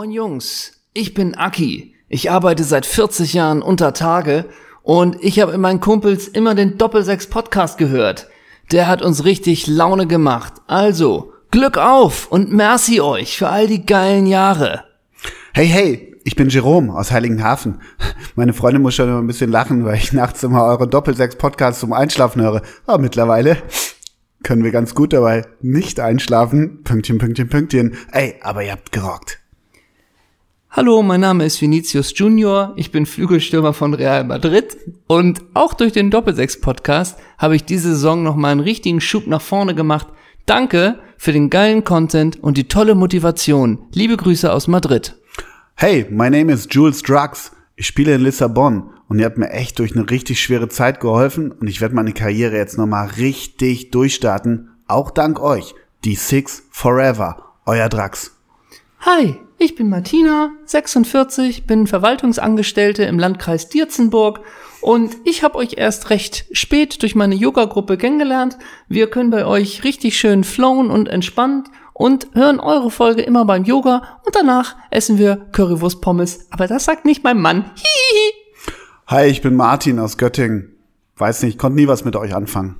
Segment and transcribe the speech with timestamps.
[0.00, 1.94] Moin Jungs, ich bin Aki.
[2.08, 4.46] Ich arbeite seit 40 Jahren unter Tage
[4.82, 8.26] und ich habe in meinen Kumpels immer den Doppelsechs Podcast gehört.
[8.72, 10.54] Der hat uns richtig Laune gemacht.
[10.66, 14.84] Also, Glück auf und merci euch für all die geilen Jahre.
[15.52, 17.82] Hey, hey, ich bin Jerome aus Heiligenhafen.
[18.36, 21.80] Meine Freundin muss schon immer ein bisschen lachen, weil ich nachts immer eure Doppelsechs Podcasts
[21.80, 22.62] zum Einschlafen höre.
[22.86, 23.58] Aber mittlerweile
[24.44, 26.84] können wir ganz gut dabei nicht einschlafen.
[26.84, 27.98] Pünktchen, Pünktchen, Pünktchen.
[28.12, 29.39] Ey, aber ihr habt gerockt.
[30.72, 34.76] Hallo, mein Name ist Vinicius Junior, ich bin Flügelstürmer von Real Madrid
[35.08, 39.26] und auch durch den Doppelsechs Podcast habe ich diese Saison noch mal einen richtigen Schub
[39.26, 40.06] nach vorne gemacht.
[40.46, 43.80] Danke für den geilen Content und die tolle Motivation.
[43.92, 45.16] Liebe Grüße aus Madrid.
[45.74, 47.50] Hey, my name is Jules Drugs.
[47.74, 51.50] Ich spiele in Lissabon und ihr habt mir echt durch eine richtig schwere Zeit geholfen
[51.50, 55.74] und ich werde meine Karriere jetzt noch mal richtig durchstarten, auch dank euch.
[56.04, 58.36] Die Six Forever, euer Drax.
[59.00, 64.40] Hi, ich bin Martina, 46, bin Verwaltungsangestellte im Landkreis Dirzenburg
[64.80, 68.56] und ich habe euch erst recht spät durch meine Yoga-Gruppe kennengelernt.
[68.88, 73.64] Wir können bei euch richtig schön flowen und entspannt und hören eure Folge immer beim
[73.64, 76.46] Yoga und danach essen wir Currywurst Pommes.
[76.50, 77.70] Aber das sagt nicht mein Mann.
[77.74, 78.32] Hihihi.
[79.08, 80.74] Hi, ich bin Martin aus Göttingen.
[81.16, 82.76] Weiß nicht, konnte nie was mit euch anfangen.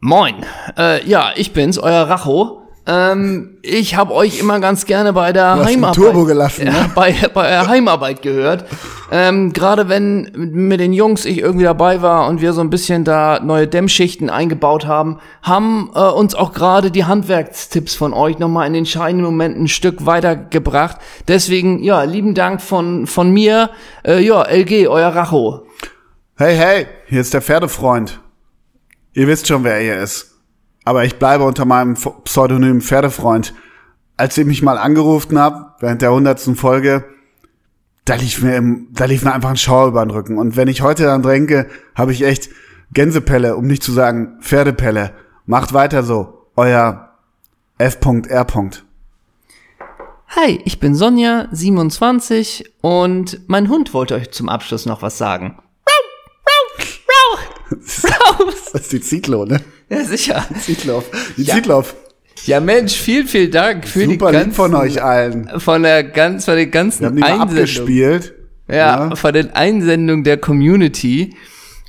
[0.00, 0.44] Moin.
[0.76, 2.65] Äh, ja, ich bin's, euer Racho.
[2.88, 6.90] Ähm, ich habe euch immer ganz gerne bei der Heimarbeit, Turbo gelassen, ne?
[6.94, 8.64] bei, bei der Heimarbeit gehört.
[9.10, 13.02] Ähm, Gerade wenn mit den Jungs ich irgendwie dabei war und wir so ein bisschen
[13.02, 18.68] da neue Dämmschichten eingebaut haben, haben äh, uns auch gerade die Handwerkstipps von euch nochmal
[18.68, 20.98] in den scheinen Momenten ein Stück weitergebracht.
[21.26, 23.70] Deswegen, ja, lieben Dank von, von mir.
[24.06, 25.66] Äh, ja, LG, euer Racho.
[26.36, 28.20] Hey, hey, hier ist der Pferdefreund.
[29.12, 30.35] Ihr wisst schon, wer ihr ist.
[30.86, 33.54] Aber ich bleibe unter meinem Pseudonym Pferdefreund.
[34.16, 37.04] Als ich mich mal angerufen habt, während der hundertsten Folge,
[38.04, 40.38] da lief mir im, da lief mir einfach ein Schauer über den Rücken.
[40.38, 42.50] Und wenn ich heute daran denke, habe ich echt
[42.92, 45.10] Gänsepelle, um nicht zu sagen Pferdepelle.
[45.44, 46.46] Macht weiter so.
[46.54, 47.10] Euer
[47.78, 48.46] F.R.
[50.28, 55.58] Hi, ich bin Sonja, 27 und mein Hund wollte euch zum Abschluss noch was sagen.
[58.72, 59.60] Das ist die Zitlo, ne?
[59.88, 60.46] Ja, sicher.
[60.60, 61.04] Zitloff.
[61.36, 61.60] Die Ja.
[62.44, 65.48] Ja, Mensch, vielen, vielen Dank für Super die lieb ganzen, von euch allen.
[65.58, 67.58] von der ganz, von den ganzen Wir haben die Einsendungen.
[67.58, 68.34] abgespielt.
[68.68, 68.74] Ja,
[69.08, 69.16] Ja.
[69.16, 71.34] von den Einsendungen der Community.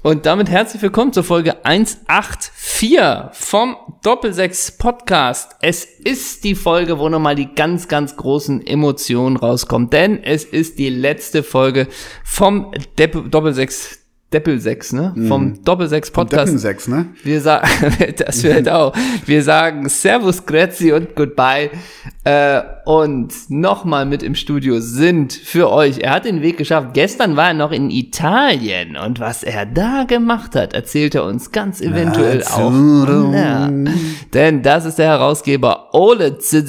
[0.03, 5.55] Und damit herzlich willkommen zur Folge 184 vom Doppelsechs Podcast.
[5.61, 9.89] Es ist die Folge, wo nochmal die ganz, ganz großen Emotionen rauskommen.
[9.89, 11.87] Denn es ist die letzte Folge
[12.23, 13.99] vom Doppelsechs,
[14.33, 15.13] Deppelsechs, ne?
[15.29, 16.47] Vom Doppelsechs Podcast.
[16.47, 17.05] Deppensex, ne?
[17.23, 17.67] Wir sagen,
[18.17, 18.93] das wird auch.
[19.25, 21.69] Wir sagen Servus, Grüezi und Goodbye.
[22.25, 25.99] Äh, und nochmal mit im Studio sind für euch.
[25.99, 26.89] Er hat den Weg geschafft.
[26.93, 31.53] Gestern war er noch in Italien und was er da gemacht hat, erzählt er uns
[31.53, 32.69] ganz eventuell auch.
[33.33, 33.69] Ja.
[34.33, 36.67] Denn das ist der Herausgeber Ole Z-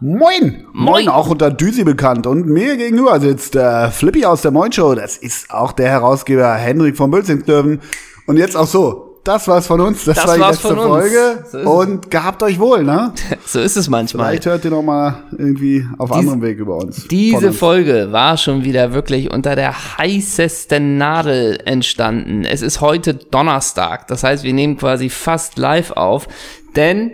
[0.00, 0.66] Moin!
[0.72, 1.08] Moin.
[1.08, 2.26] Auch unter Düsi bekannt.
[2.26, 4.94] Und mir gegenüber sitzt der Flippy aus der Moin Show.
[4.94, 7.80] Das ist auch der Herausgeber Henrik von Bülzingslöwen.
[8.26, 9.10] Und jetzt auch so.
[9.24, 10.04] Das war's von uns.
[10.04, 10.76] Das, Das war die letzte.
[10.76, 11.44] Folge.
[11.50, 11.58] So.
[11.58, 13.12] Und gehabt euch wohl, ne?
[13.46, 14.26] So ist es manchmal.
[14.26, 17.08] Vielleicht hört ihr noch mal irgendwie auf anderem Weg über uns.
[17.08, 17.56] Diese uns.
[17.56, 22.44] Folge war schon wieder wirklich unter der heißesten Nadel entstanden.
[22.44, 26.28] Es ist heute Donnerstag, das heißt, wir nehmen quasi fast live auf,
[26.76, 27.10] denn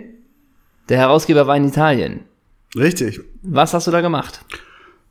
[0.89, 2.25] der Herausgeber war in Italien.
[2.75, 3.21] Richtig.
[3.41, 4.45] Was hast du da gemacht?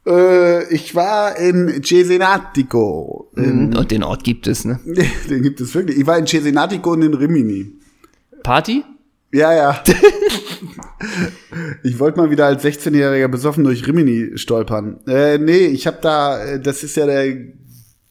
[0.06, 3.30] Äh, ich war in Cesenatico.
[3.36, 4.80] In, Und den Ort gibt es, ne?
[5.30, 5.98] den gibt es wirklich.
[5.98, 7.72] Ich war in Cesenatico und in Rimini.
[8.42, 8.84] Party?
[9.32, 9.82] Ja, ja.
[11.84, 15.00] ich wollte mal wieder als 16-Jähriger besoffen durch Rimini stolpern.
[15.06, 17.36] Äh, nee, ich habe da, äh, das ist ja der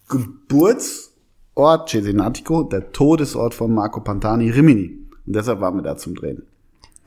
[0.07, 5.00] Geburtsort Cesenatico, der Todesort von Marco Pantani, Rimini.
[5.25, 6.44] Und deshalb waren wir da zum Drehen.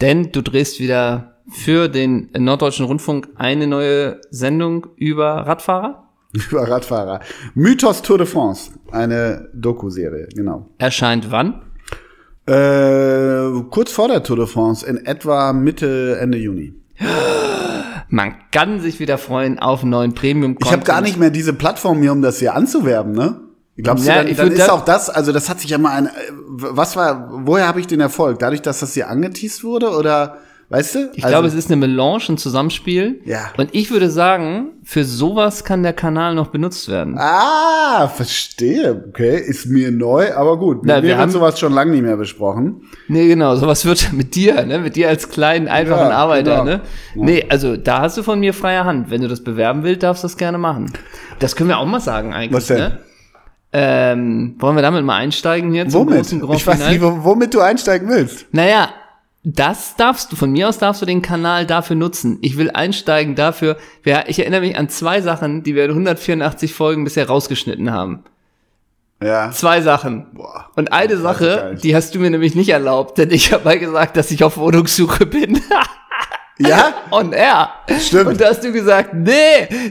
[0.01, 6.09] Denn du drehst wieder für den Norddeutschen Rundfunk eine neue Sendung über Radfahrer.
[6.51, 7.21] Über Radfahrer.
[7.55, 10.67] Mythos Tour de France, eine Doku-Serie, genau.
[10.79, 11.61] Erscheint wann?
[12.47, 16.73] Äh, kurz vor der Tour de France, in etwa Mitte, Ende Juni.
[18.09, 21.53] Man kann sich wieder freuen auf einen neuen premium Ich habe gar nicht mehr diese
[21.53, 23.41] Plattform hier, um das hier anzuwerben, ne?
[23.77, 25.93] Glaubst Ja, du, ich dann, dann ist auch das, also das hat sich ja mal
[25.93, 26.11] ein, äh,
[26.49, 28.39] was war, woher habe ich den Erfolg?
[28.39, 30.39] Dadurch, dass das hier angeteased wurde oder
[30.73, 31.11] weißt du?
[31.15, 33.21] Ich glaube, es ist eine Melange, ein Zusammenspiel.
[33.25, 33.51] Ja.
[33.57, 37.17] Und ich würde sagen, für sowas kann der Kanal noch benutzt werden.
[37.19, 39.05] Ah, verstehe.
[39.09, 40.81] Okay, ist mir neu, aber gut.
[40.83, 42.83] Na, wir haben- sowas schon lange nicht mehr besprochen.
[43.09, 44.79] Nee, genau, sowas wird mit dir, ne?
[44.81, 46.65] Mit dir als kleinen, einfachen Ja, Arbeiter, genau.
[46.65, 46.81] ne?
[47.15, 49.11] Nee, also da hast du von mir freie Hand.
[49.11, 50.93] Wenn du das bewerben willst, darfst du das gerne machen.
[51.39, 52.79] Das können wir auch mal sagen eigentlich, Was denn?
[52.79, 52.99] ne?
[53.75, 56.17] Ähm, wollen wir damit mal einsteigen hier zum Womit?
[56.19, 58.47] großen Grand Ich weiß nicht, wo- womit du einsteigen willst.
[58.53, 58.91] Naja,
[59.45, 62.39] das darfst du, von mir aus darfst du den Kanal dafür nutzen.
[62.43, 63.77] Ich will einsteigen dafür.
[64.05, 68.23] Ja, ich erinnere mich an zwei Sachen, die wir in 184 Folgen bisher rausgeschnitten haben.
[69.21, 69.51] Ja.
[69.51, 70.27] Zwei Sachen.
[70.33, 70.71] Boah.
[70.77, 74.17] Und eine Sache, die hast du mir nämlich nicht erlaubt, denn ich habe mal gesagt,
[74.17, 75.61] dass ich auf Wohnungssuche bin.
[76.67, 76.95] Ja?
[77.11, 77.69] On air.
[78.01, 78.27] Stimmt.
[78.27, 79.33] Und da hast du gesagt, nee,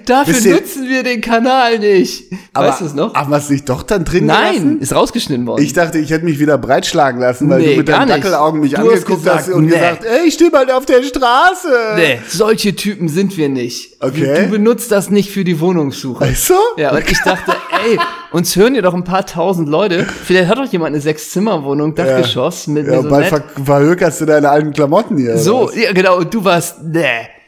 [0.06, 2.31] dafür ihr- nutzen wir den Kanal nicht.
[2.53, 3.13] weißt du es noch?
[3.13, 4.79] Haben wir es nicht doch dann drin Nein, gelassen?
[4.81, 5.63] ist rausgeschnitten worden.
[5.63, 8.18] Ich dachte, ich hätte mich wieder breitschlagen lassen, weil Nee, du mit deinen nicht.
[8.23, 9.71] Dackelaugen mich Du hast angeguckt gesagt, hast und nee.
[9.71, 11.68] gesagt, ey, ich stehe bald auf der Straße.
[11.95, 13.90] nee, solche Typen sind wir nicht.
[14.01, 14.45] Okay.
[14.45, 16.25] Du benutzt das nicht für die Wohnungssuche.
[16.25, 16.53] Weißt du?
[16.77, 17.53] Ja, und ich dachte,
[17.86, 18.00] ey,
[18.31, 20.06] uns hören ja doch ein paar tausend Leute.
[20.06, 24.50] Vielleicht hat doch jemand eine Sechs-Zimmer-Wohnung, Dachgeschoss mit Ja, so bald ver verhökerst du deine
[24.50, 25.38] alten Klamotten hier.
[25.38, 27.03] So, ja, genau, und du warst, nee,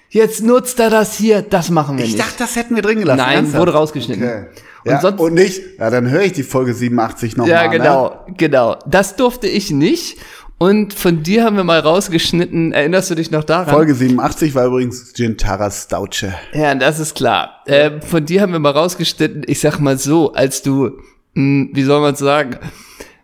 [0.09, 2.23] jetzt nutzt er das hier, das machen wir Ich nicht.
[2.23, 3.17] dachte, das hätten wir drin gelassen.
[3.17, 3.59] Nein, ernsthaft?
[3.59, 4.23] wurde rausgeschnitten.
[4.23, 4.45] Okay.
[4.85, 7.51] Und ja, sonst- und nicht, ja, dann höre ich die Folge 87 nochmal.
[7.51, 7.77] Ja, Ne?
[7.77, 8.75] genau, genau.
[8.85, 10.17] Das durfte ich nicht.
[10.63, 13.73] Und von dir haben wir mal rausgeschnitten, erinnerst du dich noch daran?
[13.73, 16.33] Folge 87 war übrigens Gintara Stauche.
[16.53, 17.61] Ja, das ist klar.
[17.67, 20.91] Ähm, von dir haben wir mal rausgeschnitten, ich sag mal so, als du,
[21.33, 22.57] mh, wie soll man sagen,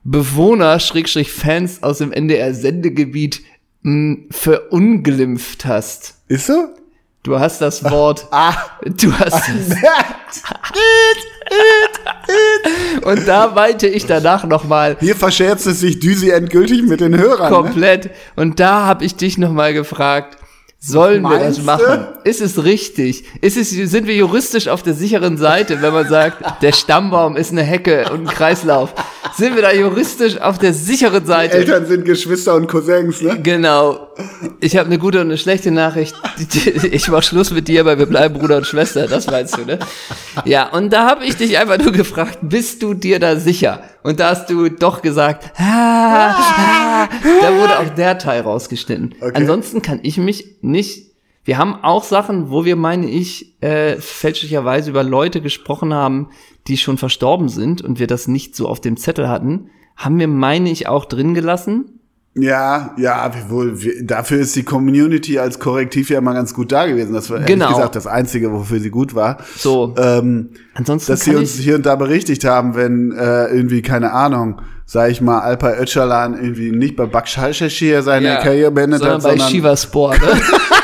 [0.04, 3.42] Bewohner, Schrägstrich Fans aus dem NDR-Sendegebiet
[3.84, 6.16] mh, verunglimpft hast.
[6.28, 6.68] Ist so?
[7.24, 8.54] Du hast das Wort, Ah.
[8.86, 9.78] du hast das,
[13.04, 17.51] und da meinte ich danach nochmal, Hier verscherzt es sich Düsi endgültig mit den Hörern.
[17.51, 17.57] Ne?
[17.57, 18.10] komplett.
[18.36, 20.39] Und da habe ich dich nochmal gefragt,
[20.81, 22.08] sollen wir das machen?
[22.24, 23.26] Ist es richtig?
[23.42, 27.52] Ist es, sind wir juristisch auf der sicheren Seite, wenn man sagt, der Stammbaum ist
[27.52, 28.94] eine Hecke und ein Kreislauf?
[29.36, 31.58] Sind wir da juristisch auf der sicheren Seite?
[31.58, 33.40] Eltern sind Geschwister und Cousins, ne?
[33.42, 34.08] Genau.
[34.62, 36.16] Ich habe eine gute und eine schlechte Nachricht.
[36.92, 39.08] Ich mach Schluss mit dir, weil wir bleiben Bruder und Schwester.
[39.08, 39.80] Das meinst du, ne?
[40.46, 43.84] Ja, und da habe ich dich einfach nur gefragt, bist du dir da sicher?
[44.02, 47.10] Und da hast du doch gesagt, ah, ah.
[47.42, 49.16] da wurde auch der Teil rausgeschnitten.
[49.20, 49.31] Okay.
[49.36, 51.10] Ansonsten kann ich mich nicht.
[51.44, 56.30] Wir haben auch Sachen, wo wir, meine ich, äh, fälschlicherweise über Leute gesprochen haben,
[56.68, 59.69] die schon verstorben sind und wir das nicht so auf dem Zettel hatten.
[59.95, 61.99] Haben wir, meine ich, auch drin gelassen.
[62.36, 66.86] Ja, ja, wohl, wir, dafür ist die Community als Korrektiv ja immer ganz gut da
[66.86, 67.14] gewesen.
[67.14, 67.70] Das war ehrlich Genau.
[67.74, 69.38] gesagt das Einzige, wofür sie gut war.
[69.58, 69.96] So.
[69.98, 74.62] Ähm, Ansonsten dass sie uns hier und da berichtigt haben, wenn äh, irgendwie, keine Ahnung,
[74.86, 79.24] sag ich mal, Alpay Öcalan irgendwie nicht bei Bakshashir seine Ja, Karriere beendet sondern hat,
[79.24, 80.22] bei sondern Shiva Sport.
[80.22, 80.28] Ne?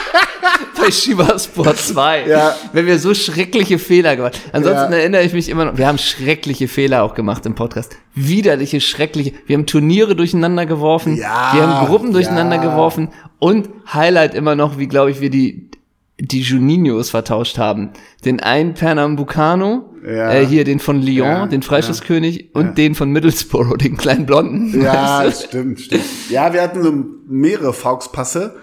[0.85, 2.27] bei Shiva Sport 2.
[2.27, 2.55] Ja.
[2.73, 4.99] Wenn wir so schreckliche Fehler gemacht Ansonsten Ja.
[4.99, 7.95] erinnere ich mich immer noch, wir haben schreckliche Fehler auch gemacht im Podcast.
[8.13, 9.33] Widerliche, schreckliche.
[9.47, 11.17] Wir haben Turniere durcheinander geworfen.
[11.17, 12.61] Ja, wir haben Gruppen durcheinander ja.
[12.63, 13.09] geworfen.
[13.39, 15.69] Und Highlight immer noch, wie glaube ich, wir die,
[16.19, 17.89] die Juninhos vertauscht haben.
[18.23, 20.31] Den einen Pernambucano, Ja.
[20.31, 24.81] äh, hier den von Lyon, Ja, den Freischusskönig und den von Middlesbrough, den kleinen Blonden.
[24.81, 26.03] Ja, Weißt das stimmt, stimmt.
[26.29, 26.93] Ja, wir hatten so
[27.27, 28.55] mehrere Fauxpasse.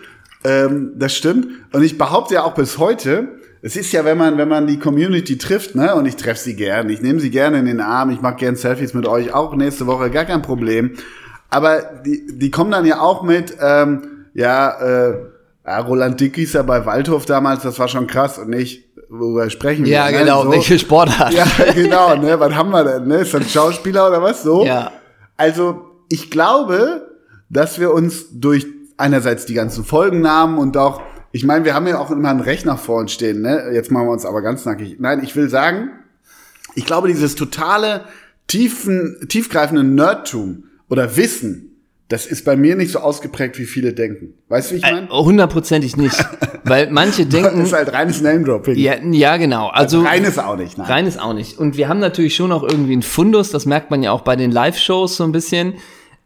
[0.44, 1.46] Ähm, das stimmt.
[1.72, 3.28] Und ich behaupte ja auch bis heute,
[3.62, 6.56] es ist ja, wenn man, wenn man die Community trifft, ne, und ich treffe sie
[6.56, 9.54] gern, ich nehme sie gerne in den Arm, ich mache gern Selfies mit euch, auch
[9.54, 10.92] nächste Woche, gar kein Problem.
[11.48, 15.16] Aber die, die kommen dann ja auch mit, ähm, ja, äh,
[15.64, 19.84] ja, Roland Dick ja bei Waldhof damals, das war schon krass und nicht, worüber sprechen
[19.84, 19.92] wir.
[19.92, 20.18] Ja, ne?
[20.18, 20.50] genau, So.
[20.50, 21.32] welche Sportart.
[21.32, 24.64] Ja, genau, ne, was haben wir denn, ne, ist das ein Schauspieler oder was, so?
[24.64, 24.90] Ja.
[25.36, 27.08] Also, ich glaube,
[27.48, 28.66] dass wir uns durch
[29.02, 32.76] einerseits die ganzen Folgennamen und auch, ich meine, wir haben ja auch immer einen Rechner
[32.78, 33.70] vor uns stehen, ne?
[33.72, 34.96] Jetzt machen wir uns aber ganz nackig.
[34.98, 35.90] Nein, ich will sagen,
[36.74, 38.04] ich glaube, dieses totale,
[38.46, 41.68] tiefen, tiefgreifende Nerdtum oder Wissen,
[42.08, 44.34] das ist bei mir nicht so ausgeprägt, wie viele denken.
[44.48, 45.08] Weißt du, wie ich meine?
[45.08, 46.14] Hundertprozentig nicht.
[46.64, 48.76] Weil manche Das denken, ist halt reines Name-Dropping.
[48.76, 49.68] ja, ja, genau.
[49.68, 50.86] Also, Reines auch nicht, nein.
[50.86, 51.58] rein ist auch nicht.
[51.58, 54.36] Und wir haben natürlich schon auch irgendwie einen Fundus, das merkt man ja auch bei
[54.36, 55.74] den Live-Shows so ein bisschen.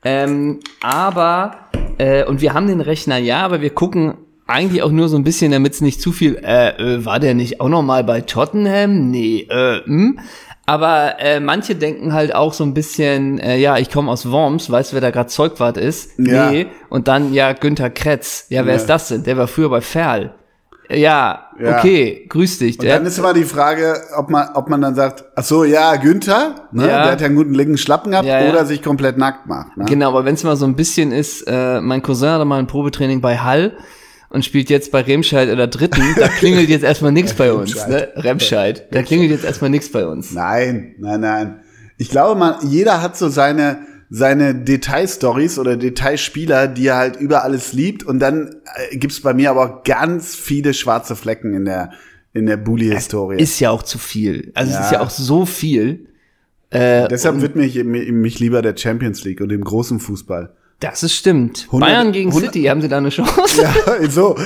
[0.07, 1.57] Ähm, aber,
[1.99, 4.15] äh, und wir haben den Rechner, ja, aber wir gucken
[4.47, 7.35] eigentlich auch nur so ein bisschen, damit es nicht zu viel, äh, äh, war der
[7.35, 9.11] nicht auch noch mal bei Tottenham?
[9.11, 10.21] Nee, äh, hm.
[10.65, 14.71] Aber äh, manche denken halt auch so ein bisschen, äh, ja, ich komme aus Worms,
[14.71, 16.19] weißt du, wer da gerade Zeugwart ist?
[16.19, 16.51] Ja.
[16.51, 16.67] Nee.
[16.89, 18.47] Und dann, ja, Günther Kretz.
[18.51, 18.81] Ja, wer Ja.
[18.81, 19.25] ist das denn?
[19.25, 20.35] Der war früher bei Ferl.
[20.91, 21.79] Ja, Ja.
[21.79, 22.79] okay, grüß dich.
[22.79, 25.97] Und dann ist immer die Frage, ob man, ob man dann sagt, ach so, ja,
[25.97, 27.03] Günther, ne, Ja.
[27.03, 29.77] der hat ja einen guten linken Schlappen gehabt, Ja, oder sich komplett nackt macht.
[29.77, 29.85] Ne?
[29.87, 32.67] Genau, aber wenn es mal so ein bisschen ist, äh, mein Cousin hatte mal ein
[32.67, 33.77] Probetraining bei Hall
[34.29, 38.09] und spielt jetzt bei Remscheid oder Dritten, da klingelt jetzt erstmal nichts bei uns, ne?
[38.17, 38.87] Remscheid.
[38.93, 40.33] Da klingelt jetzt erstmal nichts bei uns.
[40.33, 41.61] Nein, nein, nein.
[41.99, 43.79] Ich glaube mal, jeder hat so seine,
[44.11, 48.05] seine Detailstories oder Detailspieler, die er halt über alles liebt.
[48.05, 48.57] Und dann
[48.91, 51.91] äh, gibt's bei mir aber auch ganz viele schwarze Flecken in der,
[52.33, 53.41] in der Bully-Historie.
[53.41, 54.53] Ist ja auch zu viel.
[54.55, 54.85] Also es Ja.
[54.85, 56.07] ist ja auch so viel.
[56.73, 60.53] Deshalb widme ich mich lieber der Champions League und dem großen Fußball.
[60.81, 61.65] Das ist stimmt.
[61.67, 63.63] 100 Bayern gegen 100 City, haben sie da eine Chance?
[63.63, 63.73] Ja,
[64.11, 64.37] so.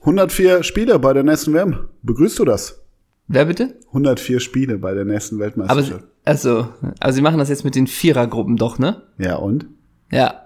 [0.00, 1.88] 104 Spiele bei der nächsten WM.
[2.02, 2.80] Begrüßt du das?
[3.28, 3.74] Wer bitte?
[3.88, 6.04] 104 Spiele bei der nächsten Aber Weltmeisterschaft.
[6.26, 6.68] Also,
[7.00, 9.02] also sie machen das jetzt mit den Vierergruppen doch, ne?
[9.16, 9.66] ja, und?
[10.10, 10.42] Ja.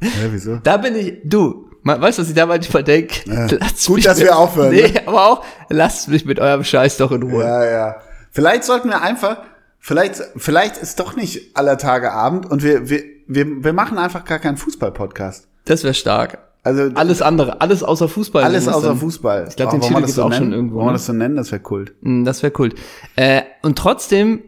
[0.00, 0.56] Ja, wieso?
[0.62, 3.14] Da bin ich, du, weißt du, was ich da manchmal denke?
[3.60, 5.02] Lasst gut, mich dass mit- wir aufhören, Nee, ne?
[5.06, 7.42] aber auch, lasst mich mit eurem Scheiß doch in Ruhe.
[7.42, 7.96] Ja, ja.
[8.30, 9.38] Vielleicht sollten wir einfach,
[9.78, 14.24] vielleicht, vielleicht ist doch nicht aller Tage Abend und wir, wir, wir, wir machen einfach
[14.24, 15.48] gar keinen Fußball-Podcast.
[15.64, 16.38] Das wäre stark.
[16.62, 18.42] Also Alles andere, alles außer Fußball.
[18.42, 18.98] alles außer dann.
[18.98, 19.46] Fußball.
[19.48, 20.46] Ich glaub, den Titel das gibt's auch nennen?
[20.46, 20.96] schon irgendwo, Wollen wir ne?
[20.98, 21.36] das so nennen?
[21.36, 21.94] Das wäre Kult.
[22.00, 22.70] Mm, Das wäre cool.
[23.14, 24.42] Äh, und trotzdem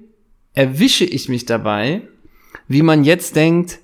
[0.58, 2.02] erwische ich mich dabei,
[2.66, 3.78] wie man jetzt denkt,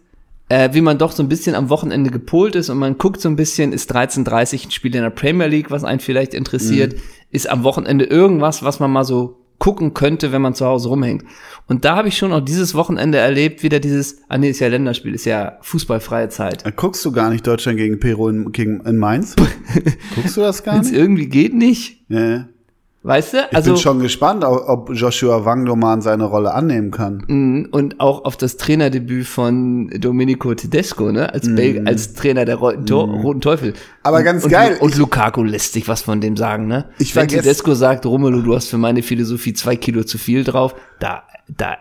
[0.49, 3.29] äh, wie man doch so ein bisschen am Wochenende gepolt ist und man guckt so
[3.29, 6.97] ein bisschen, ist 13.30 ein Spiel in der Premier League, was einen vielleicht interessiert,
[7.31, 11.23] ist am Wochenende irgendwas, was man mal so gucken könnte, wenn man zu Hause rumhängt.
[11.69, 14.67] Und da habe ich schon auch dieses Wochenende erlebt, wieder dieses, ah nee, ist ja
[14.67, 16.67] Länderspiel, ist ja fußballfreie Zeit.
[16.67, 19.37] Äh, Guckst du gar nicht Deutschland gegen Peru in, gegen, in Mainz?
[20.17, 20.99] Guckst du das gar Wenn's nicht?
[20.99, 22.49] irgendwie geht nicht, ja.
[23.05, 23.39] Weißt du?
[23.51, 27.23] Ich Also bin schon gespannt, ob Joshua Wangdoman seine Rolle annehmen kann.
[27.29, 32.57] Mhm, und auch auf das Trainerdebüt von Domenico Tedesco, ne, als, Bel als Trainer der
[32.57, 33.71] Roten, Tor Roten Teufel.
[33.71, 33.77] Mhm.
[34.03, 34.77] Aber und, ganz und, geil.
[34.81, 36.87] Und Lukaku lässt sich was von dem sagen, ne?
[36.99, 40.75] Ich Wenn Tedesco sagt, Romelu, du hast für meine Philosophie zwei Kilo zu viel drauf,
[40.99, 41.77] da, da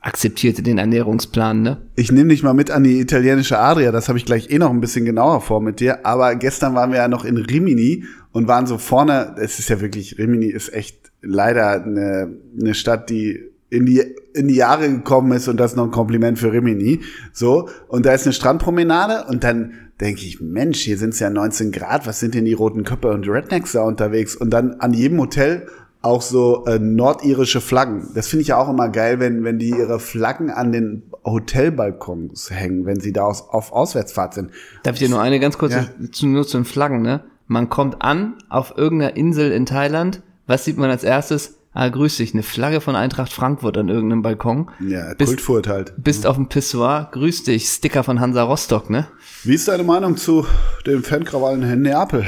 [0.00, 1.82] akzeptierte den Ernährungsplan, ne?
[1.94, 4.70] Ich nehme dich mal mit an die italienische Adria, das habe ich gleich eh noch
[4.70, 6.06] ein bisschen genauer vor mit dir.
[6.06, 9.80] Aber gestern waren wir ja noch in Rimini und waren so vorne, es ist ja
[9.80, 14.02] wirklich, Rimini ist echt leider eine, eine Stadt, die in die,
[14.34, 17.00] in die Jahre gekommen ist und das ist noch ein Kompliment für Rimini.
[17.32, 21.30] So, und da ist eine Strandpromenade und dann denke ich, Mensch, hier sind es ja
[21.30, 24.34] 19 Grad, was sind denn die roten Köpfe und Rednecks da unterwegs?
[24.34, 25.66] Und dann an jedem Hotel
[26.02, 28.08] auch so äh, nordirische Flaggen.
[28.14, 32.50] Das finde ich ja auch immer geil, wenn, wenn die ihre Flaggen an den Hotelbalkons
[32.50, 34.50] hängen, wenn sie da aus, auf Auswärtsfahrt sind.
[34.82, 36.10] Darf ich dir nur eine ganz kurze, Ja.
[36.10, 37.22] zu, nur zu den Flaggen, ne?
[37.46, 41.56] Man kommt an auf irgendeiner Insel in Thailand, was sieht man als erstes?
[41.72, 44.70] Ah, grüß dich, eine Flagge von Eintracht Frankfurt an irgendeinem Balkon.
[44.80, 45.92] Ja, Bist- Kultfurt halt.
[45.98, 49.06] Bist auf dem Pissoir, grüß dich, Sticker von Hansa Rostock, ne?
[49.44, 50.46] Wie ist deine Meinung zu
[50.86, 52.24] den Fankrawallen in Neapel?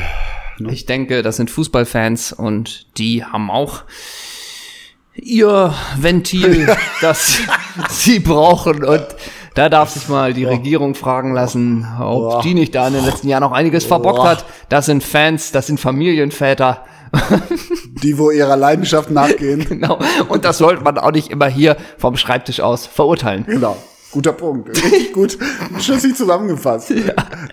[0.71, 3.85] Ich denke, das sind Fußballfans und die haben auch
[5.15, 7.39] ihr Ventil, das
[7.91, 9.07] sie brauchen und
[9.55, 13.29] da darf sich mal die Regierung fragen lassen, ob die nicht da in den letzten
[13.29, 14.47] Jahren auch einiges verbockt hat.
[14.71, 16.85] Das sind Fans, das sind Familienväter.
[18.03, 19.67] Die, wo ihrer Leidenschaft nachgehen.
[19.69, 19.99] Genau.
[20.29, 23.45] Und das sollte man auch nicht immer hier vom Schreibtisch aus verurteilen.
[23.47, 23.77] Genau.
[24.13, 24.69] Guter Punkt.
[24.69, 25.39] Richtig gut.
[25.79, 26.93] Schlüssig zusammengefasst.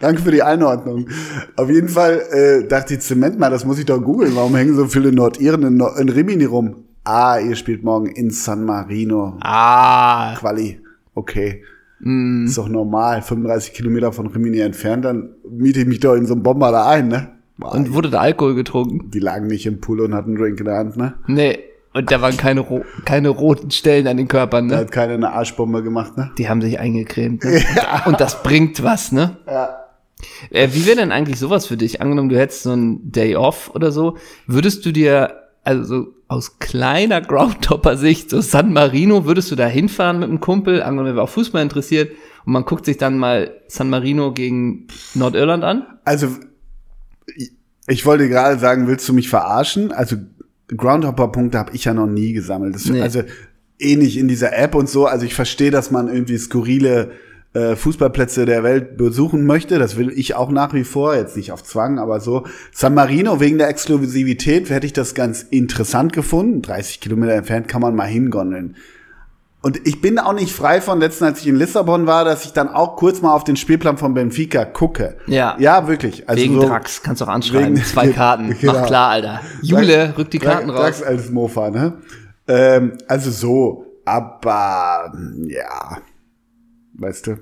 [0.01, 1.07] Danke für die Einordnung.
[1.55, 4.35] Auf jeden Fall äh, dachte ich, Zement mal, das muss ich doch googeln.
[4.35, 6.83] Warum hängen so viele Nordiren in, Nor- in Rimini rum?
[7.05, 9.37] Ah, ihr spielt morgen in San Marino.
[9.41, 10.79] Ah, Quali.
[11.15, 11.63] Okay.
[12.01, 13.21] Ist doch normal.
[13.21, 16.87] 35 Kilometer von Rimini entfernt, dann miete ich mich doch in so einen Bomber da
[16.87, 17.29] ein, ne?
[17.57, 19.11] und wurde da Alkohol getrunken?
[19.11, 21.15] die lagen nicht im Pool und hatten einen Drink in der Hand, ne?
[21.27, 21.59] Nee.
[21.99, 24.81] Und da waren keine, ro keine roten Stellen an den Körpern, Da ne?
[24.81, 26.31] hat keiner eine Arschbombe gemacht, ne?
[26.37, 27.43] Die haben sich eingecremt.
[27.43, 27.61] Ne?
[28.05, 29.37] Und das bringt was, ne?
[30.51, 32.01] Äh, wie wäre denn eigentlich sowas für dich?
[32.01, 36.59] Angenommen, du hättest so einen Day off oder so, würdest du dir, also so aus
[36.59, 41.29] kleiner Groundhopper-Sicht, so San Marino, würdest du da hinfahren mit einem Kumpel, angenommen, wir auch
[41.29, 42.11] Fußball interessiert,
[42.45, 45.85] und man guckt sich dann mal San Marino gegen Nordirland an?
[46.05, 46.27] Also,
[47.35, 47.51] ich-
[47.87, 49.91] ich wollte gerade sagen, willst du mich verarschen?
[49.91, 50.17] Also,
[50.75, 52.75] Groundhopper-Punkte habe ich ja noch nie gesammelt.
[52.75, 53.01] Das, Nee.
[53.01, 53.23] Also,
[53.79, 55.05] ähnlich in dieser App und so.
[55.05, 57.11] Also, ich verstehe, dass man irgendwie skurrile
[57.53, 59.79] äh, Fußballplätze der Welt besuchen möchte.
[59.79, 62.45] Das will ich auch nach wie vor, jetzt nicht auf Zwang, aber so.
[62.71, 66.61] San Marino, wegen der Exklusivität, hätte ich das ganz interessant gefunden.
[66.61, 68.75] 30 Kilometer entfernt kann man mal hingondeln.
[69.61, 72.53] Und ich bin auch nicht frei von letzten, als ich in Lissabon war, dass ich
[72.53, 75.17] dann auch kurz mal auf den Spielplan von Benfica gucke.
[75.27, 75.57] Ja.
[75.59, 76.29] Ja, wirklich.
[76.29, 77.75] Also wegen so, Drax, kannst du auch anschreiben.
[77.75, 78.55] wegen- Zwei Karten.
[78.59, 78.71] Genau.
[78.73, 79.41] Mach klar, Alter.
[79.61, 80.79] Jule, rück die Karten raus.
[80.79, 81.97] Drax als Mofa, ne?
[82.47, 85.13] Ähm, also so, aber
[85.47, 85.97] ja,
[86.93, 87.37] weißt du.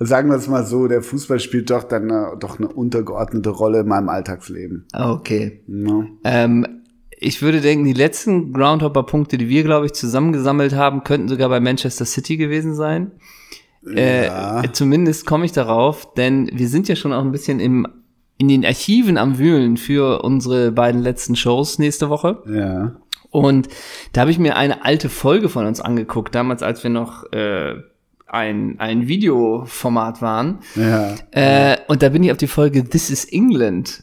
[0.00, 3.80] Sagen wir es mal so, der Fußball spielt doch dann eine, doch eine untergeordnete Rolle
[3.80, 4.86] in meinem Alltagsleben.
[4.92, 5.62] Okay.
[5.66, 6.08] Ne?
[6.24, 6.82] Ähm,
[7.24, 11.60] ich würde denken, die letzten Groundhopper-Punkte, die wir, glaube ich, zusammengesammelt haben, könnten sogar bei
[11.60, 13.12] Manchester City gewesen sein.
[13.86, 14.62] Äh, Ja.
[14.72, 17.86] Zumindest komme ich darauf, denn wir sind ja schon auch ein bisschen im
[18.36, 22.42] in den Archiven am Wühlen für unsere beiden letzten Shows nächste Woche.
[22.52, 22.96] Ja.
[23.30, 23.68] Und
[24.12, 27.74] da habe ich mir eine alte Folge von uns angeguckt, damals als wir noch äh,
[28.26, 30.58] ein, ein Videoformat waren.
[30.74, 31.14] Ja.
[31.30, 34.02] Äh, und da bin ich auf die Folge This is England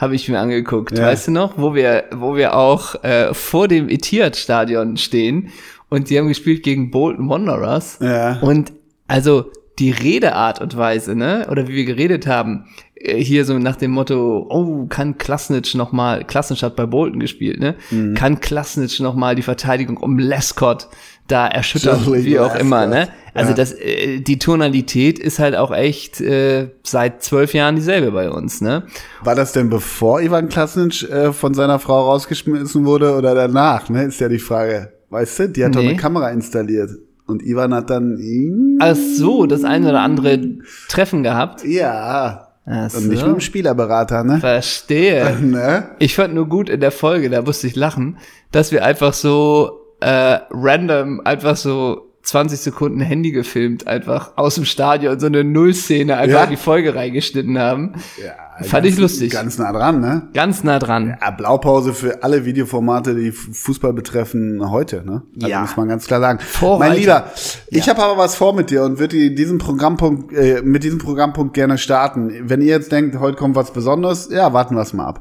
[0.00, 1.06] habe ich mir angeguckt, Ja.
[1.06, 5.50] weißt du noch, wo wir, wo wir auch äh, vor dem Etihad-Stadion stehen
[5.88, 7.98] und die haben gespielt gegen Bolton Wanderers.
[8.00, 8.38] Ja.
[8.40, 8.72] Und
[9.08, 13.76] also die Redeart und Weise, ne, oder wie wir geredet haben, äh, hier so nach
[13.76, 18.14] dem Motto, oh, kann Klasnitsch noch mal, Klasnitsch hat bei Bolton gespielt, ne, Mhm.
[18.14, 20.88] kann Klasnitsch noch mal die Verteidigung um Lescott
[21.30, 22.96] da erschüttern, Joey wie auch immer, ne?
[23.00, 23.56] Lescott, Also ja.
[23.56, 28.60] das, äh, die Tonalität ist halt auch echt äh, seit zwölf Jahren dieselbe bei uns,
[28.60, 28.84] ne?
[29.22, 33.88] War das denn bevor Ivan Klasnic äh, von seiner Frau rausgeschmissen wurde oder danach?
[33.88, 34.92] Ne, ist ja die Frage.
[35.10, 35.88] Weißt du, die hat doch Nee.
[35.90, 36.90] eine Kamera installiert.
[37.26, 38.78] Und Ivan hat dann ihn.
[38.80, 40.40] Ach so, das eine oder andere
[40.88, 41.64] Treffen gehabt.
[41.64, 42.48] Ja.
[42.66, 43.26] Ach Und nicht so.
[43.26, 44.38] mit dem Spielerberater, ne?
[44.38, 45.36] Verstehe.
[45.40, 45.90] ne?
[45.98, 48.18] Ich fand nur gut in der Folge, da musste ich lachen,
[48.52, 54.66] dass wir einfach so äh, random, einfach so 20 Sekunden Handy gefilmt, einfach aus dem
[54.66, 56.44] Stadion, so eine Nullszene einfach Ja.
[56.44, 57.94] in die Folge reingeschnitten haben.
[58.22, 58.32] Ja,
[58.66, 59.32] Fand ganz, ich lustig.
[59.32, 60.28] Ganz nah dran, ne?
[60.34, 61.16] Ganz nah dran.
[61.18, 65.22] Ja, Blaupause für alle Videoformate, die Fußball betreffen, heute, ne?
[65.36, 65.62] Also Ja.
[65.62, 66.40] muss man ganz klar sagen.
[66.40, 66.90] Vorreiter.
[66.90, 67.24] Mein Lieber,
[67.68, 71.54] ich habe aber was vor mit dir und würde diesen Programmpunkt, äh, mit diesem Programmpunkt
[71.54, 72.34] gerne starten.
[72.42, 75.20] Wenn ihr jetzt denkt, heute kommt was Besonderes, ja, warten wir es mal ab.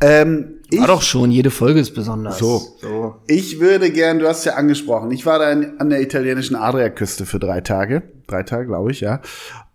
[0.00, 2.38] Ähm, ich, War doch schon, jede Folge ist besonders.
[2.38, 2.62] So.
[2.80, 3.16] so.
[3.26, 7.26] ich würde gern, du hast ja angesprochen, ich war da in, an der italienischen Adriaküste
[7.26, 8.02] für drei Tage.
[8.26, 9.20] Drei Tage, glaube ich, ja.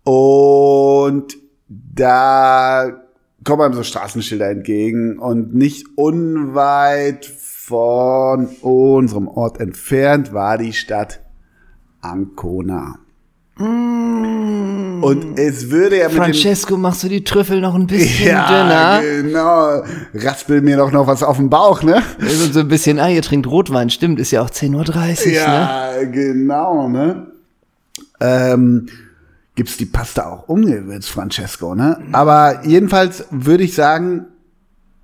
[0.04, 1.36] Und
[1.68, 3.02] da
[3.44, 11.20] kommen einem so Straßenschilder entgegen und nicht unweit von unserem Ort entfernt war die Stadt
[12.00, 13.00] Ancona.
[13.58, 19.22] Und es würde ja mit Francesco, machst du die Trüffel noch ein bisschen ja, dünner?
[19.22, 19.82] genau.
[20.14, 22.02] Raspel mir doch noch was auf den Bauch, ne?
[22.18, 25.32] Und so ein bisschen, ah, ihr trinkt Rotwein, stimmt, ist ja auch 10.30 Uhr, ne?
[25.32, 27.28] Ja, genau, ne?
[28.20, 28.88] Ähm,
[29.54, 31.98] gibt's die Pasta auch ungewürzt, Francesco, ne?
[32.12, 34.26] Aber jedenfalls würde ich sagen,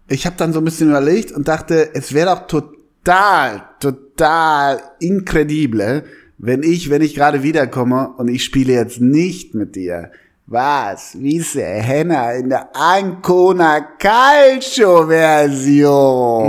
[0.09, 6.05] ich habe dann so ein bisschen überlegt und dachte, es wäre doch total, total incredible,
[6.43, 10.11] wenn ich, wenn ich gerade wiederkomme und ich spiele jetzt nicht mit dir.
[10.47, 11.17] Was?
[11.19, 16.49] Wiese Henna in der Ancona Calcio Version.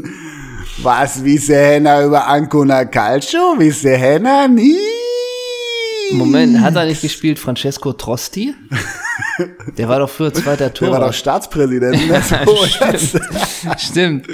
[0.00, 0.04] Mm.
[0.82, 3.54] Was Wiese Henna über Ancona Calcio?
[3.58, 4.76] Wiese Henna nie.
[6.10, 8.54] Moment, hat er nicht gespielt Francesco Trosti?
[9.78, 11.12] Der war doch früher zweiter Der war doch.
[11.12, 11.96] Staatspräsident.
[12.80, 13.20] jetzt.
[13.78, 14.26] Stimmt.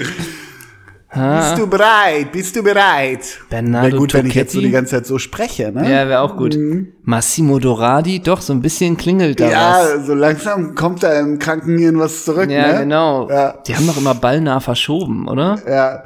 [1.13, 2.31] Bist du bereit?
[2.31, 3.39] Bist du bereit?
[3.49, 4.67] Bernardo Wäre gut, wenn ich jetzt so Tocchetti?
[4.67, 5.83] die ganze Zeit so spreche, ne?
[5.83, 6.57] Ja, wäre auch gut.
[7.03, 9.51] Massimo Doradi, doch, so ein bisschen klingelt da was.
[9.51, 12.79] Ja, so langsam kommt da im Krankenhirn was zurück, Ja, ne?
[12.79, 13.29] genau.
[13.29, 13.55] Ja.
[13.67, 15.59] Die haben doch immer ballnah verschoben, oder?
[15.67, 16.03] Ja.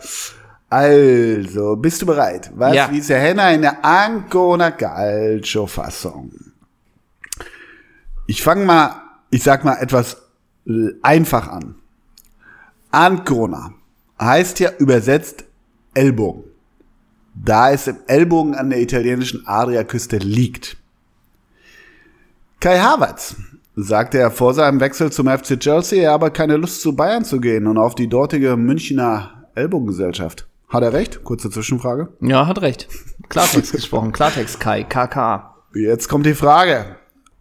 [0.70, 2.50] Also, bist du bereit?
[2.56, 2.90] Was Ja.
[2.92, 6.32] wie der Henna in der Ancona Calcio Fassung?
[8.26, 10.18] Ich fange mal, ich sag mal etwas
[10.68, 10.72] äh,
[11.04, 11.76] einfach an.
[12.90, 13.72] Ancona
[14.20, 15.46] heißt ja übersetzt
[15.94, 16.44] Ellbogen.
[17.34, 20.78] Da es im Ellbogen an der italienischen Adriaküste liegt.
[22.60, 23.36] Kai Havertz
[23.76, 27.42] sagte er vor seinem Wechsel zum FC Chelsea, er habe keine Lust zu Bayern zu
[27.42, 30.48] gehen und auf die dortige Münchner Ellbogengesellschaft.
[30.70, 31.24] Hat er recht?
[31.24, 32.10] Kurze Zwischenfrage.
[32.22, 32.88] Ja, hat recht.
[33.30, 34.12] Klartext gesprochen.
[34.14, 35.54] Klartext Kai, KK.
[35.74, 36.96] Jetzt kommt die Frage.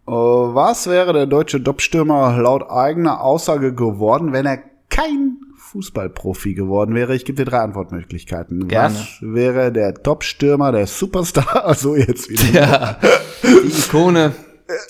[0.07, 4.59] Äh, Was wäre der deutsche Topstürmer laut eigener Aussage geworden, wenn er
[4.89, 5.37] kein
[5.75, 7.13] Fußballprofi geworden wäre?
[7.15, 8.69] Ich gebe dir drei Antwortmöglichkeiten.
[8.69, 8.95] Gerne.
[8.95, 11.65] Was wäre der Topstürmer, der Superstar?
[11.65, 12.61] Also jetzt wieder.
[12.61, 12.97] Ja,
[13.43, 14.31] die Ikone.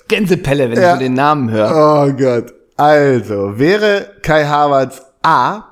[0.06, 0.90] Gänsepelle, wenn Ja.
[0.90, 1.72] ich so den Namen höre.
[1.72, 2.54] Oh Gott.
[2.76, 5.64] Also, wäre Kai Havertz A.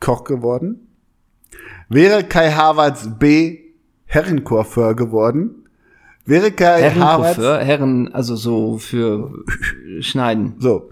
[0.00, 0.88] Koch geworden?
[1.90, 3.58] Wäre Kai Havertz B.
[4.06, 5.68] Herrencoiffeur geworden?
[6.24, 6.96] Wäre Kai Havertz
[7.36, 9.30] Herrencoiffeur, Herren, also so für
[10.00, 10.54] Schneiden.
[10.58, 10.90] so.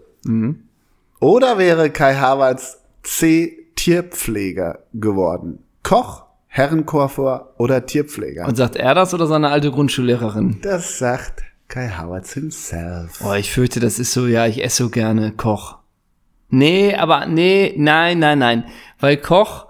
[1.21, 3.66] Oder wäre Kai Havertz C.
[3.77, 5.61] Tierpfleger geworden?
[5.83, 8.47] Koch, Herrencoiffeur oder Tierpfleger?
[8.47, 10.59] Und sagt er das oder seine alte Grundschullehrerin?
[10.62, 13.23] das sagt Kai Havertz himself.
[13.25, 15.79] Oh, ich fürchte, das ist so, ja, ich esse so gerne Koch.
[16.49, 18.64] Nee, aber nee, nein, nein, nein.
[18.99, 19.66] Weil Koch,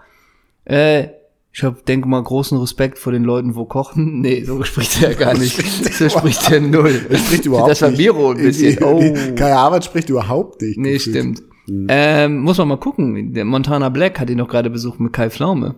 [0.65, 1.09] äh,
[1.53, 4.21] ich hab, denke mal, großen Respekt vor den Leuten, wo kochen.
[4.21, 5.57] Nee, so spricht er gar nicht.
[5.95, 7.07] So spricht er null.
[7.09, 7.99] Er spricht überhaupt Das war nicht.
[7.99, 8.83] Miro ein bisschen.
[8.83, 9.01] Oh.
[9.35, 10.79] Kai Havertz spricht überhaupt nicht.
[10.79, 11.17] Nee, gefühlt.
[11.17, 11.43] stimmt.
[11.69, 13.35] Ähm, muss man mal gucken.
[13.35, 15.75] Der Montana Black hat ihn doch gerade besucht mit Kai Pflaume.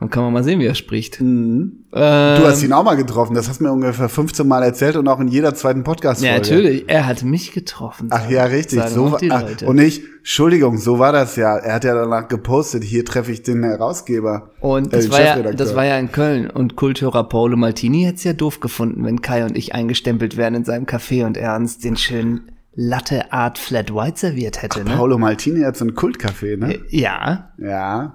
[0.00, 1.20] Dann kann man mal sehen, wie er spricht.
[1.20, 1.72] Mhm.
[1.90, 4.94] Du Ähm, hast ihn auch mal getroffen, das hast du mir ungefähr 15 Mal erzählt
[4.94, 6.32] und auch in jeder zweiten Podcast-Folge.
[6.32, 6.84] Ja, natürlich.
[6.86, 8.06] Er hat mich getroffen.
[8.10, 8.80] Ach ja, richtig.
[8.84, 11.56] So ach, und ich, Entschuldigung, so war das ja.
[11.56, 14.50] Er hat ja danach gepostet, hier treffe ich den Herausgeber.
[14.60, 16.48] Und äh, das, den war ja, das war ja in Köln.
[16.48, 20.54] Und Kulthörer Paolo Maltini hätte es ja doof gefunden, wenn Kai und ich eingestempelt wären
[20.54, 24.84] in seinem Café und er uns den schönen Latte Art Flat White serviert hätte.
[24.84, 24.92] Ne?
[24.94, 26.78] Paolo Maltini hat so ein Kultcafé, ne?
[26.90, 28.14] Ja, Ja.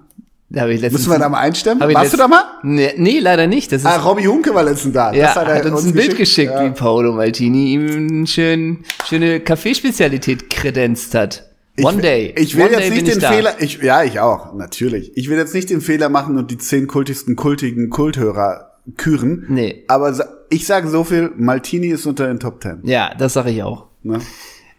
[0.49, 0.81] da ich.
[0.81, 1.83] Müssen wir da mal einstimmen?
[1.89, 2.43] ich Warst du da mal?
[2.63, 3.73] Nee, nee, leider nicht.
[3.73, 5.11] Das ist Ah, Robbie Hunke war letztens da.
[5.11, 6.63] Ja, Das hat, er uns ein Bild geschickt, Ja.
[6.65, 11.49] wie Paolo Maltini ihm eine schön, schöne Kaffeespezialität kredenzt hat.
[11.81, 12.33] One ich, day.
[12.37, 13.31] Ich will One jetzt nicht den da.
[13.33, 15.11] Fehler, ich, ja, ich auch, natürlich.
[15.17, 19.45] Ich will jetzt nicht den Fehler machen und die zehn kultigsten, kultigen Kulthörer küren.
[19.49, 19.83] Nee.
[19.89, 20.13] Aber
[20.49, 22.79] ich sage so viel, Maltini ist unter den Top Ten.
[22.83, 23.87] Ja, das sage ich auch.
[24.03, 24.19] Ne?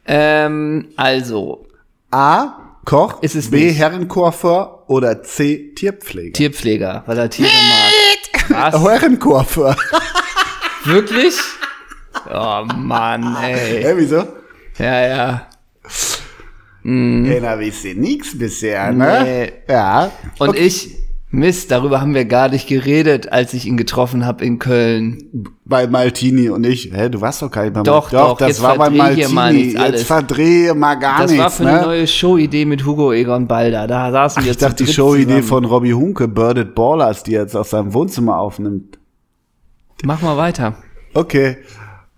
[0.07, 1.67] Ähm, also,
[2.11, 3.79] A, Koch, Ist es B, nicht.
[3.79, 6.33] Herrenkoiffeur oder C, Tierpfleger.
[6.33, 7.49] Tierpfleger, weil er Tiere
[8.51, 8.73] mag.
[8.73, 8.83] Was?
[8.83, 9.77] Herrenkoiffeur.
[10.85, 11.35] Wirklich?
[12.31, 13.83] Oh Mann, ey.
[13.83, 14.27] Hä, wieso?
[14.79, 15.47] Ja, ja.
[16.85, 19.23] Ey, na, wisst ihr nix bisher, ne?
[19.25, 19.53] Nee.
[19.73, 20.13] Ja.
[20.39, 20.95] Und ich,
[21.35, 25.49] Mist, darüber haben wir gar nicht geredet, als ich ihn getroffen habe in Köln.
[25.65, 26.93] Bei Maltini und ich.
[26.95, 28.23] Hä, du warst doch gar nicht bei Doch, Maltini.
[28.23, 29.73] doch, das jetzt war bei Maltini.
[29.75, 31.71] jetzt verdrehe mal gar Das nichts, war für ne?
[31.71, 33.87] eine neue Showidee mit Hugo Egon Balder.
[33.89, 37.57] Da saßen wir Ich dachte, die Showidee von Robbie Hunke, Birded Ballers, die er jetzt
[37.57, 38.99] aus seinem Wohnzimmer aufnimmt.
[40.05, 40.77] Mach mal weiter.
[41.15, 41.57] Okay.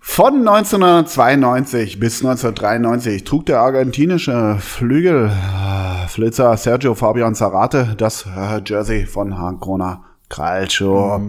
[0.09, 9.37] Von 1992 bis 1993 trug der argentinische Flügelflitzer Sergio Fabian Zarate das äh, Jersey von
[9.37, 11.21] Hankroner Calcio.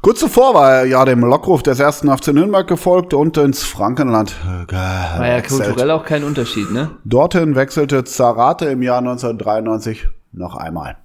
[0.00, 4.36] Kurz zuvor war er ja dem Lockruf des ersten FC Nürnberg gefolgt und ins Frankenland
[4.44, 5.64] äh, War ja gewechselt.
[5.64, 6.90] kulturell auch kein Unterschied, ne?
[7.04, 10.98] Dorthin wechselte Zarate im Jahr 1993 noch einmal.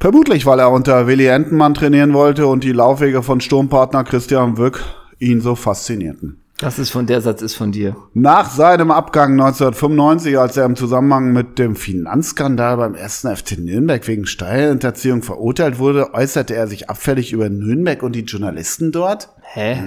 [0.00, 4.82] Vermutlich, weil er unter Willi Entenmann trainieren wollte und die Laufwege von Sturmpartner Christian Wück
[5.18, 6.38] ihn so faszinierten.
[6.58, 7.96] Das ist von der Satz ist von dir.
[8.14, 13.26] Nach seinem Abgang 1995, als er im Zusammenhang mit dem Finanzskandal beim 1.
[13.34, 18.90] FC Nürnberg wegen Steuerhinterziehung verurteilt wurde, äußerte er sich abfällig über Nürnberg und die Journalisten
[18.90, 19.28] dort.
[19.42, 19.82] Hä?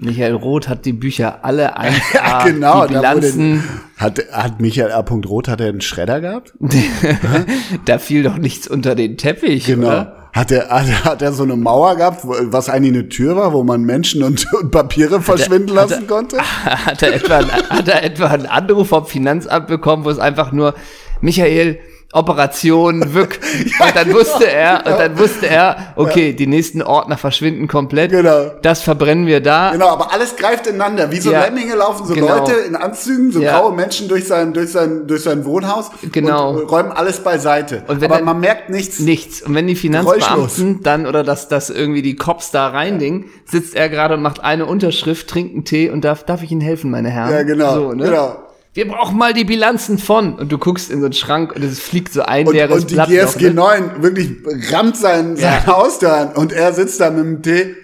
[0.00, 1.96] Michael Roth hat die Bücher alle 1A, Mhm.
[2.14, 2.86] Ja, genau.
[2.86, 3.64] die da wurde- Bilanzen,
[3.96, 5.00] hat, hat Michael A.
[5.00, 6.52] Roth, hat er einen Schredder gehabt?
[7.86, 9.86] da fiel doch nichts unter den Teppich, Genau.
[9.86, 10.21] oder?
[10.32, 13.62] Hat er, hat, hat er so eine Mauer gehabt, was eigentlich eine Tür war, wo
[13.64, 16.38] man Menschen und, und Papiere verschwinden hat lassen konnte?
[16.64, 20.74] Hat er, etwa, hat er etwa einen Anruf vom Finanzamt bekommen, wo es einfach nur,
[21.20, 21.80] Michael,
[22.12, 23.40] Operation Wück.
[23.80, 28.10] und dann wusste er, und dann wusste er, okay, die nächsten Ordner verschwinden komplett.
[28.10, 28.50] Genau.
[28.60, 29.72] Das verbrennen wir da.
[29.72, 31.10] Genau, aber alles greift ineinander.
[31.10, 32.38] Wie so Ja, Lemminge laufen so genau.
[32.38, 33.58] Leute in Anzügen, so Ja.
[33.58, 36.50] graue Menschen durch sein, durch sein, durch sein Wohnhaus Genau.
[36.50, 37.82] und räumen alles beiseite.
[37.88, 39.00] Und wenn aber man merkt nichts.
[39.00, 39.42] Nichts.
[39.42, 43.88] Und wenn die Finanzbeamten dann oder dass das irgendwie die Cops da reindingen, sitzt er
[43.88, 47.08] gerade und macht eine Unterschrift, trinkt einen Tee und darf, darf ich Ihnen helfen, meine
[47.10, 47.32] Herren?
[47.32, 47.74] Ja, genau.
[47.74, 48.04] So, ne?
[48.04, 48.36] genau.
[48.74, 50.34] Wir brauchen mal die Bilanzen von.
[50.34, 52.90] Und du guckst in so einen Schrank und es fliegt so ein Und, leeres und
[52.90, 53.08] die Blatt.
[53.08, 53.80] GSG noch, ne?
[53.92, 54.30] 9 wirklich
[54.72, 55.66] rammt sein, sein Ja.
[55.66, 57.76] Haus da an und er sitzt da mit dem Tee.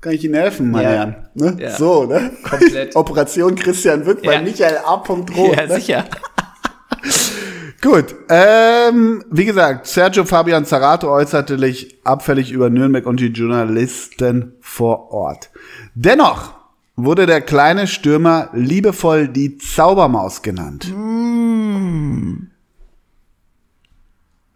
[0.00, 0.90] Kann ich Ihnen helfen, meine Ja.
[0.90, 1.16] Herren?
[1.34, 1.56] Ne?
[1.58, 1.70] Ja.
[1.76, 2.30] So, ne?
[2.48, 2.94] Komplett.
[2.96, 4.40] Operation Christian Wück bei.
[4.40, 4.94] Michael A.
[4.94, 5.56] Roth.
[5.56, 5.74] Ja, ne?
[5.74, 6.04] sicher.
[7.80, 14.54] Gut, ähm, wie gesagt, Sergio Fabian Zarato äußerte sich abfällig über Nürnberg und die Journalisten
[14.60, 15.50] vor Ort.
[15.94, 16.57] Dennoch
[16.98, 20.92] wurde der kleine Stürmer liebevoll die Zaubermaus genannt.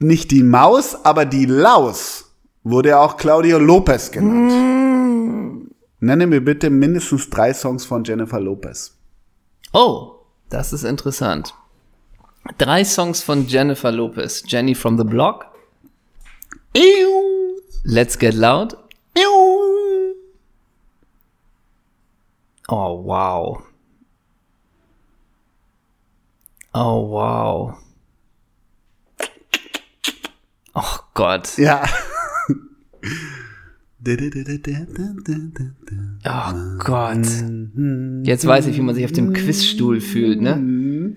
[0.01, 2.33] Nicht die Maus, aber die Laus
[2.65, 5.71] wurde er auch Claudio Lopez genannt.
[6.01, 8.97] Nenne mir bitte mindestens drei Songs von Jennifer Lopez.
[9.73, 10.17] Oh,
[10.51, 11.55] das ist interessant.
[12.59, 14.43] Drei Songs von Jennifer Lopez.
[14.49, 15.47] Jenny from the Block,
[17.85, 18.77] Let's Get Loud.
[22.69, 23.63] Oh, wow.
[26.75, 27.75] Oh, wow.
[30.75, 31.59] Oh Gott.
[31.59, 31.85] Ja.
[36.25, 37.27] Oh Gott.
[38.25, 41.15] Jetzt weiß ich, wie man sich auf dem Quizstuhl fühlt, ne?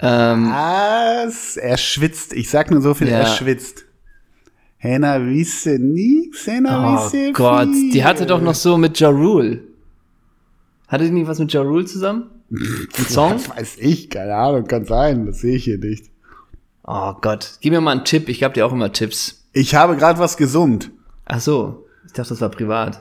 [0.00, 1.56] Ähm, Was?
[1.56, 2.32] Er schwitzt.
[2.32, 3.18] Ich sag nur so viel, Ja.
[3.20, 3.84] er schwitzt.
[4.76, 7.68] Hena wisse nix, Hena oh wisse Gott.
[7.72, 7.90] viel.
[7.92, 9.64] Die hatte doch noch so mit Ja Rule.
[10.88, 12.24] Hatte die nicht was mit Ja Rule zusammen?
[12.50, 13.34] Ein Song?
[13.34, 16.06] Was weiß ich, keine Ahnung, kann sein, das sehe ich hier nicht.
[16.82, 17.58] Oh Gott.
[17.60, 18.30] Gib mir mal einen Tipp.
[18.30, 19.44] Ich gab dir auch immer Tipps.
[19.52, 20.90] Ich habe gerade was gesummt.
[21.26, 21.84] Ach so.
[22.06, 22.96] Ich dachte, das war privat.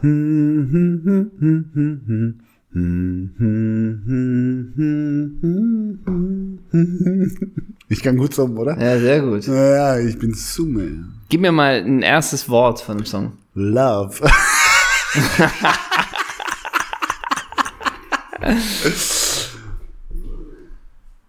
[7.90, 8.78] Ich kann gut summen, oder?
[8.78, 9.48] Ja, sehr gut.
[9.48, 11.08] Ja, ich bin Summe.
[11.30, 13.32] Gib mir mal ein erstes Wort von dem Song.
[13.54, 14.30] Love.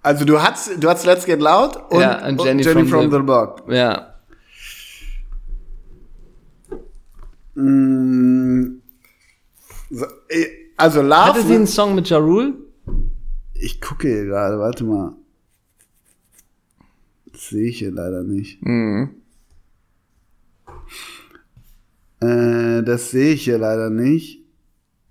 [0.03, 2.89] Also du hast, du hast Let's Get Loud und, Ja, und und Jenny Jenny, from
[2.89, 3.63] from, the- Block.
[3.69, 4.15] Ja.
[7.55, 8.81] Mm,
[9.91, 10.07] so,
[10.77, 11.15] also Love.
[11.27, 12.55] Hatte sie einen Song mit Ja Rule?
[13.61, 15.15] ich gucke hier gerade, warte mal.
[17.33, 18.63] Das sehe ich hier leider nicht.
[18.63, 19.11] Mhm.
[22.21, 24.45] Äh, das sehe ich hier leider nicht.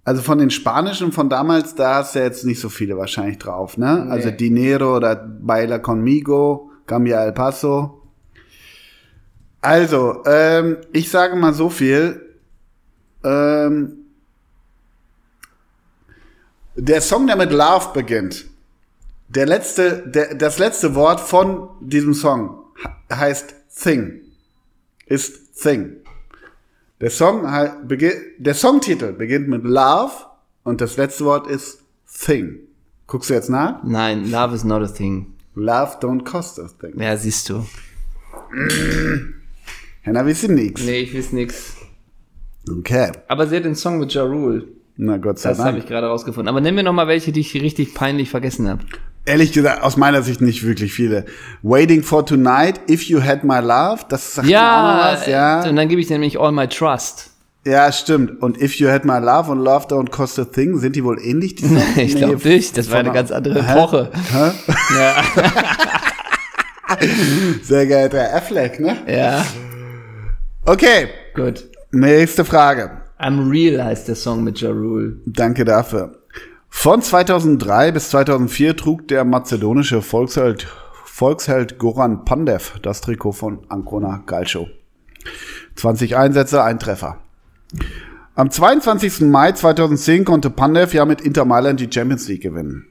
[0.07, 3.39] Also von den Spanischen von damals, da hast du ja jetzt nicht so viele wahrscheinlich
[3.39, 4.07] drauf, ne?
[4.09, 8.03] Also Dinero oder Baila Conmigo, Cambia El Paso.
[9.59, 12.21] Also, ähm, ich sage mal so viel.
[13.25, 13.97] Ähm,
[16.77, 18.45] der Song, der mit Love beginnt,
[19.27, 24.21] der letzte, der, das letzte Wort von diesem Song he- heißt Thing.
[25.05, 25.97] Ist Thing.
[26.99, 27.73] Der Song, halt
[28.39, 30.11] der Songtitel beginnt mit Love
[30.63, 31.83] und das letzte Wort ist
[32.25, 32.59] Thing.
[33.05, 33.83] Guckst du jetzt nach?
[33.83, 35.33] Nein, Love is not a thing.
[35.55, 36.99] Love don't cost us thing.
[36.99, 37.65] Ja, siehst du.
[40.01, 40.83] Henna wissen nix.
[40.83, 41.75] Nee, ich weiß nix.
[42.69, 43.11] Okay.
[43.27, 44.67] Aber sie hat den Song mit Ja Rule.
[44.97, 45.83] Na Gott sei Das habe Dank.
[45.83, 46.49] ich gerade rausgefunden.
[46.49, 48.83] Aber nenn mir noch mal welche, die ich richtig peinlich vergessen habe.
[49.27, 51.25] Ehrlich gesagt, aus meiner Sicht nicht wirklich viele.
[51.61, 55.67] Waiting for Tonight, If You Had My Love, das sagt Ja, was, ja.
[55.67, 57.31] und dann gebe ich nämlich All My Trust.
[57.65, 58.41] Ja, stimmt.
[58.41, 61.19] Und If You Had My Love und Love Don't Cost a Thing, sind die wohl
[61.21, 61.55] ähnlich?
[61.55, 61.97] Die Songs?
[61.97, 63.71] ich Nee, glaube nicht, das war eine ganz andere Hä?
[63.73, 64.09] Epoche.
[64.31, 64.51] Hä?
[64.97, 65.23] Ja,
[67.63, 68.95] Sehr geehrter Affleck, ne?
[69.07, 69.45] ja,
[70.65, 71.65] Okay, gut.
[71.91, 72.91] nächste Frage.
[73.19, 75.17] I'm Real heißt der Song mit Ja Rule.
[75.25, 76.13] Danke dafür.
[76.69, 80.67] Von 2003 bis 2004 trug der mazedonische Volksheld,
[81.05, 84.67] Volksheld Goran Pandev das Trikot von Ancona Calcio.
[85.75, 87.19] 20 Einsätze, ein Treffer.
[88.35, 89.21] Am 22.
[89.21, 92.85] Mai 2010 konnte Pandev ja mit Inter Mailand die Champions League gewinnen.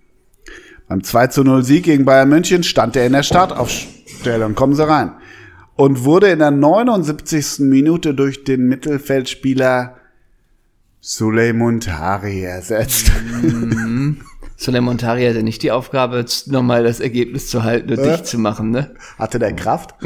[0.88, 4.54] Beim 2 zu 0 Sieg gegen Bayern München stand er in der Startaufstellung.
[4.54, 5.12] Kommen Sie rein.
[5.74, 7.60] Und wurde in der 79.
[7.60, 9.96] Minute durch den Mittelfeldspieler
[11.08, 13.12] Suleiman Tari ersetzt.
[14.56, 18.72] Suleiman Tari hatte nicht die Aufgabe, nochmal das Ergebnis zu halten und dicht zu machen,
[18.72, 18.92] ne?
[19.16, 19.94] Hatte der Kraft?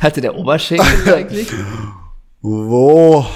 [0.00, 1.52] Hatte der Oberschenkel eigentlich?
[2.40, 3.26] Wo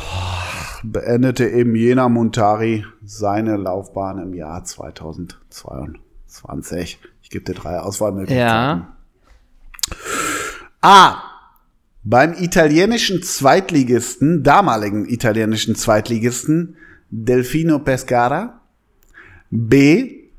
[0.83, 6.99] beendete eben jener Montari seine Laufbahn im Jahr 2022?
[7.21, 8.41] Ich gebe dir drei Auswahlmöglichkeiten.
[8.41, 8.97] Ja.
[10.81, 11.28] A.
[12.11, 16.75] Beim italienischen Zweitligisten, damaligen italienischen Zweitligisten
[17.11, 18.63] Delfino Pescara.
[19.51, 20.31] B.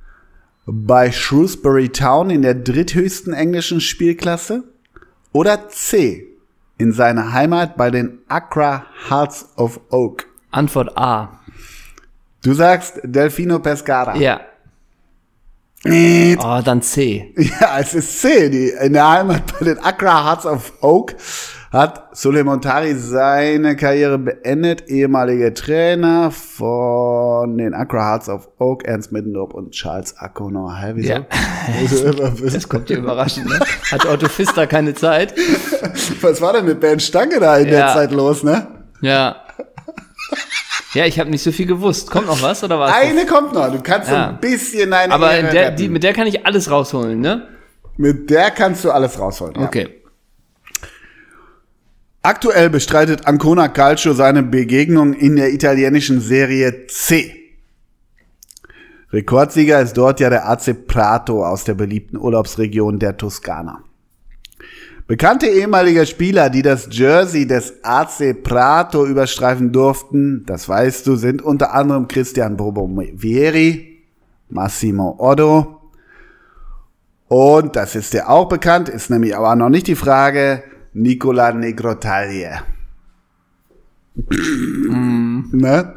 [0.66, 4.64] Bei Shrewsbury Town in der dritthöchsten englischen Spielklasse.
[5.32, 6.26] Oder C.
[6.80, 10.26] In seiner Heimat bei den Accra Hearts of Oak.
[10.50, 11.40] Antwort A.
[12.42, 14.16] Du sagst Delfino Pescara.
[14.16, 14.42] Ja.
[15.86, 17.32] Oh, dann C.
[17.38, 18.50] Ja, es ist C.
[18.50, 21.16] Die, in der Heimat bei den Accra Hearts of Oak
[21.72, 24.88] hat Suleiman Tari seine Karriere beendet.
[24.88, 30.76] Ehemaliger Trainer von den Accra Hearts of Oak, Ernst Middendorf und Charles Akonor.
[30.76, 31.14] Hä, wieso?
[31.14, 31.26] Ja.
[31.82, 32.12] Wieso-
[32.50, 33.60] Das kommt dir überraschend, ne?
[33.92, 35.34] Hat Otto Pfister keine Zeit?
[36.22, 37.94] Was war denn mit Ben Stange da in der Ja.
[37.94, 38.66] Zeit los, ne?
[39.02, 39.36] Ja.
[40.96, 42.10] Ja, ich habe nicht so viel gewusst.
[42.10, 42.92] Kommt noch was oder was?
[42.92, 43.72] Eine kommt noch.
[43.72, 44.30] Du kannst so Ja.
[44.30, 47.48] ein bisschen deine Aber der, die, mit der kann ich alles rausholen, ne?
[47.98, 49.54] Mit der kannst du alles rausholen.
[49.60, 49.68] Ja.
[49.68, 49.99] Okay.
[52.22, 57.34] Aktuell bestreitet Ancona Calcio seine Begegnung in der italienischen Serie C.
[59.14, 63.84] Rekordsieger ist dort ja der AC Prato aus der beliebten Urlaubsregion der Toskana.
[65.08, 71.42] Bekannte ehemalige Spieler, die das Jersey des AC Prato überstreifen durften, das weißt du, sind
[71.42, 74.04] unter anderem Christian Bobovieri,
[74.50, 75.80] Massimo Oddo
[77.30, 82.62] und, das ist dir auch bekannt, ist nämlich aber noch nicht die Frage, Nicola Negrotaglie.
[85.52, 85.96] ne?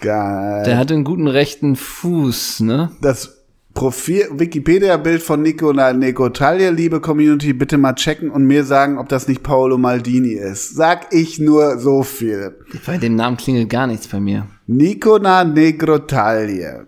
[0.00, 0.62] Geil.
[0.64, 2.92] Der hatte einen guten rechten Fuß, ne?
[3.00, 3.38] das
[3.74, 9.28] Profil, Wikipedia-Bild von Nicola Negrotaglie, liebe Community, bitte mal checken und mir sagen, ob das
[9.28, 10.74] nicht Paolo Maldini ist.
[10.74, 12.56] Sag ich nur so viel.
[12.86, 14.48] Bei dem Namen klingelt gar nichts bei mir.
[14.66, 16.86] Nicola Negrotaglie.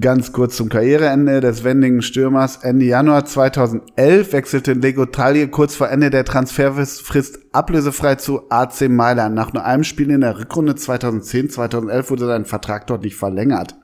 [0.00, 2.56] Ganz kurz zum Karriereende des wendigen Stürmers.
[2.62, 9.34] Ende Januar 2011 wechselte Negrotaglie kurz vor Ende der Transferfrist ablösefrei zu AC Mailand.
[9.34, 13.74] Nach nur einem Spiel in der Rückrunde 2010, 2011 wurde sein Vertrag dort nicht verlängert.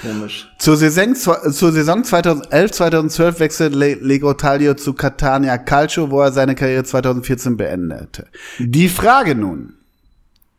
[0.00, 0.50] Komisch.
[0.58, 6.82] Zur Saison, zur Saison 2011-2012 wechselte Le Legrotaglio zu Catania Calcio, wo er seine Karriere
[6.82, 8.26] 2014 beendete.
[8.58, 9.74] Die Frage nun.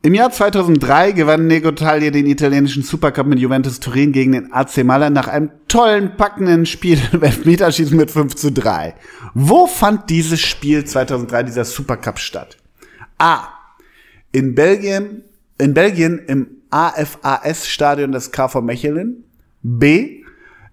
[0.05, 5.15] Im Jahr 2003 gewann Negotalia den italienischen Supercup mit Juventus Turin gegen den AC Mailand
[5.15, 8.95] nach einem tollen, packenden Spiel im Elfmeterschießen mit 5 zu 3.
[9.33, 12.57] Wo fand dieses Spiel 2003, dieser Supercup statt?
[13.17, 13.47] A.
[14.33, 15.23] In Belgien,
[15.57, 19.23] in Belgien im AFAS-Stadion des KV Mechelen.
[19.61, 20.23] B.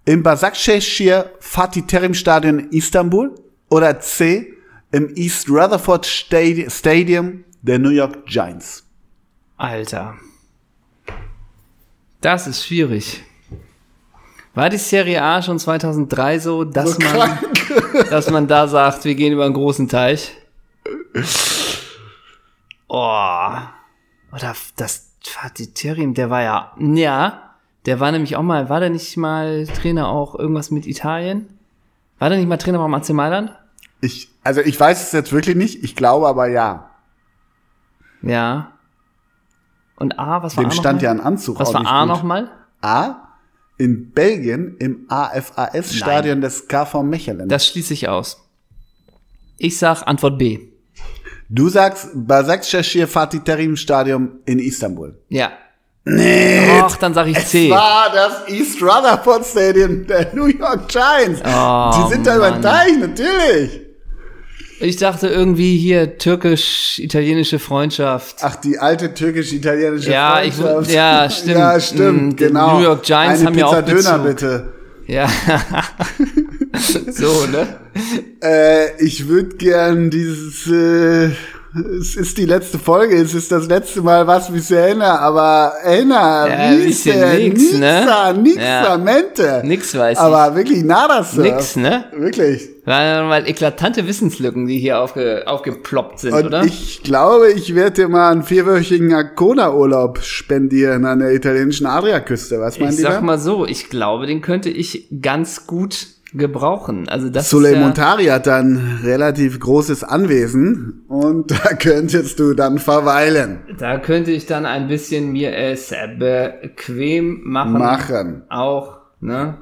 [0.07, 3.37] Im Basakşehir Fatih Terim Stadion in Istanbul.
[3.69, 4.55] Oder C.
[4.91, 8.90] Im East Rutherford Stadi- Stadium der New York Giants.
[9.61, 10.15] Alter.
[12.23, 13.23] Das ist schwierig.
[14.55, 17.39] War die Serie A schon 2003 so, dass, So man,
[18.11, 20.33] dass man da sagt, wir gehen über einen großen Teich?
[22.89, 23.57] Oh.
[24.33, 28.91] Oder das Fatih Terim, der war ja, ja, der war nämlich auch mal, war der
[28.91, 31.59] nicht mal Trainer auch irgendwas mit Italien?
[32.19, 33.53] War der nicht mal Trainer beim AC Mailand?
[34.01, 36.91] Ich, also ich weiß es jetzt wirklich nicht, ich glaube aber ja.
[38.23, 38.73] Ja.
[40.01, 41.05] Und A, was war Dem A stand mal?
[41.05, 42.51] ja ein Anzug Was war A nochmal?
[42.81, 43.29] A.
[43.79, 47.49] In Belgien im AFAS-Stadion des KV Mechelen.
[47.49, 48.43] Das schließe ich aus.
[49.59, 50.59] Ich sag Antwort B.
[51.49, 55.19] du sagst Basakşehir Fatih Terim Stadion in Istanbul.
[55.29, 55.51] Ja.
[56.05, 56.81] Nee.
[56.83, 57.67] Och, dann sag ich C.
[57.67, 61.41] Es war das East Rutherford Stadium der New York Giants.
[61.45, 63.81] Oh, Die sind da über den Teich, natürlich.
[64.83, 68.37] Ich dachte irgendwie hier türkisch-italienische Freundschaft.
[68.41, 70.91] Ach, die alte türkisch-italienische Ja, ich- Freundschaft.
[70.91, 71.57] ja, stimmt.
[71.59, 72.79] Ja, Mm, stimmt, die genau.
[72.79, 74.37] New York Giants Eine haben ja Pizza auch Döner, Bezug.
[74.37, 74.73] bitte.
[75.07, 75.29] Ja.
[77.13, 77.67] so, ne?
[78.43, 81.31] Äh, ich würde gern dieses, äh,
[82.01, 86.49] es ist die letzte Folge, es ist das letzte Mal, was mich erinnere, aber erinnere,
[86.49, 87.39] Ja, nix, ne?
[87.39, 88.99] Nixa, nixa, Ja.
[88.99, 89.63] mente.
[89.65, 90.25] Nix weiß ich.
[90.25, 91.43] Aber wirklich nada, Sir.
[91.43, 92.05] Nix, ne?
[92.17, 92.69] Wirklich.
[92.87, 96.65] Waren mal eklatante Wissenslücken, die hier aufge, aufgeploppt sind, Und oder?
[96.65, 102.59] ich glaube, ich werde dir mal einen vierwöchigen Arkona-Urlaub spendieren an der italienischen Adriaküste.
[102.61, 103.03] Was meint Ich ihr?
[103.05, 107.09] sag mal so, ich glaube, den könnte ich ganz gut gebrauchen.
[107.09, 112.79] Also das ist ja, Montari hat dann relativ großes Anwesen und da könntest du dann
[112.79, 113.59] verweilen.
[113.79, 117.73] da könnte ich dann ein bisschen mir es bequem machen.
[117.73, 118.43] Machen.
[118.49, 119.59] Auch, ne?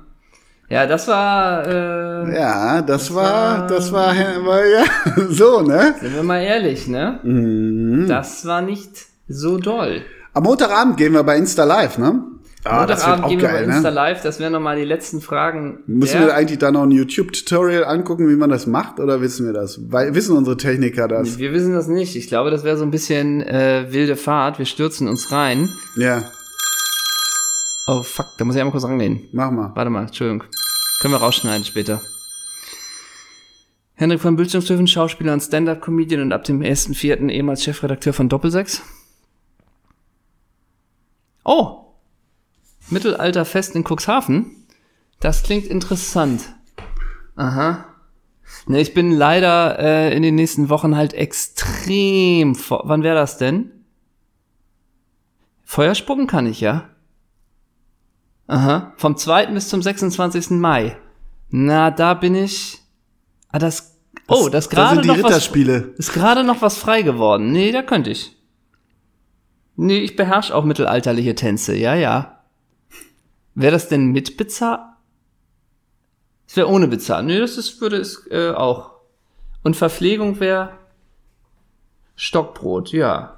[0.70, 4.08] Ja, das war, äh, Ja, das, war, war- das war,
[4.44, 4.84] war ja
[5.30, 5.94] so, ne?
[6.00, 7.20] sind wir mal ehrlich, ne?
[7.22, 8.06] Mhm.
[8.06, 10.02] Das war nicht so doll.
[10.34, 12.22] Am Montagabend gehen wir bei Insta Live, ne?
[12.68, 13.94] Ah, Montagabend gehen wir bei geil, Insta ne?
[13.94, 15.78] Live, das wären nochmal die letzten Fragen.
[15.86, 19.52] Müssen wir eigentlich da noch ein YouTube-Tutorial angucken, wie man das macht, oder wissen wir
[19.52, 19.80] das?
[19.90, 21.38] Weil, wissen unsere Techniker das?
[21.38, 22.16] Wir wissen das nicht.
[22.16, 24.58] Ich glaube, das wäre so ein bisschen äh, wilde Fahrt.
[24.58, 25.68] Wir stürzen uns rein.
[25.96, 26.22] Ja,
[27.90, 29.26] Oh fuck, da muss ich einmal kurz rangehen.
[29.32, 29.72] mach mal.
[29.74, 30.44] Warte mal, Entschuldigung.
[31.00, 32.02] Können wir rausschneiden später.
[33.94, 37.30] Henrik von Bildschirmstöfen, Schauspieler und Stand-Up-Comedian und ab dem 1.4.
[37.30, 38.82] ehemals Chefredakteur von Doppelsechs.
[41.46, 41.87] Oh!
[42.90, 44.66] Mittelalterfest in Cuxhaven.
[45.20, 46.54] Das klingt interessant.
[47.36, 47.84] Aha.
[48.66, 52.56] Ne, ich bin leider äh, in den nächsten Wochen halt extrem.
[52.68, 53.70] Wann wäre das denn?
[55.64, 56.88] Feuerspucken kann ich ja.
[58.46, 58.94] Aha.
[58.96, 59.48] Vom 2.
[59.48, 60.50] bis zum 26.
[60.50, 60.96] Mai.
[61.50, 62.78] Na, da bin ich.
[63.50, 63.98] Ah, das.
[64.26, 65.24] Oh, das da gerade sind die noch was.
[65.24, 65.94] Ritterspiele.
[65.98, 67.52] Ist gerade noch was frei geworden.
[67.52, 68.36] Nee, da könnte ich.
[69.76, 71.76] Nee, ich beherrsche auch mittelalterliche Tänze.
[71.76, 72.37] Ja, ja.
[73.58, 74.78] Wäre das denn mit bezahlt?
[76.46, 77.26] Es wäre ohne bezahlt.
[77.26, 78.92] Nee, das ist, würde es äh, auch.
[79.64, 80.78] Und Verpflegung wäre
[82.14, 83.36] Stockbrot, ja.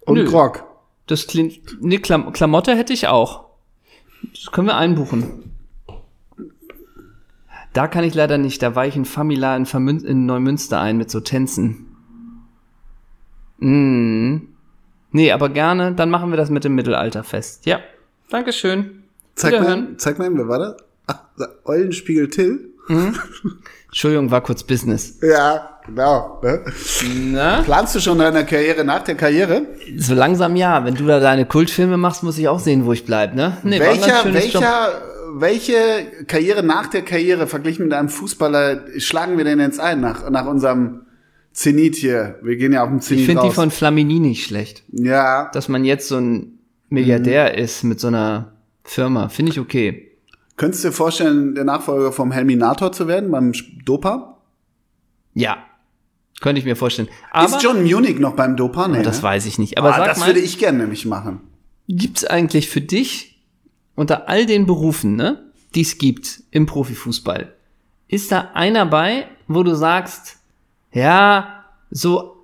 [0.00, 0.24] Und Nö.
[0.24, 0.64] Grog.
[1.06, 1.80] Das klingt.
[1.80, 3.44] Nee, Klam Klamotte hätte ich auch.
[4.34, 5.56] Das können wir einbuchen.
[7.72, 8.60] Da kann ich leider nicht.
[8.62, 11.94] Da war ich in Famila in, Vermün in Neumünster ein mit so Tänzen.
[13.58, 14.48] Mm.
[15.12, 15.94] Nee, aber gerne.
[15.94, 17.66] Dann machen wir das mit dem Mittelalterfest.
[17.66, 17.78] Ja.
[18.30, 18.99] Dankeschön.
[19.34, 20.76] Zeig mal, zeig mal, wer war das?
[21.06, 21.20] Ach,
[21.64, 22.68] Eulenspiegel Till?
[23.88, 25.18] Entschuldigung, war kurz Business.
[25.22, 26.40] Ja, genau.
[26.42, 26.64] Ne?
[27.32, 27.62] Na?
[27.62, 29.62] Planst du schon deine Karriere nach der Karriere?
[29.96, 30.84] So langsam ja.
[30.84, 33.56] Wenn du da deine Kultfilme machst, muss ich auch sehen, wo ich bleib, ne?
[33.62, 34.34] Nee, welcher, Job.
[34.34, 35.02] welcher,
[35.34, 40.28] welche Karriere nach der Karriere verglichen mit einem Fußballer schlagen wir denn jetzt ein nach,
[40.30, 41.02] nach unserem
[41.52, 42.38] Zenit hier?
[42.42, 44.82] Wir gehen ja auf dem Zenit Ich finde die von Flamini nicht schlecht.
[44.92, 47.58] ja, dass man jetzt so ein Milliardär Mhm.
[47.64, 48.52] ist mit so einer
[48.84, 49.28] Firma.
[49.28, 50.12] Finde ich okay.
[50.56, 53.52] könntest du dir vorstellen, der Nachfolger vom Helminator zu werden beim
[53.84, 54.38] Dopa?
[55.34, 55.58] Ja.
[56.40, 57.08] Könnte ich mir vorstellen.
[57.30, 58.88] Aber Ist John Munich noch beim Dopa?
[58.88, 59.22] Nee, das ne?
[59.24, 59.78] weiß ich nicht.
[59.78, 61.40] Aber ah, das mal, würde ich gerne nämlich machen.
[61.86, 63.30] gibt's eigentlich für dich
[63.94, 67.54] unter all den Berufen, ne, die es gibt im Profifußball,
[68.08, 70.38] ist da einer bei, wo du sagst,
[70.92, 72.39] ja, so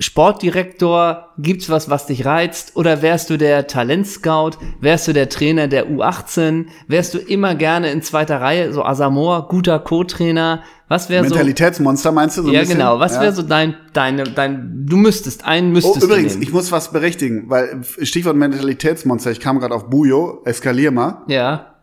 [0.00, 2.76] Sportdirektor, gibt's was, was dich reizt?
[2.76, 4.52] Oder wärst du der Talentscout?
[4.80, 6.66] Wärst du der Trainer der U18?
[6.88, 10.62] Wärst du immer gerne in zweiter Reihe, so Asamoah, guter Co-Trainer?
[10.88, 11.30] Was wäre so?
[11.30, 12.98] Mentalitätsmonster meinst du so Ja, genau.
[12.98, 13.22] Was Ja.
[13.22, 16.42] wäre so dein, deine, dein, du müsstest, einen Oh, müsstest übrigens, du nehmen.
[16.48, 21.22] ich muss was berichtigen, weil Stichwort Mentalitätsmonster, ich kam gerade auf Bujo, eskalier mal.
[21.28, 21.74] ja,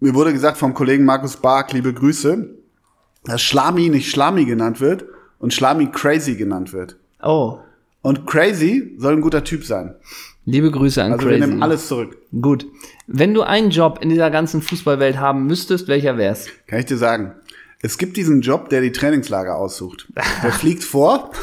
[0.00, 2.48] Mir wurde gesagt vom Kollegen Markus Bark, liebe Grüße,
[3.24, 5.04] dass Schlami nicht Schlami genannt wird
[5.38, 6.96] und Schlami Crazy genannt wird.
[7.22, 7.58] Oh,
[8.02, 9.94] Und Crazy soll ein guter Typ sein.
[10.46, 11.48] liebe Grüße an Also wir Crazy.
[11.48, 12.16] nehmen alles zurück.
[12.40, 12.66] Gut.
[13.06, 16.46] Wenn du einen Job in dieser ganzen Fußballwelt haben müsstest, welcher wär's?
[16.66, 17.34] Kann ich dir sagen.
[17.82, 20.06] Es gibt diesen Job, der die Trainingslager aussucht.
[20.42, 21.30] Der fliegt vor.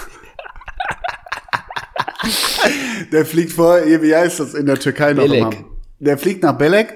[3.12, 5.40] der fliegt vor, wie heißt das in der Türkei noch Belek.
[5.42, 5.54] immer?
[6.00, 6.94] Der fliegt nach Belek.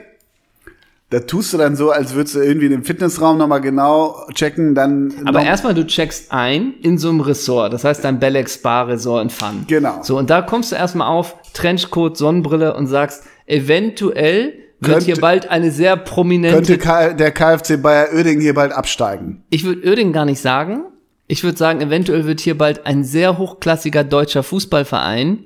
[1.12, 5.14] Da tust du dann so, als würdest du irgendwie den Fitnessraum nochmal genau checken, dann.
[5.26, 7.74] Aber erstmal, du checkst ein in so einem Ressort.
[7.74, 9.66] Das heißt dein Belleck Spa Resort in Fun.
[9.68, 10.00] Genau.
[10.04, 15.18] So, und da kommst du erstmal auf Trenchcoat, Sonnenbrille und sagst, eventuell wird Könnte- hier
[15.18, 19.44] bald eine sehr prominente könnte K der KfC Bayer Oeding hier bald absteigen.
[19.50, 20.84] Ich würde Oerding gar nicht sagen.
[21.28, 25.46] Ich würde sagen, eventuell wird hier bald ein sehr hochklassiger deutscher Fußballverein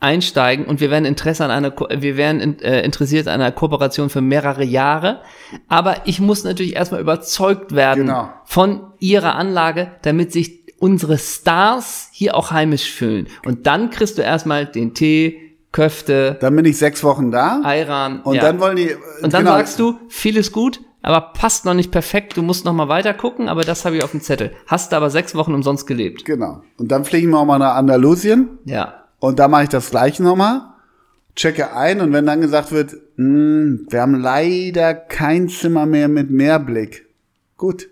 [0.00, 4.08] einsteigen und wir werden Interesse an einer, wir wären in, äh, interessiert an einer Kooperation
[4.08, 5.20] für mehrere Jahre.
[5.68, 8.30] Aber ich muss natürlich erstmal überzeugt werden Genau.
[8.44, 13.28] von ihrer Anlage, damit sich unsere Stars hier auch heimisch fühlen.
[13.44, 17.60] Und dann kriegst du erstmal den Tee, Köfte, Dann bin ich sechs Wochen da.
[17.62, 18.22] Ayran.
[18.22, 18.42] Und ja.
[18.42, 18.90] dann wollen die.
[19.22, 22.72] Und dann genau, sagst du, vieles gut, aber passt noch nicht perfekt, du musst noch
[22.72, 24.50] mal weiter gucken, aber das habe ich auf dem Zettel.
[24.66, 26.24] Hast du aber sechs Wochen umsonst gelebt.
[26.24, 26.62] Genau.
[26.76, 28.58] Und dann fliegen wir auch mal nach Andalusien.
[28.64, 28.99] Ja.
[29.20, 30.62] Und da mache ich das gleiche nochmal,
[31.36, 36.30] checke ein und wenn dann gesagt wird, "Hm, wir haben leider kein Zimmer mehr mit
[36.30, 37.06] Meerblick.
[37.56, 37.88] Gut,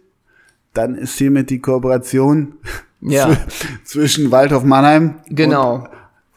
[0.74, 2.55] dann ist hiermit die Kooperation
[3.01, 3.26] Ja.
[3.49, 5.87] zw- zwischen Waldhof Mannheim Genau.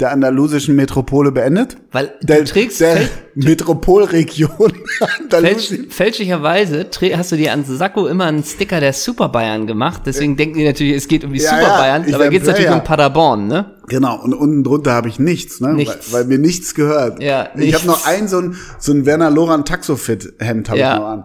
[0.01, 1.77] Der andalusischen Metropole beendet.
[1.91, 3.01] Weil du Der, trägst der
[3.35, 4.49] Metropolregion
[4.97, 5.89] fälsch, Andalusien.
[5.91, 10.35] fälschlicherweise trä- hast du dir an Sakko immer einen Sticker der Super Bayern gemacht, deswegen
[10.35, 12.47] denken die natürlich, es geht um die Ja, Super ja, Bayern, ich aber geht es
[12.47, 12.79] natürlich Player.
[12.79, 13.75] um Paderborn, ne?
[13.87, 15.73] Genau, und unten drunter habe ich nichts, ne?
[15.73, 16.11] Nichts.
[16.11, 17.21] Weil, weil mir nichts gehört.
[17.21, 17.75] Ja, ich nichts.
[17.79, 20.93] habe noch ein so ein, so ein Werner Loran Taxofit-Hemd habe Ja.
[20.93, 21.23] ich noch an.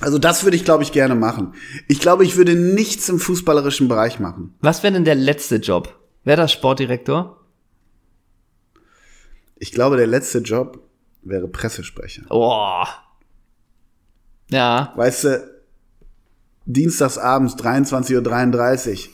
[0.00, 1.54] Also das würde ich, glaube ich, gerne machen.
[1.88, 4.54] Ich glaube, ich würde nichts im fußballerischen Bereich machen.
[4.60, 5.96] Was wäre denn der letzte Job?
[6.24, 7.38] Wäre das Sportdirektor?
[9.56, 10.80] Ich glaube, der letzte Job
[11.22, 12.22] wäre Pressesprecher.
[12.30, 12.84] Oh.
[14.50, 15.62] Ja, Weißt du,
[16.66, 19.12] dienstagsabends 23.33 Uhr.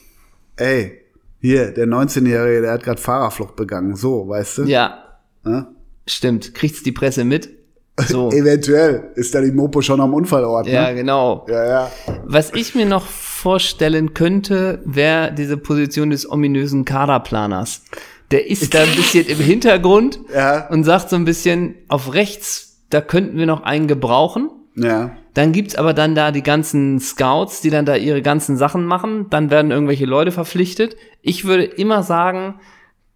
[0.57, 1.01] Ey,
[1.39, 3.95] hier, der 19-Jährige, der hat gerade Fahrerflucht begangen.
[3.95, 4.63] So, weißt du?
[4.63, 5.03] ja,
[5.45, 5.67] Ja?
[6.07, 6.53] stimmt.
[6.53, 7.49] Kriegt's die Presse mit?
[8.07, 8.31] So.
[8.31, 10.67] Eventuell ist da die Mopo schon am Unfallort.
[10.67, 10.95] ja, Ne?
[10.95, 11.45] genau.
[11.49, 11.91] Ja, ja.
[12.23, 13.05] Was ich mir noch
[13.39, 17.83] vorstellen könnte, wäre diese Position des ominösen Kaderplaners.
[18.31, 20.67] Der ist da ein bisschen im Hintergrund Ja.
[20.67, 24.49] und sagt so ein bisschen, auf rechts, da könnten wir noch einen gebrauchen.
[24.75, 25.15] Ja.
[25.33, 29.27] Dann gibt's aber dann da die ganzen Scouts, die dann da ihre ganzen Sachen machen.
[29.29, 30.95] Dann werden irgendwelche Leute verpflichtet.
[31.21, 32.59] Ich würde immer sagen,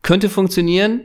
[0.04, 1.02] könnte funktionieren.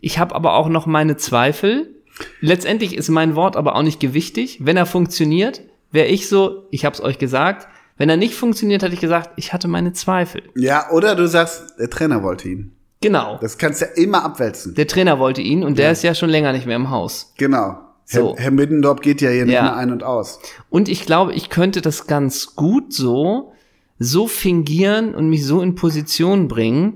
[0.00, 1.96] Ich habe aber auch noch meine Zweifel.
[2.40, 4.58] Letztendlich ist mein Wort aber auch nicht gewichtig.
[4.60, 7.66] Wenn er funktioniert, wäre ich so, ich habe es euch gesagt.
[8.02, 10.42] Wenn er nicht funktioniert, hätte ich gesagt, ich hatte meine Zweifel.
[10.56, 12.72] Ja, oder du sagst, der Trainer wollte ihn.
[13.00, 13.38] Genau.
[13.40, 14.74] Das kannst du ja immer abwälzen.
[14.74, 17.32] Der Trainer wollte ihn und der ist ja schon länger nicht mehr im Haus.
[17.38, 17.78] Genau.
[18.04, 18.34] So.
[18.34, 19.62] Herr, Herr Middendorf geht ja hier nicht Ja.
[19.62, 20.40] mehr ein und aus.
[20.68, 23.52] Und ich glaube, ich könnte das ganz gut so,
[24.00, 26.94] so fingieren und mich so in Position bringen,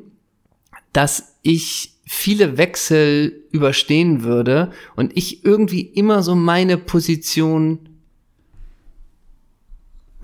[0.93, 7.91] dass ich viele Wechsel überstehen würde und ich irgendwie immer so meine Position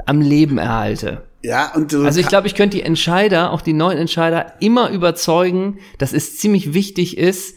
[0.07, 1.23] am Leben erhalte.
[1.43, 4.91] Ja, und du Also ich glaube, ich könnte die Entscheider, auch die neuen Entscheider, immer
[4.91, 7.57] überzeugen, dass es ziemlich wichtig ist,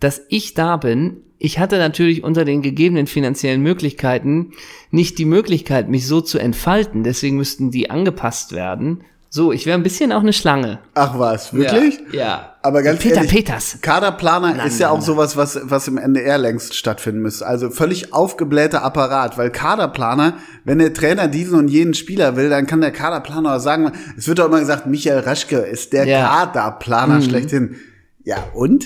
[0.00, 1.22] dass ich da bin.
[1.38, 4.52] Ich hatte natürlich unter den gegebenen finanziellen Möglichkeiten
[4.90, 7.02] nicht die Möglichkeit, mich so zu entfalten.
[7.02, 9.02] Deswegen müssten die angepasst werden.
[9.34, 10.78] So, ich wäre ein bisschen auch eine Schlange.
[10.94, 11.98] Ach was, wirklich?
[12.12, 12.18] Ja.
[12.20, 12.56] ja.
[12.62, 13.78] Aber ganz Peter ehrlich, Peters.
[13.80, 15.04] Kaderplaner ist ja na, auch na.
[15.04, 17.44] sowas, was, was im NDR längst stattfinden müsste.
[17.44, 22.68] Also völlig aufgeblähter Apparat, weil Kaderplaner, wenn der Trainer diesen und jenen Spieler will, dann
[22.68, 26.20] kann der Kaderplaner sagen, es wird doch immer gesagt, Michael Raschke ist der Ja.
[26.20, 26.52] Mhm.
[26.52, 27.74] Kaderplaner schlechthin.
[28.22, 28.84] Ja, und?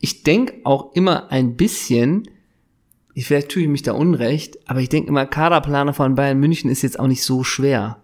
[0.00, 2.30] Ich denk auch immer ein bisschen,
[3.12, 6.70] ich vielleicht tue ich mich da unrecht, aber ich denk immer, Kaderplaner von Bayern München
[6.70, 7.98] ist jetzt auch nicht so schwer.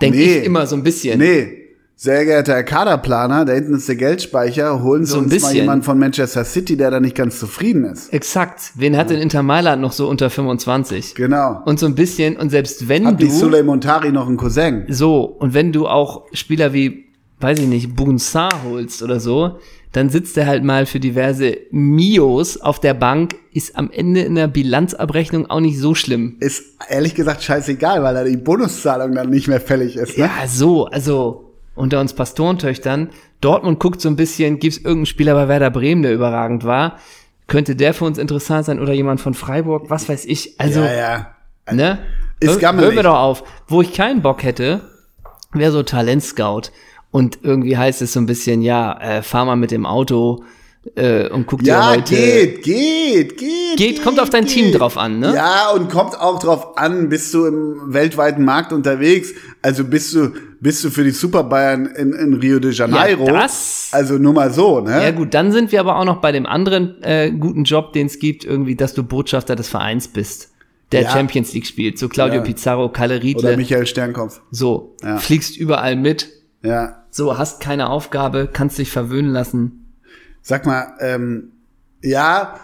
[0.00, 0.38] Denk Nee.
[0.38, 1.18] ich immer so ein bisschen.
[1.18, 1.56] Nee,
[1.96, 5.54] sehr geehrter Herr Kaderplaner, da hinten ist der Geldspeicher, holen Sie So ein uns mal
[5.54, 8.10] jemanden von Manchester City, der da nicht ganz zufrieden ist.
[8.12, 8.72] Exakt.
[8.76, 11.14] Wen hat denn Inter Mailand noch so unter 25?
[11.14, 11.60] Genau.
[11.66, 14.84] Und so ein bisschen, und selbst wenn Hat du, die Suley Montari noch einen Cousin?
[14.88, 17.04] so, und wenn du auch Spieler wie,
[17.40, 19.58] weiß ich nicht, Bunsar holst oder so,
[19.92, 24.36] dann sitzt er halt mal für diverse Mios auf der Bank, ist am Ende in
[24.36, 26.36] der Bilanzabrechnung auch nicht so schlimm.
[26.38, 30.16] Ist ehrlich gesagt scheißegal, weil da die Bonuszahlung dann nicht mehr fällig ist.
[30.16, 30.24] Ne?
[30.24, 33.10] Ja, so, also unter uns Pastorentöchtern.
[33.40, 36.98] Dortmund guckt so ein bisschen, gibt's irgendeinen Spieler bei Werder Bremen, der überragend war?
[37.48, 39.90] Könnte der für uns interessant sein oder jemand von Freiburg?
[39.90, 40.60] Was weiß ich.
[40.60, 41.72] Also, ja, ja.
[41.72, 41.98] ne?
[42.38, 42.76] Ist Hör-.
[42.76, 43.42] Hör mir doch auf.
[43.66, 44.82] Wo ich keinen Bock hätte,
[45.52, 46.70] wäre so Talentscout.
[47.10, 50.44] Und irgendwie heißt es so ein bisschen, ja, äh, fahr mal mit dem Auto
[50.94, 52.14] äh, und guck dir Ja, heute.
[52.14, 53.76] geht, geht, geht.
[53.76, 55.32] Geht, kommt auf dein Team drauf an, ne?
[55.34, 59.32] Ja, und kommt auch drauf an, bist du im weltweiten Markt unterwegs?
[59.62, 60.30] Also bist du,
[60.60, 63.26] bist du für die Super Bayern in, in Rio de Janeiro?
[63.26, 65.02] Ja, das- Also nur mal so, ne?
[65.02, 68.06] Ja gut, dann sind wir aber auch noch bei dem anderen äh, guten Job, den
[68.06, 70.50] es gibt, irgendwie, dass du Botschafter des Vereins bist,
[70.92, 71.10] der Ja.
[71.10, 71.98] Champions League spielt.
[71.98, 72.42] So Claudio Ja.
[72.42, 74.40] Pizarro, Kalle Oder Riedle, Michael Sternkopf.
[74.50, 75.18] so, Ja.
[75.18, 76.28] fliegst überall mit,
[76.62, 76.99] Ja.
[77.10, 79.94] So, hast keine Aufgabe, kannst dich verwöhnen lassen.
[80.42, 81.52] Sag mal, ähm,
[82.02, 82.58] ja,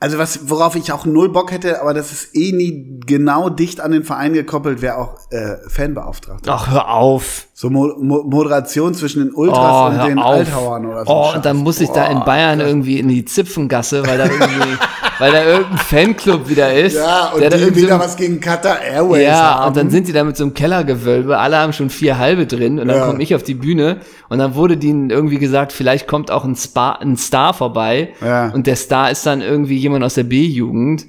[0.00, 3.80] also was, worauf ich auch null Bock hätte, aber das ist eh nie genau dicht
[3.80, 6.52] an den Verein gekoppelt, wäre auch äh, Fanbeauftragter.
[6.52, 7.47] Ach, hör auf.
[7.60, 10.32] So Mo Mo Moderation zwischen den Oh, Ultras und hör den auf.
[10.32, 11.10] Althauern oder so.
[11.12, 14.26] oh, und dann muss ich da in Boah, Bayern irgendwie in die Zipfengasse, weil da
[14.26, 14.78] irgendwie,
[15.18, 16.94] weil da irgendein Fanclub wieder ist.
[16.94, 19.68] Ja, und der da die so wieder was gegen Qatar Airways Ja, haben.
[19.70, 22.78] und dann sind die da mit so einem Kellergewölbe, alle haben schon vier halbe drin
[22.78, 23.06] und dann Ja.
[23.06, 23.96] komme ich auf die Bühne
[24.28, 28.50] und dann wurde denen irgendwie gesagt, vielleicht kommt auch ein, Spa, ein Star vorbei Ja.
[28.50, 31.06] und der Star ist dann irgendwie jemand aus der B-Jugend.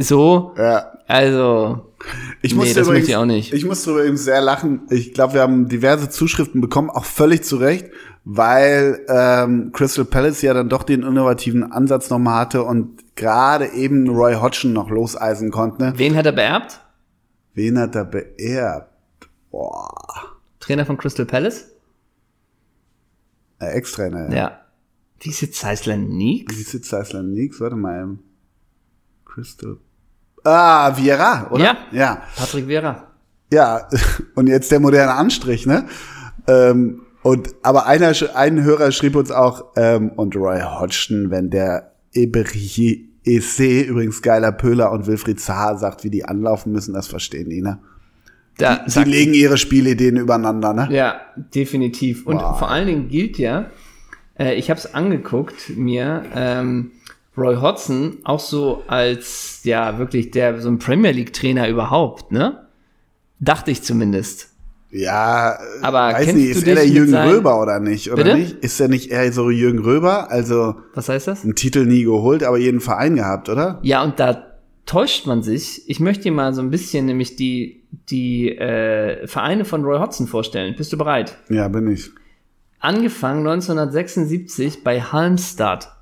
[0.00, 0.86] So, ja.
[1.08, 1.80] also,
[2.42, 3.52] Ich Nee, musste das übrigens, ich auch nicht.
[3.52, 4.82] Ich musste übrigens sehr lachen.
[4.90, 7.86] Ich glaube, wir haben diverse Zuschriften bekommen, auch völlig zu Recht,
[8.24, 14.08] weil ähm, Crystal Palace ja dann doch den innovativen Ansatz nochmal hatte und gerade eben
[14.08, 15.92] Roy Hodgson noch loseisen konnte.
[15.96, 16.80] Wen hat er beerbt?
[17.54, 18.90] Wen hat er beerbt?
[19.50, 19.92] Boah.
[20.60, 21.70] Trainer von Crystal Palace?
[23.60, 24.28] Äh, Ex-Trainer.
[24.30, 24.36] Ja.
[24.36, 24.60] Ja.
[25.20, 26.54] Wie sitzt Heisland Neeks?
[26.54, 27.60] Wie sitzt Iceland Nix?
[27.60, 28.18] Warte mal.
[29.24, 29.78] Crystal.
[30.44, 31.64] Ah, Viera, oder?
[31.64, 31.76] Ja.
[31.92, 32.22] Ja.
[32.36, 33.08] Patrick Vera.
[33.52, 33.88] Ja,
[34.34, 35.86] und jetzt der moderne Anstrich, ne?
[36.46, 41.92] Ähm, und aber einer, ein Hörer schrieb uns auch ähm, und Roy Hodgson, wenn der
[42.12, 47.48] Eberie EC, übrigens geiler Pöhler und Wilfried Zaha sagt, wie die anlaufen müssen, das verstehen
[47.48, 47.78] die, ne?
[48.58, 50.88] Da Sie legen ihre Spielideen übereinander, ne?
[50.90, 51.20] Ja,
[51.54, 52.26] definitiv.
[52.26, 52.58] Und Wow.
[52.58, 53.70] vor allen Dingen gilt ja,
[54.38, 56.92] äh, ich habe es angeguckt mir, ähm,
[57.36, 62.66] Roy Hodgson auch so als ja wirklich der so ein Premier League Trainer überhaupt, ne?
[63.40, 64.50] Dachte ich zumindest.
[64.90, 68.12] Ja, Aber weiß nicht, ist er der Jürgen Röber oder nicht?
[68.12, 68.36] Oder Bitte?
[68.36, 68.58] nicht?
[68.62, 70.30] Ist er nicht eher so Jürgen Röber?
[70.30, 71.42] Also Was heißt das?
[71.42, 73.80] einen Titel nie geholt, aber jeden Verein gehabt, oder?
[73.82, 74.44] Ja, und da
[74.86, 75.82] täuscht man sich.
[75.90, 80.26] Ich möchte dir mal so ein bisschen nämlich die die äh, Vereine von Roy Hodgson
[80.28, 80.74] vorstellen.
[80.76, 81.36] Bist du bereit?
[81.48, 82.10] Ja, bin ich.
[82.78, 85.93] Angefangen 1976 bei Halmstad.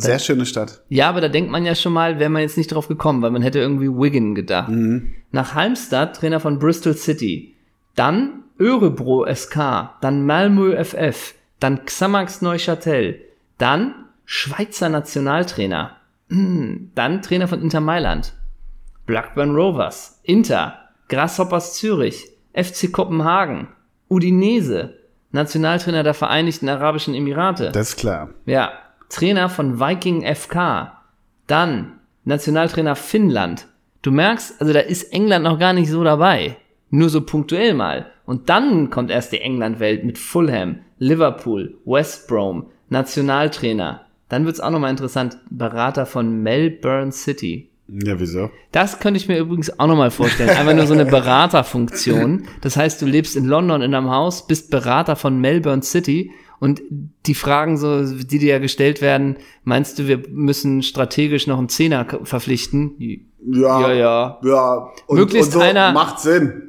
[0.00, 0.82] Sehr schöne Stadt.
[0.88, 3.30] Ja, aber da denkt man ja schon mal, wäre man jetzt nicht drauf gekommen, weil
[3.30, 4.68] man hätte irgendwie Wigan gedacht.
[4.68, 5.14] Mhm.
[5.32, 7.56] Nach Halmstad, Trainer von Bristol City.
[7.94, 13.20] Dann Örebro SK, dann Malmö FF, dann Xamax Neuchâtel,
[13.58, 13.94] dann
[14.24, 15.96] Schweizer Nationaltrainer,
[16.30, 18.34] Hm, dann Trainer von Inter Mailand,
[19.06, 20.74] Blackburn Rovers, Inter,
[21.08, 23.68] Grasshoppers Zürich, FC Kopenhagen,
[24.10, 24.94] Udinese,
[25.32, 27.70] Nationaltrainer der Vereinigten Arabischen Emirate.
[27.72, 28.30] Das ist klar.
[28.44, 28.72] Ja,
[29.08, 30.92] Trainer von Viking FK.
[31.46, 33.66] Dann Nationaltrainer Finnland.
[34.02, 36.56] Du merkst, also da ist England noch gar nicht so dabei.
[36.90, 38.10] Nur so punktuell mal.
[38.26, 44.02] Und dann kommt erst die England-Welt mit Fulham, Liverpool, West Brom, Nationaltrainer.
[44.28, 45.38] Dann wird's auch nochmal interessant.
[45.50, 47.70] Berater von Melbourne City.
[47.88, 48.50] Ja, wieso?
[48.70, 50.50] Das könnte ich mir übrigens auch nochmal vorstellen.
[50.50, 52.46] Einfach nur so eine Beraterfunktion.
[52.60, 56.30] Das heißt, du lebst in London in einem Haus, bist Berater von Melbourne City
[56.60, 56.80] und
[57.26, 61.68] die Fragen so, die dir ja gestellt werden, meinst du, wir müssen strategisch noch einen
[61.68, 62.94] Zehner verpflichten?
[62.98, 64.38] Ja, Ja, ja.
[64.42, 64.90] ja.
[65.06, 66.62] Und, Möglichst und so einer- macht Sinn.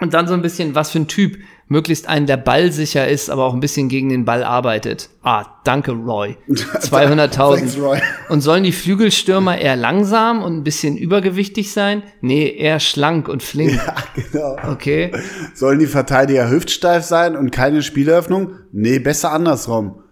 [0.00, 1.38] Und dann so ein bisschen, was für ein Typ.
[1.68, 5.10] Möglichst einen, der ballsicher ist, aber auch ein bisschen gegen den Ball arbeitet.
[5.22, 6.36] Ah, danke, Roy.
[6.48, 7.28] 200.000.
[7.58, 7.98] Thanks, Roy.
[8.28, 12.04] Und sollen die Flügelstürmer eher langsam und ein bisschen übergewichtig sein?
[12.20, 13.80] Nee, eher schlank und flink.
[13.86, 14.56] Ja, genau.
[14.72, 15.12] Okay.
[15.54, 18.52] Sollen die Verteidiger hüftsteif sein und keine Spieleröffnung?
[18.72, 20.02] Nee, besser andersrum.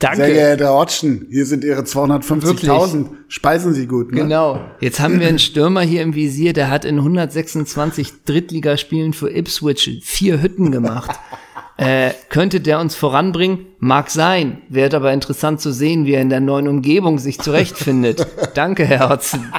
[0.00, 0.16] Danke.
[0.16, 3.06] Sehr geehrter Herr Otschen, hier sind Ihre 250.000.
[3.28, 4.22] Speisen Sie gut, ne?
[4.22, 4.58] Genau.
[4.80, 10.00] Jetzt haben wir einen Stürmer hier im Visier, der hat in 126 Drittligaspielen für Ipswich
[10.02, 11.10] vier Hütten gemacht.
[11.76, 13.66] äh, könnte der uns voranbringen?
[13.78, 14.62] Mag sein.
[14.70, 18.26] Wäre aber interessant zu sehen, wie er in der neuen Umgebung sich zurechtfindet.
[18.54, 19.52] Danke, Herr Hodgson.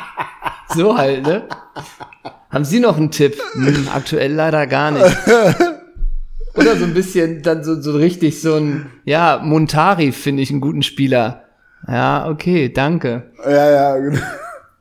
[0.73, 1.43] So halt, ne?
[2.49, 3.39] Haben Sie noch einen Tipp?
[3.53, 5.05] Hm, aktuell leider gar nicht.
[6.55, 10.61] Oder so ein bisschen dann so, so richtig so ein, ja, Montari finde ich einen
[10.61, 11.43] guten Spieler.
[11.87, 13.31] Ja, okay, danke.
[13.45, 14.19] Ja, ja, genau.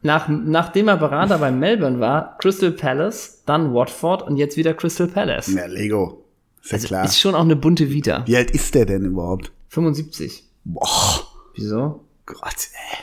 [0.03, 5.07] Nach, nachdem er Berater bei Melbourne war, Crystal Palace, dann Watford und jetzt wieder Crystal
[5.07, 5.53] Palace.
[5.55, 6.25] Ja, Lego.
[6.63, 7.05] Ist ja Also klar.
[7.05, 8.23] ist schon auch eine bunte Vita.
[8.27, 9.53] Wie alt ist der denn überhaupt?
[9.69, 10.45] 75.
[10.65, 11.21] Boah,
[11.55, 12.05] Wieso?
[12.27, 12.99] Gott, ey.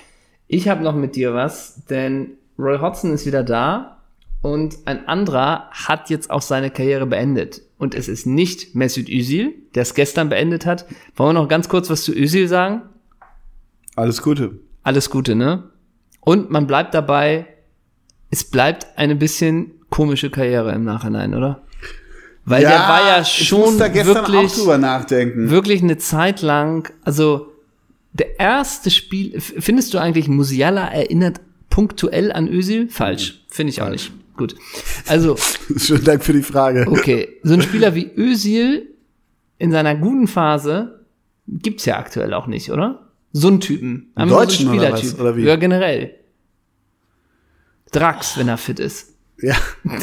[0.47, 3.97] Ich habe noch mit dir was, denn Roy Hodgson ist wieder da
[4.41, 7.61] und ein anderer hat jetzt auch seine Karriere beendet.
[7.77, 10.85] Und es ist nicht Mesut Özil, der es gestern beendet hat.
[11.15, 12.81] Wollen wir noch ganz kurz was zu Özil sagen?
[13.95, 14.59] Alles Gute.
[14.83, 15.69] Alles Gute, ne?
[16.21, 17.47] Und man bleibt dabei,
[18.29, 21.63] es bleibt eine bisschen komische Karriere im Nachhinein, oder?
[22.45, 27.51] Weil der war ja schon muss da gestern auch wirklich, wirklich eine Zeit lang, also
[28.13, 32.89] der erste Spiel, findest du eigentlich Musiala erinnert punktuell an Özil?
[32.89, 34.11] Falsch, finde ich auch nicht.
[34.37, 34.55] Gut.
[35.07, 35.35] Also,
[35.77, 36.85] Schönen Dank für die Frage.
[36.87, 38.87] okay, so ein Spieler wie Özil
[39.57, 41.05] in seiner guten Phase
[41.47, 43.07] gibt's ja aktuell auch nicht, oder?
[43.33, 44.11] So einen Typen.
[44.15, 44.99] Einfach Deutschen so einen oder was?
[44.99, 45.19] Spielertyp.
[45.21, 45.43] Oder wie?
[45.43, 46.15] Ja, generell.
[47.91, 49.13] Drax, wenn er fit ist.
[49.41, 49.55] Ja.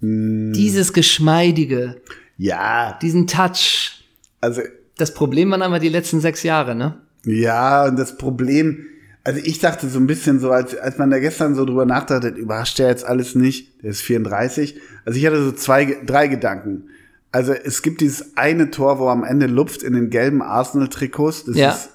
[0.00, 2.00] Dieses Geschmeidige,
[2.36, 4.02] Ja, diesen Touch.
[4.40, 4.62] also
[4.96, 7.00] Das Problem waren aber die letzten sechs Jahre, ne?
[7.24, 8.84] Ja, und das Problem,
[9.24, 12.28] also ich dachte so ein bisschen so, als, als man da gestern so drüber nachdachte,
[12.28, 14.80] überrascht der jetzt alles nicht, der ist 34.
[15.04, 16.84] Also ich hatte so zwei, drei Gedanken.
[17.30, 21.44] Also es gibt dieses eine Tor, wo am Ende lupft in den gelben Arsenal-Trikots.
[21.44, 21.70] Das Ja.
[21.70, 21.90] ist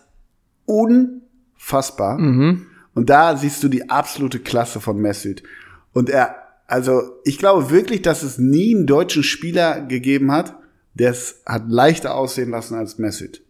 [0.66, 2.18] unfassbar.
[2.94, 5.44] Und da siehst du die absolute Klasse von Mesut.
[5.94, 6.36] Und er,
[6.68, 10.56] also ich glaube wirklich, dass es nie einen deutschen Spieler gegeben hat,
[10.96, 13.42] der es hat leichter aussehen lassen als Mesut.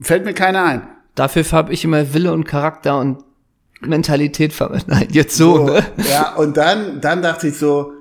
[0.00, 0.82] Fällt mir keiner ein.
[1.14, 3.24] Dafür habe ich immer Wille und Charakter und
[3.80, 4.88] Mentalität verwendet.
[4.88, 5.82] Nein, jetzt so, So, ne?
[6.08, 7.92] Ja, und dann, dann dachte ich so,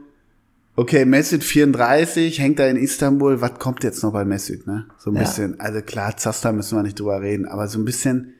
[0.75, 4.85] okay, Mesut 34, hängt da in Istanbul, was kommt jetzt noch bei Mesut, ne?
[4.97, 5.21] So ein Ja.
[5.23, 8.35] bisschen, also klar, Zaster müssen wir nicht drüber reden, aber so ein bisschen,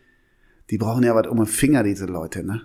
[0.69, 2.61] die brauchen ja was um den Finger, diese Leute, ne?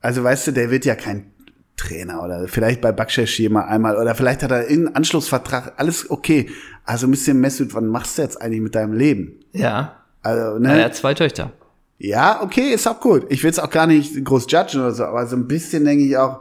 [0.00, 1.32] Also weißt du, der wird ja kein
[1.76, 6.48] Trainer oder vielleicht bei Bakshashir mal einmal oder vielleicht hat er irgendeinen Anschlussvertrag, alles okay.
[6.84, 9.40] Also ein bisschen Mesut, was machst du jetzt eigentlich mit deinem Leben?
[9.52, 10.03] Ja.
[10.24, 10.84] Also, Er ne?
[10.84, 11.52] hat zwei Töchter.
[11.98, 13.26] Ja, okay, ist auch gut.
[13.28, 16.04] Ich will es auch gar nicht groß judgen oder so, aber so ein bisschen denke
[16.04, 16.40] ich auch,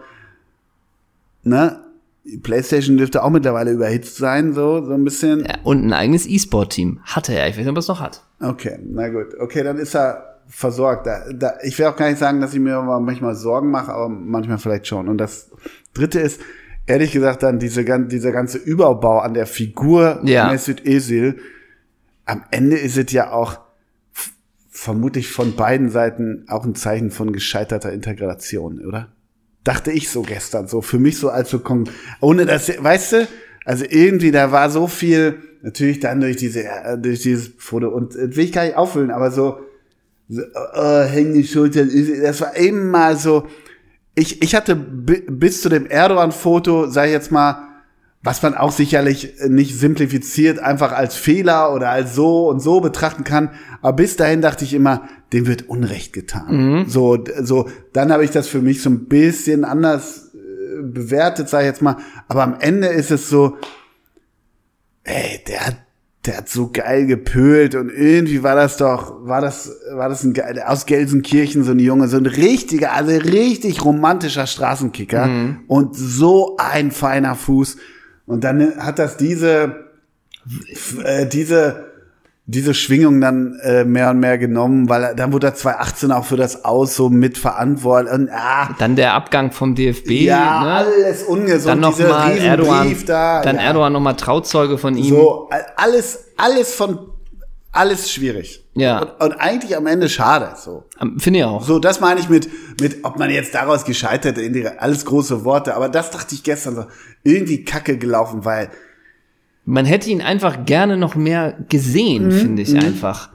[1.43, 1.79] ne,
[2.25, 5.41] die PlayStation dürfte auch mittlerweile überhitzt sein, so, so ein bisschen.
[5.45, 6.99] Ja, und ein eigenes E-Sport-Team.
[7.03, 7.47] Hatte er.
[7.47, 8.23] Ich weiß nicht, ob er es noch hat.
[8.41, 9.37] Okay, na gut.
[9.39, 11.05] Okay, dann ist er versorgt.
[11.05, 14.07] Da, da, ich will auch gar nicht sagen, dass ich mir manchmal Sorgen mache, aber
[14.09, 15.07] manchmal vielleicht schon.
[15.09, 15.51] Und das
[15.93, 16.39] dritte ist,
[16.85, 20.49] ehrlich gesagt, dann diese, dieser ganze Überbau an der Figur Ja.
[20.49, 21.37] Mesut Özil.
[22.25, 23.59] Am Ende ist es ja auch
[24.83, 29.07] vermutlich von beiden Seiten auch ein Zeichen von gescheiterter Integration, oder?
[29.63, 33.27] Dachte ich so gestern, so für mich so als so, kon- ohne dass, weißt du,
[33.63, 38.13] also irgendwie da war so viel, natürlich dann durch diese, äh, durch dieses Foto und
[38.15, 39.59] äh, will ich gar nicht auffüllen, aber so,
[40.27, 41.89] so äh, hängen die Schultern,
[42.21, 43.47] das war immer so,
[44.15, 47.69] ich, ich hatte bi- bis zu dem Erdogan-Foto, sag ich jetzt mal,
[48.25, 53.25] was man auch sicherlich nicht simplifiziert einfach als Fehler oder als so und so betrachten
[53.25, 53.49] kann.
[53.81, 55.03] Aber bis dahin dachte ich immer,
[55.33, 56.85] dem wird Unrecht getan.
[56.87, 61.49] So, d- so, dann habe ich das für mich so ein bisschen anders äh, bewertet,
[61.49, 61.97] sage ich jetzt mal.
[62.29, 63.57] Aber am Ende ist es so,
[65.03, 65.75] ey, der hat,
[66.25, 70.33] der hat so geil gepölt und irgendwie war das doch, war das, war das ein
[70.33, 75.27] geil, aus Gelsenkirchen so ein Junge, so ein richtiger, also richtig romantischer Straßenkicker
[75.67, 77.75] und so ein feiner Fuß.
[78.25, 79.89] Und dann hat das diese,
[81.03, 81.93] äh, diese,
[82.45, 86.35] diese Schwingung dann äh, mehr und mehr genommen, weil dann wurde er 2018 auch für
[86.35, 88.13] das Aus so mitverantwortlich.
[88.13, 90.09] Und ah, Dann der Abgang vom DFB.
[90.09, 90.71] ja, ne?
[90.71, 91.67] alles ungesund.
[91.67, 92.95] Dann noch dieser mal riesen Erdogan.
[93.05, 93.41] Da.
[93.41, 93.63] dann ja.
[93.63, 95.09] Erdogan nochmal Trauzeuge von ihm.
[95.09, 96.99] So, alles, alles von,
[97.71, 98.62] alles schwierig.
[98.75, 99.01] Ja.
[99.01, 100.83] Und, und eigentlich am Ende schade, so.
[101.19, 101.63] Finde ich auch.
[101.63, 102.49] So, das meine ich mit,
[102.81, 106.43] mit, ob man jetzt daraus gescheitert, in die, alles große Worte, aber das dachte ich
[106.43, 106.85] gestern so,
[107.23, 108.69] irgendwie kacke gelaufen, weil,
[109.65, 113.29] Man hätte ihn einfach gerne noch mehr gesehen, finde ich einfach.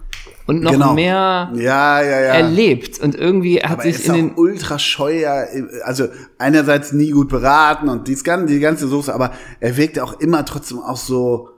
[0.47, 0.77] Und noch Mhm.
[0.77, 0.95] Genau.
[0.95, 2.35] mehr ja, ja, ja.
[2.35, 2.99] erlebt.
[3.01, 4.35] Und irgendwie hat aber er sich ist in den.
[4.35, 5.45] ultra scheu, ja,
[5.85, 6.09] also
[6.39, 10.45] einerseits nie gut beraten und dies ganze, die ganze Soße, aber er wirkt auch immer
[10.47, 11.51] trotzdem auch so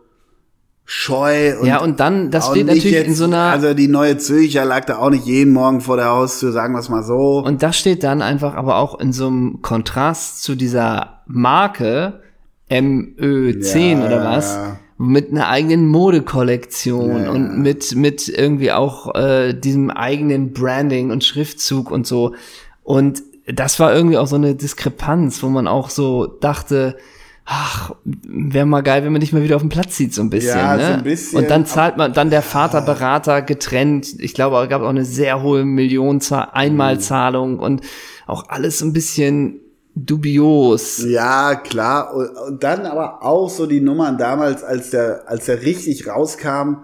[0.93, 1.57] scheu.
[1.61, 4.65] Und ja, und dann, das steht natürlich jetzt, in so einer, Also die neue Zürcher
[4.65, 7.39] lag da auch nicht jeden Morgen vor der Haustür, sagen wir es mal so.
[7.39, 12.23] und das steht dann einfach aber auch in so einem Kontrast zu dieser Marke
[12.69, 14.79] MÖ10 Ja, oder was, ja.
[14.99, 21.23] mit einer eigenen Modekollektion Ja, und mit, mit irgendwie auch äh, diesem eigenen Branding und
[21.23, 22.35] Schriftzug und so.
[22.83, 26.97] Und das war irgendwie auch so eine Diskrepanz, wo man auch so dachte,
[27.45, 30.31] ach, wäre mal geil, wenn man dich mal wieder auf den Platz sieht, so ein
[30.31, 30.59] bisschen.
[30.59, 30.87] Ja, ne?
[30.87, 31.39] so ein bisschen.
[31.39, 34.15] Und dann zahlt man, dann der Vaterberater getrennt.
[34.19, 37.83] Ich glaube, es gab auch eine sehr hohe Millionenzahl, Einmalzahlung und
[38.27, 39.61] auch alles so ein bisschen
[39.95, 41.05] dubios.
[41.05, 42.15] Ja, klar.
[42.15, 46.77] Und, und dann aber auch so die Nummern damals, als der, als der richtig rauskam,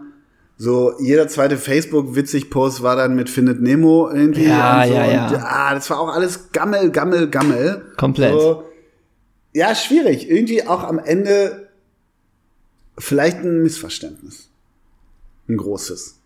[0.59, 4.47] so jeder zweite Facebook-Witzig-Post war dann mit Findet Nemo irgendwie.
[4.47, 4.95] Ja, und so.
[4.95, 5.29] ja, ja.
[5.29, 7.83] Und, ah, das war auch alles Gammel, Gammel, Gammel.
[7.97, 8.33] Komplett.
[8.33, 8.65] So,
[9.57, 10.29] ja, schwierig.
[10.31, 11.69] Irgendwie auch am Ende
[12.99, 14.51] vielleicht ein Missverständnis.
[15.49, 16.19] Ein großes.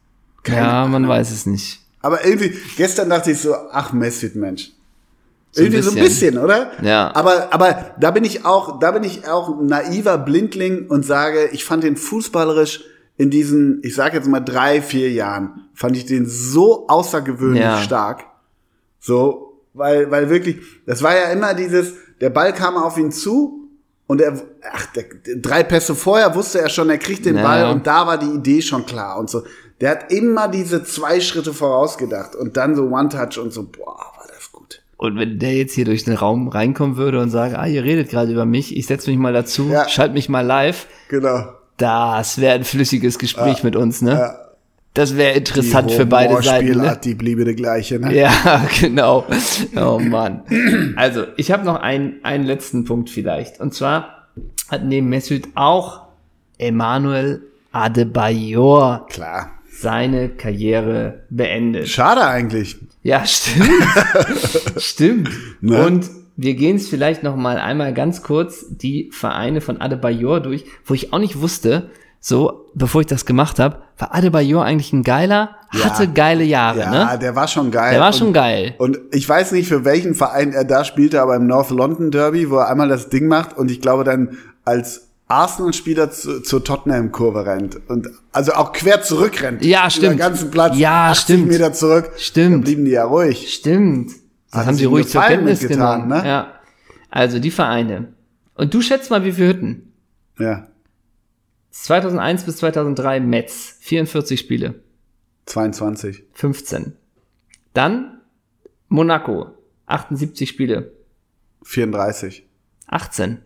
[0.43, 1.11] Keine ja, man Ahnung.
[1.11, 1.81] weiß es nicht.
[2.01, 4.73] Aber irgendwie, gestern dachte ich so, ach, Messi, Mensch.
[5.53, 6.35] So irgendwie so ein bisschen.
[6.35, 6.73] bisschen, oder?
[6.83, 7.15] Ja.
[7.15, 11.51] Aber, aber da bin ich auch, da bin ich auch ein naiver Blindling und sage,
[11.53, 12.85] ich fand den fußballerisch
[13.17, 17.83] in diesen, ich sag jetzt mal drei, vier Jahren, fand ich den so außergewöhnlich Ja.
[17.83, 18.25] stark.
[18.99, 23.69] So, weil, weil wirklich, das war ja immer dieses, der Ball kam auf ihn zu
[24.07, 24.35] und er,
[24.73, 25.05] ach, der,
[25.37, 27.43] drei Pässe vorher wusste er schon, er kriegt den Ja.
[27.43, 29.43] Ball und da war die Idee schon klar und so.
[29.81, 34.27] Der hat immer diese zwei Schritte vorausgedacht und dann so One-Touch und so, boah, war
[34.29, 34.83] das gut.
[34.99, 38.11] Und wenn der jetzt hier durch den Raum reinkommen würde und sagen, ah, ihr redet
[38.11, 39.89] gerade über mich, ich setze mich mal dazu, Ja.
[39.89, 41.55] schalt mich mal live, Genau.
[41.79, 44.11] das wäre ein flüssiges Gespräch mit uns, ne?
[44.13, 44.39] Ja.
[44.95, 46.79] Das wäre interessant für beide Seiten.
[46.79, 46.99] Ne?
[47.03, 48.13] Die bliebe die gleiche, ne?
[48.15, 49.25] Ja, genau.
[49.77, 50.43] Oh Mann.
[50.97, 53.61] Also, ich habe noch einen, einen letzten Punkt vielleicht.
[53.61, 54.29] Und zwar
[54.69, 56.03] hat neben Mesut auch
[56.59, 59.53] Emmanuel Adebayor Klar.
[59.71, 61.89] seine Karriere beendet.
[61.89, 62.77] Schade eigentlich.
[63.03, 63.71] Ja, stimmt.
[64.77, 65.31] stimmt.
[65.61, 65.87] Ne?
[65.87, 70.65] Und wir gehen es vielleicht noch mal einmal ganz kurz die Vereine von Adebayor durch,
[70.85, 75.03] wo ich auch nicht wusste, so, bevor ich das gemacht habe, war Adebayor eigentlich ein
[75.05, 75.85] geiler, Ja.
[75.85, 77.19] hatte geile Jahre, Ja, ne?
[77.19, 77.93] der war schon geil.
[77.93, 78.75] Der war und, schon geil.
[78.79, 82.51] Und ich weiß nicht, für welchen Verein er da spielte, aber im North London Derby,
[82.51, 87.47] wo er einmal das Ding macht und ich glaube dann als Arsenal-Spieler zu, zur Tottenham-Kurve
[87.47, 87.79] rennt.
[87.89, 89.65] Und also auch quer zurückrennt.
[89.65, 90.13] Ja, stimmt.
[90.15, 90.77] Den ganzen Platz.
[90.77, 91.49] Ja, 80 stimmt.
[91.49, 92.11] Meter zurück.
[92.17, 92.57] Stimmt.
[92.57, 93.55] Da blieben die ja ruhig.
[93.55, 94.11] Stimmt.
[94.51, 96.09] Das Hat haben sie ruhig zur Kenntnis genommen.
[96.09, 96.23] ne?
[96.27, 96.47] Ja.
[97.11, 98.09] Also die Vereine.
[98.57, 99.93] Und du schätzt mal, wie viele Hütten?
[100.41, 100.67] Ja.
[101.83, 104.83] 2001 bis 2003 Metz, 44 Spiele,
[105.47, 106.25] 22.
[106.33, 106.93] 15.
[107.73, 108.21] Dann
[108.89, 109.55] Monaco,
[109.87, 110.93] 78 Spiele,
[111.65, 112.47] 34.
[112.87, 113.39] 18.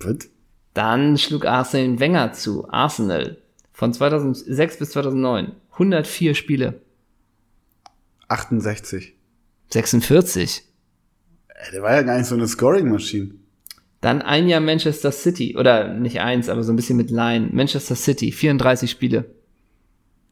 [0.00, 0.30] Was?
[0.74, 3.36] Dann schlug Arsenal Wenger zu, Arsenal,
[3.72, 6.80] von 2006 bis 2009, 104 Spiele,
[8.28, 9.14] 68.
[9.68, 10.64] 46.
[11.48, 13.34] Ey, der war ja gar nicht so eine Scoring-Maschine.
[14.02, 17.48] Dann ein Jahr Manchester City, oder nicht eins, aber so ein bisschen mit Line.
[17.52, 19.24] Manchester City, 34 Spiele,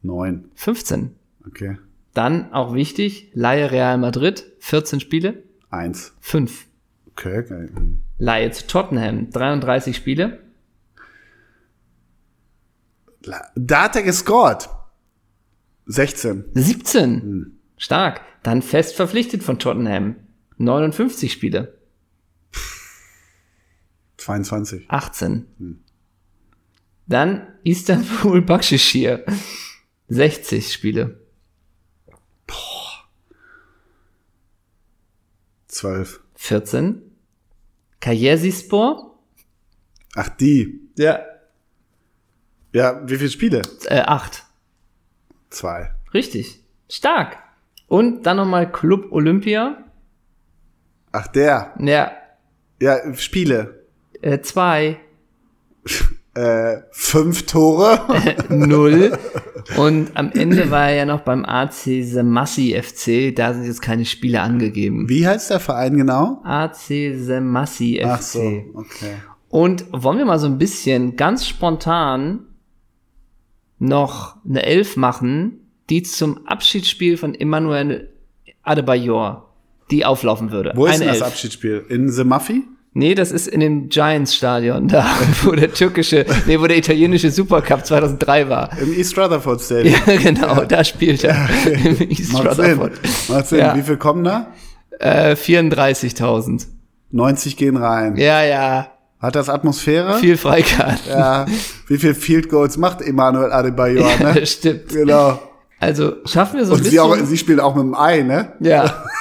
[0.02, 0.50] 9.
[0.54, 1.14] 15.
[1.46, 1.78] Okay.
[2.12, 6.14] Dann auch wichtig, Laie Real Madrid, 14 Spiele, 1.
[6.20, 6.66] 5.
[7.12, 7.70] Okay, geil.
[8.18, 10.40] Laie zu Tottenham, 33 Spiele,
[13.54, 14.68] Da hat er gescored.
[15.86, 16.44] 16.
[16.54, 17.58] 17.
[17.76, 18.22] Stark.
[18.42, 20.16] Dann fest verpflichtet von Tottenham,
[20.56, 21.79] 59 Spiele,
[24.20, 24.86] 22.
[24.88, 25.82] 18.
[27.06, 29.24] Dann Istanbul Bakshishir,
[30.08, 31.18] 60 Spiele,
[35.68, 36.20] 12.
[36.34, 37.02] 14.
[38.00, 39.18] Kajersispor,
[40.14, 40.80] Ach, die.
[40.98, 41.20] ja.
[42.72, 43.62] Ja, wie viele Spiele?
[43.86, 44.44] äh, 8.
[45.50, 45.94] Zwei.
[46.14, 46.62] Richtig.
[46.88, 47.36] Stark.
[47.88, 49.84] Und dann nochmal Club Olympia,
[51.12, 51.74] Ach, der.
[51.80, 52.12] ja,
[52.80, 53.79] Ja, Spiele.
[54.22, 54.98] Äh, 2.
[56.34, 58.00] Äh, fünf Tore.
[58.48, 59.18] Null.
[59.76, 63.34] Und am Ende war er ja noch beim AC Semassi FC.
[63.34, 65.08] Da sind jetzt keine Spiele angegeben.
[65.08, 66.40] Wie heißt der Verein genau?
[66.44, 68.06] AC Semassi FC.
[68.06, 68.40] Ach so,
[68.74, 69.14] okay.
[69.48, 72.46] Und wollen wir mal so ein bisschen ganz spontan
[73.80, 78.12] noch eine Elf machen, die zum Abschiedsspiel von Emmanuel
[78.62, 79.52] Adebayor,
[79.90, 80.72] die auflaufen würde.
[80.76, 81.22] Wo ist denn das.
[81.22, 81.84] Abschiedsspiel?
[81.88, 82.62] In The Muffy?
[82.92, 85.06] Nee, das ist in dem Giants-Stadion, da,
[85.44, 88.70] wo der türkische, nee, wo der italienische Supercup 2003 war.
[88.80, 89.94] Im East Rutherford Stadium.
[90.06, 91.48] Ja, genau, da spielt er.
[91.66, 92.64] Im East Macht Sinn.
[92.64, 92.92] Rutherford.
[93.28, 93.58] Macht Sinn.
[93.60, 93.76] Ja.
[93.76, 94.48] Wie viel kommen da?
[94.98, 96.66] Äh, 34.000.
[97.12, 98.16] 90 gehen rein.
[98.16, 98.88] Ja, ja.
[99.20, 100.14] Hat das Atmosphäre?
[100.18, 100.98] Viel Freikarten.
[101.08, 101.46] Ja.
[101.86, 104.40] Wie viel Field Goals macht Emmanuel Adebayor, Ja, ne?
[104.40, 104.88] das stimmt.
[104.88, 105.38] Genau.
[105.78, 107.00] Also schaffen wir so ein Und sie, bisschen.
[107.04, 108.52] auch, sie spielt auch mit dem Ei, ne?
[108.60, 109.04] ja.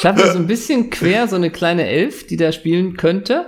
[0.00, 3.46] Schaffen wir so ein bisschen quer so eine kleine Elf, die da spielen könnte.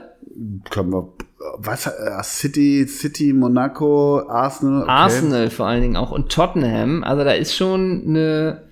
[0.71, 1.13] Können wir.
[1.59, 1.87] Was?
[1.87, 4.83] äh, City, City, Monaco, Arsenal.
[4.83, 4.91] Okay.
[4.91, 7.05] Arsenal vor allen Dingen auch und Tottenham.
[7.05, 8.63] Also da ist schon eine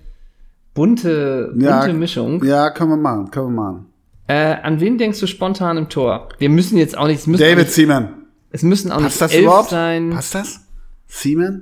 [0.73, 2.43] bunte, bunte Ja, Mischung.
[2.43, 3.85] Ja, können wir machen, können wir machen.
[4.27, 6.29] Äh, an wen denkst du spontan im Tor?
[6.39, 8.09] Wir müssen jetzt auch nicht, es müssen, auch David nicht, Seaman.
[8.51, 9.69] es müssen auch Passt nicht das elf überhaupt?
[9.69, 10.09] sein.
[10.09, 10.59] Passt das?
[11.07, 11.61] Seaman?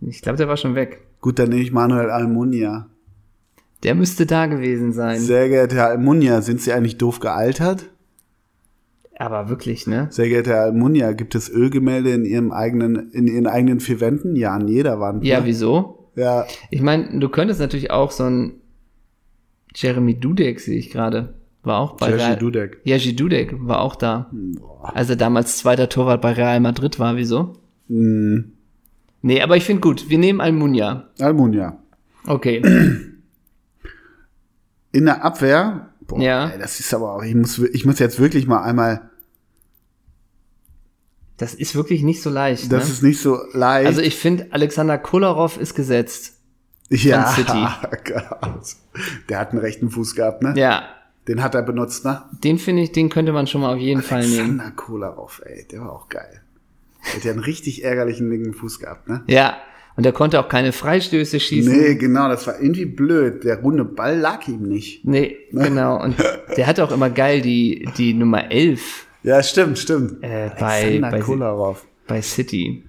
[0.00, 1.02] Ich glaube, der war schon weg.
[1.20, 2.86] Gut, dann nehme ich Manuel Almunia.
[3.86, 5.20] Der müsste da gewesen sein.
[5.20, 7.88] Sehr geehrter Herr Almunia, sind Sie eigentlich doof gealtert?
[9.16, 10.08] Aber wirklich, ne?
[10.10, 14.34] Sehr geehrter Herr Almunia, gibt es Ölgemälde in Ihrem eigenen, in Ihren eigenen vier Wänden?
[14.34, 15.24] Ja, an jeder Wand.
[15.24, 15.46] Ja, ne?
[15.46, 16.10] wieso?
[16.16, 18.54] Ja, Ich meine, du könntest natürlich auch so ein
[19.72, 21.34] Jeremy Dudek, sehe ich gerade.
[21.62, 22.36] War auch bei Jerzy Real.
[22.38, 22.80] Dudek.
[22.82, 24.32] Jerzy Dudek war auch da.
[24.82, 27.52] Als er damals zweiter Torwart bei Real Madrid war, wieso?
[27.86, 28.52] Mhm.
[29.22, 30.10] Nee, aber ich finde gut.
[30.10, 31.08] Wir nehmen Almunia.
[31.20, 31.78] Almunia.
[32.26, 32.62] Okay.
[34.96, 36.48] In der Abwehr, boah, Ja.
[36.48, 39.10] ey, das ist aber auch, ich muss, ich muss jetzt wirklich mal einmal,
[41.36, 42.72] Das ist wirklich nicht so leicht.
[42.72, 42.90] das ne?
[42.92, 43.86] ist nicht so leicht.
[43.86, 46.32] Also ich finde, Alexander Kolarov ist gesetzt.
[46.88, 47.34] ja.
[48.04, 48.76] Gott.
[49.28, 50.54] Der hat einen rechten Fuß gehabt, ne?
[50.56, 50.88] Ja,
[51.28, 52.22] Den hat er benutzt, ne?
[52.42, 54.60] den finde ich, den könnte man schon mal auf jeden Fall nehmen.
[54.60, 56.40] Alexander Kolarov, ey, der war auch geil.
[57.04, 59.22] Der hat ja einen richtig ärgerlichen linken Fuß gehabt, ne?
[59.26, 59.58] Ja,
[59.96, 61.72] und er konnte auch keine Freistöße schießen.
[61.76, 63.44] Nee, genau, das war irgendwie blöd.
[63.44, 65.04] Der runde Ball lag ihm nicht.
[65.04, 66.02] Nee, genau.
[66.02, 66.16] Und
[66.56, 70.22] der hatte auch immer geil die, die Nummer 11 Ja, stimmt, stimmt.
[70.22, 71.86] äh, bei, bei, Kolarov.
[72.06, 72.84] bei City.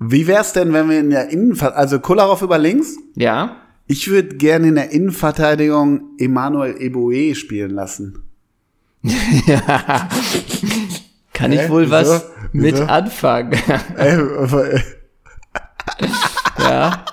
[0.00, 2.96] Wie wär's denn, wenn wir in der Innenverteidigung, also Kolarov über links?
[3.16, 8.20] Ja, Ich würde gerne in der Innenverteidigung Emanuel Eboe spielen lassen.
[11.32, 11.64] kann Hä?
[11.64, 11.92] ich wohl Wieso?
[11.92, 12.84] was mit Wieso?
[12.84, 13.52] anfangen.
[13.98, 14.80] Äh, äh,
[16.64, 17.04] ja.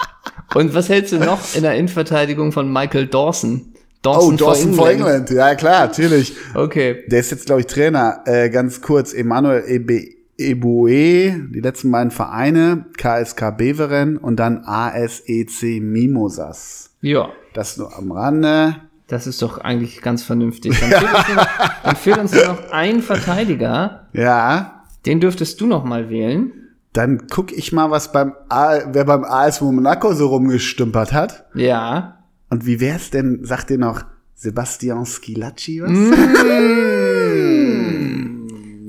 [0.53, 3.73] Und was hältst du noch in der Innenverteidigung von Michael Dawson?
[4.05, 5.29] oh, Dawson, Dawson for England.
[5.29, 6.33] Ja, klar, natürlich.
[6.53, 7.03] Okay.
[7.07, 8.21] Der ist jetzt, glaube ich, Trainer.
[8.25, 15.79] Äh, ganz kurz, Emanuel Ebe Eboe, die letzten beiden Vereine, KSK Beveren und dann ASEC
[15.79, 16.89] Mimosas.
[17.01, 17.29] Ja.
[17.53, 18.77] Das nur am Rande.
[19.07, 20.79] Das ist doch eigentlich ganz vernünftig.
[20.79, 21.47] Dann fehlt, uns, noch,
[21.83, 24.07] dann fehlt uns noch ein Verteidiger.
[24.13, 26.60] Ja, Den dürftest du noch mal wählen.
[26.93, 31.45] Dann guck ich mal, was beim A wer beim AS Monaco so rumgestümpert hat.
[31.53, 32.25] Ja.
[32.49, 34.03] Und wie wär's denn, sagt ihr noch
[34.35, 35.91] Sebastian Schilacci was?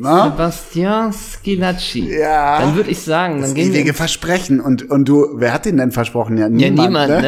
[0.02, 0.24] Na?
[0.30, 2.12] Sebastian Schilacci.
[2.12, 2.58] Ja.
[2.58, 4.60] Dann würde ich sagen, dann gehen wir Versprechen.
[4.60, 6.36] Und, und du, wer hat den denn versprochen?
[6.36, 7.20] Ja, Ja, niemand, niemand, ne?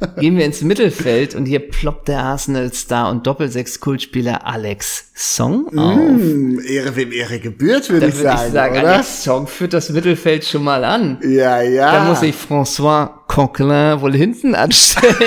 [0.00, 0.12] ne?
[0.18, 5.94] Gehen wir ins Mittelfeld und hier ploppt der Arsenal-Star und Doppelsechs-Kultspieler Alex Song auf.
[5.94, 8.92] Hm, Ehre wem Ehre gebührt, würde ich würde sagen, ich sagen, oder?
[8.94, 11.18] Alex Song führt das Mittelfeld schon mal an.
[11.22, 11.92] Ja, ja.
[11.92, 15.14] Da muss sich François Coquelin wohl hinten anstellen.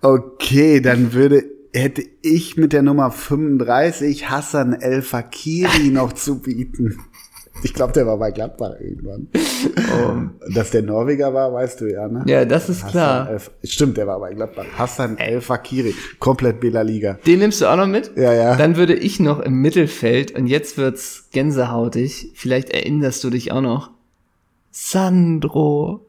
[0.00, 1.44] Okay, dann würde,
[1.78, 6.98] hätte ich mit der Nummer 35 Hassan El Fakiri noch zu bieten.
[7.62, 9.28] Ich glaube, der war bei Gladbach irgendwann.
[10.54, 12.22] Dass der Norweger war, weißt du ja, ne?
[12.26, 13.30] ja, das ist Hassan klar.
[13.30, 14.66] El, stimmt, der war bei Gladbach.
[14.76, 17.18] Hassan El Fakiri, komplett Bela Liga.
[17.26, 18.12] Den nimmst du auch noch mit?
[18.16, 18.56] Ja, ja.
[18.56, 23.60] Dann würde ich noch im Mittelfeld, und jetzt wird's gänsehautig, vielleicht erinnerst du dich auch
[23.62, 23.90] noch,
[24.70, 26.07] Sandro.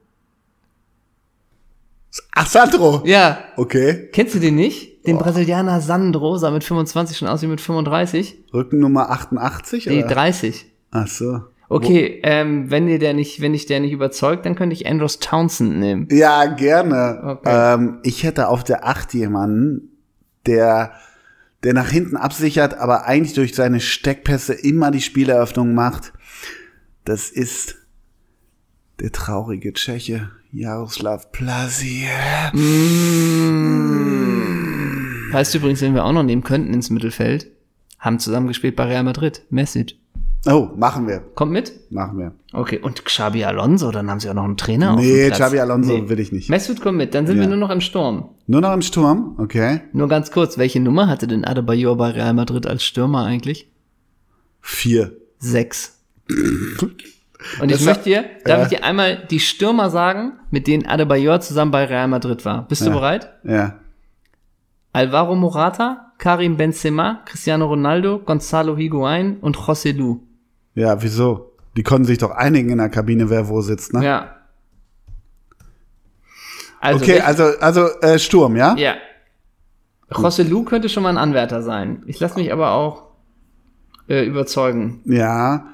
[2.34, 3.03] Ach, Sandro.
[3.05, 4.10] Ja, Okay.
[4.12, 5.05] kennst du den nicht?
[5.07, 8.45] Den Brasilianer Sandro sah mit 25 schon aus wie mit 35?
[8.53, 10.07] Rückennummer 88, Nee, oder?
[10.16, 10.66] 30.
[10.91, 11.41] Ach so.
[11.72, 15.20] Okay, ähm, wenn dir der nicht, wenn dich der nicht überzeugt, dann könnte ich Andros
[15.20, 16.07] Townsend nehmen.
[16.12, 17.22] Ja, gerne.
[17.24, 17.74] Okay.
[17.76, 19.91] Ähm, ich hätte auf der 8 jemanden,
[20.47, 20.93] der,
[21.64, 26.12] der nach hinten absichert, aber eigentlich durch seine Steckpässe immer die Spieleröffnung macht.
[27.05, 27.76] Das ist
[28.99, 32.10] der traurige Tscheche, Jaroslav Plasiev.
[35.32, 37.52] Weißt du übrigens, wen wir auch noch nehmen könnten ins Mittelfeld?
[38.00, 39.43] Haben zusammen gespielt bei Real Madrid.
[39.52, 39.86] Messi.
[40.47, 41.20] Oh, machen wir.
[41.36, 41.91] Kommt mit?
[41.91, 42.32] Machen wir.
[42.54, 45.30] Okay, und Xabi Alonso, dann haben sie auch noch einen Trainer Nee.
[45.30, 46.50] Xabi Alonso will ich nicht.
[46.50, 47.41] Mesut kommt mit, dann sind Ja.
[47.43, 48.30] wir nur noch im Sturm.
[48.47, 49.82] Nur noch im Sturm, okay.
[49.91, 53.70] Nur ganz kurz, welche Nummer hatte denn Adebayor bei Real Madrid als Stürmer eigentlich?
[54.62, 55.12] Vier.
[55.39, 56.00] Sechs.
[57.62, 58.64] Und Das ich möchte dir, darf Ja.
[58.64, 62.68] ich dir einmal die Stürmer sagen, mit denen Adebayor zusammen bei Real Madrid war.
[62.68, 62.92] Bist du Ja.
[62.94, 63.32] bereit?
[63.44, 63.76] Ja.
[64.92, 70.20] Alvaro Morata, Karim Benzema, Cristiano Ronaldo, Gonzalo Higuain und José Lu.
[70.76, 71.54] Ja, wieso?
[71.78, 74.04] Die konnten sich doch einigen in der Kabine, wer wo sitzt, ne?
[74.04, 74.36] Ja.
[76.82, 78.76] Also, okay, also, also äh, Sturm, ja?
[78.78, 78.96] Ja.
[80.12, 82.04] José Lu könnte schon mal ein Anwärter sein.
[82.08, 83.04] Ich lasse mich aber auch
[84.08, 85.02] äh, überzeugen.
[85.06, 85.68] Ja.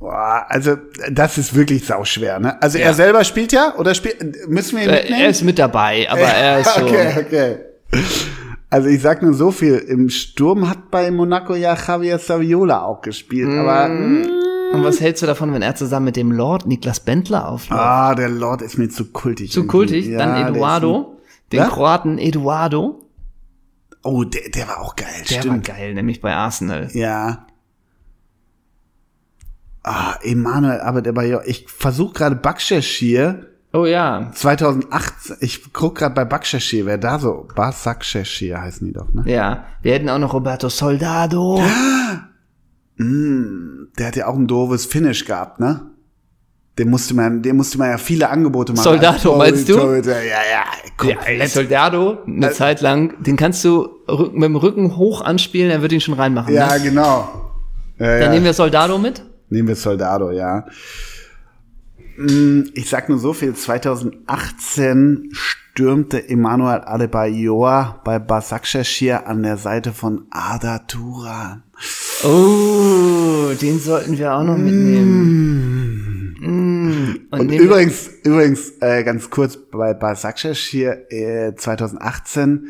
[0.00, 0.76] Boah, also,
[1.12, 2.60] das ist wirklich sauschwer, ne?
[2.62, 2.86] Also, Ja.
[2.86, 5.20] er selber spielt ja, oder spielt, müssen wir ihn Äh, mitnehmen?
[5.22, 6.84] er ist mit dabei, aber er ist so.
[6.86, 7.56] Okay, okay.
[8.70, 9.74] Also ich sag nur so viel.
[9.76, 13.50] Im Sturm hat bei Monaco ja Javier Saviola auch gespielt.
[13.58, 14.22] Aber Mm.
[14.22, 17.82] mm, Und was hältst du davon, wenn er zusammen mit dem Lord Niklas Bentler aufläuft?
[17.82, 19.50] ah, der Lord ist mir zu kultig.
[19.50, 21.18] Zu kultig, Ja, dann der Eduardo,
[21.50, 21.66] den Ja?
[21.68, 23.00] Kroaten Eduardo,
[24.04, 25.08] oh, der, der war auch geil.
[25.28, 25.68] der stimmt.
[25.68, 26.88] war geil, nämlich bei Arsenal.
[26.92, 27.46] Ja.
[29.82, 35.36] Ah, Emanuel, aber der bei ich versuche gerade Bakshashir Oh ja, 2018.
[35.40, 39.22] Ich guck gerade bei Bakshashir, wer da so Basakshashir heißen die doch, ne?
[39.26, 39.64] ja.
[39.82, 41.62] Wir hätten auch noch Roberto Soldado.
[42.98, 45.82] Der hat ja auch ein doofes Finish gehabt, ne?
[46.78, 48.84] Dem musste man, dem musste man ja viele Angebote machen.
[48.84, 49.76] Soldado, Als meinst du?
[49.76, 50.22] Torhüter.
[50.22, 50.64] Ja, ja,
[51.08, 51.50] Ja, komplett.
[51.50, 53.88] Soldado, eine Zeit lang, den kannst du
[54.32, 56.52] mit dem Rücken hoch anspielen, er wird ihn schon reinmachen.
[56.52, 56.82] Ja, ne?
[56.82, 57.52] genau.
[57.98, 58.28] Ja, Dann ja.
[58.30, 59.22] nehmen wir Soldado mit.
[59.50, 60.66] Nehmen wir Soldado, ja.
[62.16, 63.54] Mm, Ich sag nur so viel.
[63.54, 71.62] 2018 stürmte Emmanuel Adebayor bei Basakshashir an der Seite von Ada Turan.
[72.24, 76.36] Oh, den sollten wir auch noch mitnehmen.
[76.40, 77.16] Mm.
[77.30, 82.66] Und, Und übrigens, übrigens, äh, ganz kurz, bei Basakshashir äh, 2018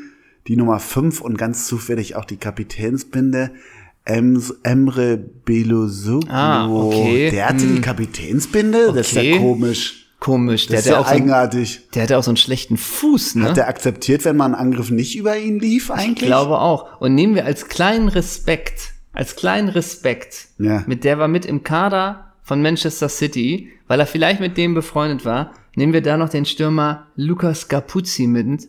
[0.46, 3.50] die Nummer 5 und ganz zufällig auch die Kapitänsbinde
[4.04, 6.28] Ems, Emre Belozoglu.
[6.30, 7.30] Ah, okay.
[7.30, 8.92] Der hatte die Kapitänsbinde?
[8.94, 9.32] Das ist Okay.
[9.34, 10.06] ja komisch.
[10.18, 11.88] komisch, der Das ist hat, ja auch so, eigenartig.
[11.94, 13.44] der hat ja auch so einen schlechten Fuß, ne?
[13.50, 16.22] Hat der akzeptiert, wenn man einen Angriff nicht über ihn lief eigentlich?
[16.22, 17.00] Ich glaube auch.
[17.00, 20.82] Und nehmen wir als kleinen Respekt, als kleinen Respekt, Ja.
[20.86, 25.24] mit der war mit im Kader von Manchester City, weil er vielleicht mit dem befreundet
[25.24, 28.68] war, nehmen wir da noch den Stürmer Lukas Capuzzi mit.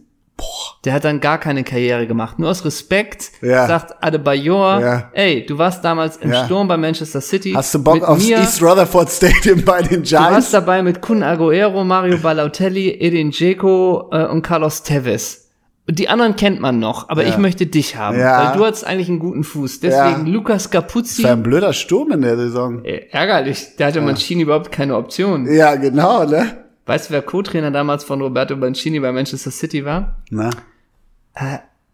[0.85, 2.39] Der hat dann gar keine Karriere gemacht.
[2.39, 3.67] Nur aus Respekt Ja.
[3.67, 5.09] sagt Adebayor, Ja.
[5.13, 6.45] ey, du warst damals im Ja.
[6.45, 7.53] Sturm bei Manchester City.
[7.53, 10.51] Hast du Bock aufs mir, East Rutherford Stadium bei den Du warst Giants?
[10.51, 15.49] dabei mit Kun Aguero, Mario Balotelli, Edin Dzeko äh, und Carlos Tevez.
[15.89, 17.29] Und die anderen kennt man noch, aber Ja.
[17.29, 18.51] ich möchte dich haben, Ja.
[18.51, 19.79] weil du hast eigentlich einen guten Fuß.
[19.81, 20.31] Deswegen Ja.
[20.33, 22.85] Lukas Capuzzi, Das war ein blöder Sturm in der Saison.
[22.85, 25.51] äh, ärgerlich, da hatte Mancini überhaupt keine Option.
[25.51, 26.60] Ja, genau, ne?
[26.91, 30.17] Weißt du, wer Co-Trainer damals von Roberto Mancini bei Manchester City war?
[30.29, 30.49] Na?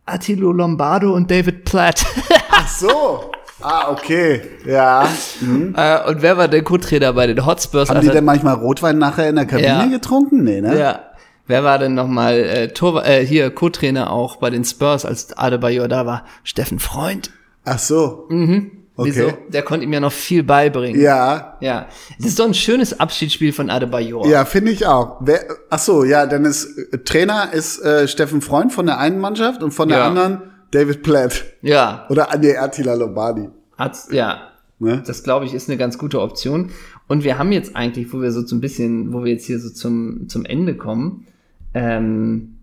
[0.08, 2.04] Attilo Lombardo und David Platt.
[2.50, 3.30] Ach so.
[3.62, 4.42] Ah, okay.
[4.66, 5.04] Ja.
[5.06, 7.90] äh, und wer war der Co-Trainer bei den Hotspurs?
[7.90, 8.14] Haben die Alter?
[8.14, 9.86] denn manchmal Rotwein nachher in der Kabine Ja.
[9.86, 10.44] getrunken?
[10.44, 10.76] Nee, ne?
[10.80, 11.00] Ja.
[11.46, 15.88] Wer war denn nochmal äh, Tor äh, hier Co-Trainer auch bei den Spurs, als Adebayor
[15.88, 16.26] da war?
[16.44, 17.30] Steffen Freund.
[17.66, 18.26] Ach so.
[18.30, 18.72] Mhm.
[19.06, 19.26] Wieso?
[19.28, 19.38] Okay.
[19.50, 21.00] Der konnte ihm ja noch viel beibringen.
[21.00, 21.58] Ja.
[21.62, 21.88] Ja.
[22.18, 24.28] Das ist doch ein schönes Abschiedsspiel von Adebayor.
[24.28, 25.18] Ja, finde ich auch.
[25.22, 29.20] Wer, ach so, ja, dann ist äh, Trainer ist äh, Steffen Freund von der einen
[29.20, 30.08] Mannschaft und von der Ja.
[30.08, 30.42] anderen
[30.72, 31.46] David Platt.
[31.62, 32.06] Ja.
[32.10, 33.50] Oder nee, Attila Lombardi.
[33.78, 34.52] Hat's, ja.
[34.80, 35.04] Ne?
[35.06, 36.72] Das glaube ich ist eine ganz gute Option.
[37.08, 39.70] Und wir haben jetzt eigentlich, wo wir so ein bisschen, wo wir jetzt hier so
[39.70, 41.26] zum, zum Ende kommen,
[41.74, 42.58] ähm,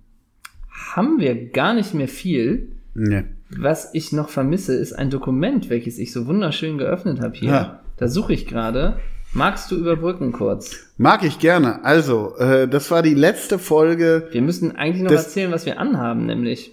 [0.94, 2.72] haben wir gar nicht mehr viel.
[2.94, 3.24] Nee.
[3.58, 7.50] Was ich noch vermisse, ist ein Dokument, welches ich so wunderschön geöffnet habe hier.
[7.50, 7.80] Ja.
[7.96, 8.98] Da suche ich gerade.
[9.32, 10.76] Magst du überbrücken kurz?
[10.96, 11.84] Mag ich gerne.
[11.84, 14.28] Also, äh, das war die letzte Folge.
[14.30, 16.72] Wir müssen eigentlich noch erzählen, was wir anhaben, nämlich.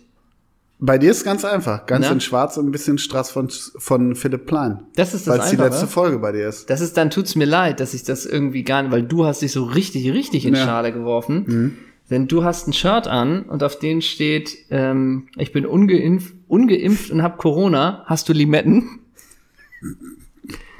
[0.84, 1.86] Bei dir ist ganz einfach.
[1.86, 2.14] Ganz Na?
[2.14, 4.80] in schwarz und ein bisschen Strass von, von Philipp Plein.
[4.96, 6.70] Das ist das Weil es die letzte Folge bei dir ist.
[6.70, 9.42] Das ist, dann tut's mir leid, dass ich das irgendwie gar nicht, weil du hast
[9.44, 10.64] dich so richtig, richtig in Ja.
[10.64, 10.66] Mhm.
[10.68, 11.78] Schale geworfen.
[12.12, 17.12] Denn du hast ein Shirt an und auf dem steht, ähm, ich bin ungeimpft, ungeimpft
[17.12, 18.04] und hab Corona.
[18.06, 18.99] Hast du Limetten?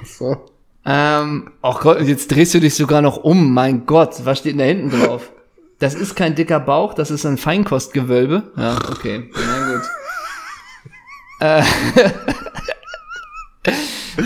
[0.04, 0.36] So.
[0.84, 3.52] Ähm, ach Gott, jetzt drehst du dich sogar noch um.
[3.52, 5.32] Mein Gott, was steht denn da hinten drauf?
[5.78, 8.52] Das ist kein dicker Bauch, das ist ein Feinkostgewölbe.
[8.56, 9.82] Ja, okay, na gut.
[11.40, 11.62] äh,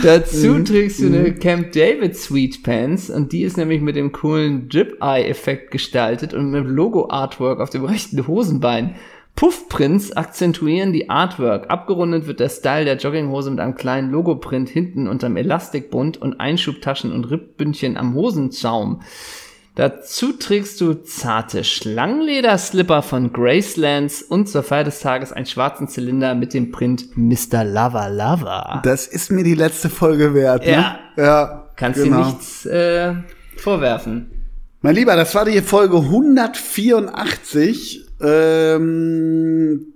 [0.03, 5.71] Dazu trägst du eine Camp David Sweetpants und die ist nämlich mit dem coolen Drip-Eye-Effekt
[5.71, 8.97] gestaltet und mit Logo-Artwork auf dem rechten Hosenbein.
[9.37, 11.71] Puffprints akzentuieren die Artwork.
[11.71, 17.13] Abgerundet wird der Style der Jogginghose mit einem kleinen Logoprint hinten unterm Elastikbund und Einschubtaschen
[17.13, 19.03] und Rippbündchen am Hosenzaum.
[19.75, 26.35] Dazu trägst du zarte Schlangenlederslipper von Gracelands und zur Feier des Tages einen schwarzen Zylinder
[26.35, 27.63] mit dem Print Mr.
[27.63, 28.81] Lover Lover.
[28.85, 30.65] Das ist mir die letzte Folge wert.
[30.65, 30.73] Ne?
[30.73, 30.99] Ja.
[31.19, 31.69] Ja.
[31.77, 32.23] Kannst genau.
[32.23, 33.13] dir nichts äh,
[33.59, 34.31] vorwerfen.
[34.81, 38.06] Mein Lieber, das war die Folge 184.
[38.21, 39.87] Ähm,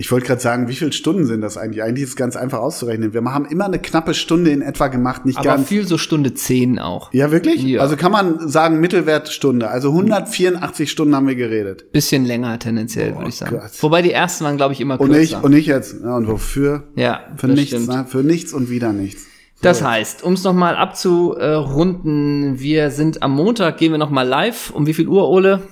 [0.00, 1.82] Ich wollte gerade sagen, wie viele Stunden sind das eigentlich?
[1.82, 3.14] Eigentlich ist es ganz einfach auszurechnen.
[3.14, 5.66] Wir haben immer eine knappe Stunde in etwa gemacht, nicht Aber ganz.
[5.68, 7.12] viel so Stunde 10 auch.
[7.12, 7.64] Ja, wirklich?
[7.64, 7.80] Ja.
[7.80, 9.68] Also kann man sagen, Mittelwertstunde.
[9.68, 11.90] Also 184 Stunden haben wir geredet.
[11.90, 13.56] Bisschen länger tendenziell, würde ich sagen.
[13.58, 13.70] Gott.
[13.80, 15.38] Wobei die ersten waren, glaube ich, immer Und kürzer.
[15.38, 15.96] ich, und ich jetzt.
[16.00, 16.84] Ja, und wofür?
[16.94, 18.06] ja, Für nichts, ne?
[18.08, 19.26] Für nichts und wieder nichts.
[19.62, 24.70] Das heißt, um es nochmal abzurunden, wir sind am Montag, gehen wir nochmal live.
[24.70, 25.62] Um wie viel Uhr, Ole?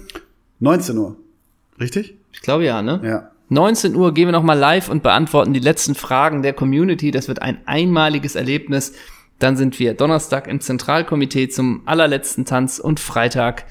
[0.61, 1.17] 19 Uhr.
[1.81, 2.17] Richtig?
[2.33, 3.01] Ich glaube ja, ne?
[3.05, 3.31] Ja.
[3.49, 7.11] 19 Uhr gehen wir nochmal live und beantworten die letzten Fragen der Community.
[7.11, 8.93] Das wird ein einmaliges Erlebnis.
[9.39, 13.67] Dann sind wir Donnerstag im Zentralkomitee zum allerletzten Tanz und Freitag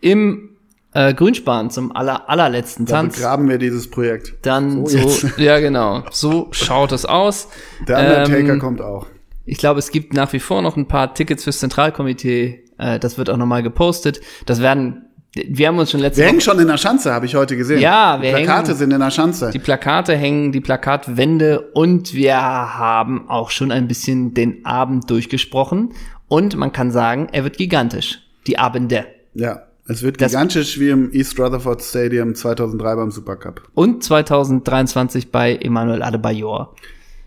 [0.00, 0.48] im
[0.94, 3.16] äh, Grünspan zum aller, allerletzten Da Tanz.
[3.16, 4.34] begraben wir dieses Projekt.
[4.42, 7.48] Dann So so, ja genau, so schaut es aus.
[7.86, 9.06] Der Undertaker Ähm, kommt auch.
[9.44, 12.64] Ich glaube, es gibt nach wie vor noch ein paar Tickets fürs Zentralkomitee.
[12.78, 14.20] Äh, das wird auch nochmal gepostet.
[14.46, 15.04] Das werden,
[15.34, 17.56] wir haben uns schon letzte Wir hängen Woche, schon in der Schanze, habe ich heute
[17.56, 17.80] gesehen.
[17.80, 19.50] Ja, Die wir Plakate hängen- sind in der Schanze.
[19.50, 25.92] die Plakate hängen, die Plakatwände und wir haben auch schon ein bisschen den Abend durchgesprochen.
[26.28, 28.20] Und man kann sagen, er wird gigantisch.
[28.46, 29.06] Die Abende.
[29.34, 33.62] Ja, es wird Das- gigantisch wie im East Rutherford Stadium 2003 beim Supercup.
[33.74, 36.74] Und 2023 bei Emmanuel Adebayor.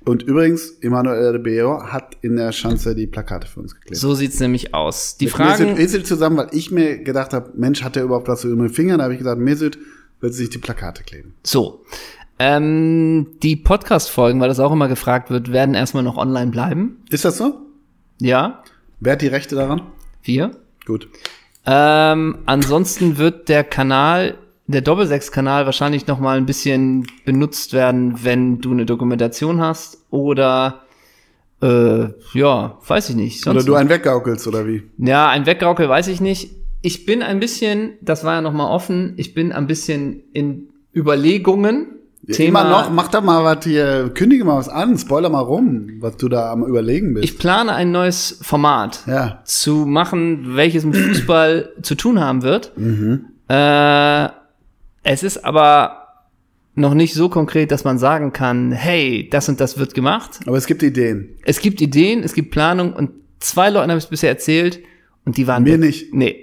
[0.05, 3.97] Und übrigens, Emmanuel Adebayor hat in der Schanze die Plakate für uns geklebt.
[3.97, 5.17] So sieht's nämlich aus.
[5.17, 5.65] Die Mit Fragen.
[5.73, 8.69] Mesut Özil zusammen, weil ich mir gedacht habe, Mensch, hat der überhaupt was über den
[8.69, 8.99] Fingern?
[8.99, 9.77] Da habe ich gesagt, Mesut
[10.21, 11.33] wird sich die Plakate kleben.
[11.43, 11.83] So.
[12.37, 16.97] Ähm, die Podcast-Folgen, weil das auch immer gefragt wird, werden erstmal noch online bleiben.
[17.09, 17.61] Ist das so?
[18.19, 18.63] Ja,
[18.99, 19.81] Wer hat die Rechte daran?
[20.23, 20.51] wir.
[20.85, 21.09] Gut.
[21.65, 24.37] Ähm, ansonsten wird der Kanal,
[24.67, 30.81] der Doppelsechs-Kanal wahrscheinlich noch mal ein bisschen benutzt werden, wenn du eine Dokumentation hast oder
[31.61, 33.45] äh, ja, weiß ich nicht.
[33.45, 34.83] Oder Sonst du einen weggaukelst, oder wie?
[34.97, 36.51] ja, ein Wegraukel weiß ich nicht.
[36.81, 40.69] Ich bin ein bisschen, das war ja noch mal offen, ich bin ein bisschen in
[40.93, 41.87] Überlegungen.
[42.27, 45.97] Ja, Immer noch, mach da mal was hier, kündige mal was an, spoiler mal rum,
[45.99, 47.23] was du da am überlegen bist.
[47.23, 49.03] Ich plane ein neues Format.
[49.05, 49.41] ja.
[49.45, 52.71] zu machen, welches mit Fußball zu tun haben wird.
[52.77, 53.25] Mhm.
[53.47, 54.29] Äh,
[55.05, 56.01] es ist aber
[56.75, 60.39] noch nicht so konkret, dass man sagen kann, hey, das und das wird gemacht.
[60.45, 61.29] Aber es gibt Ideen.
[61.45, 64.79] Es gibt Ideen, es gibt Planung und zwei Leuten habe ich es bisher erzählt
[65.23, 66.13] und die waren Mir nicht.
[66.13, 66.41] Nee,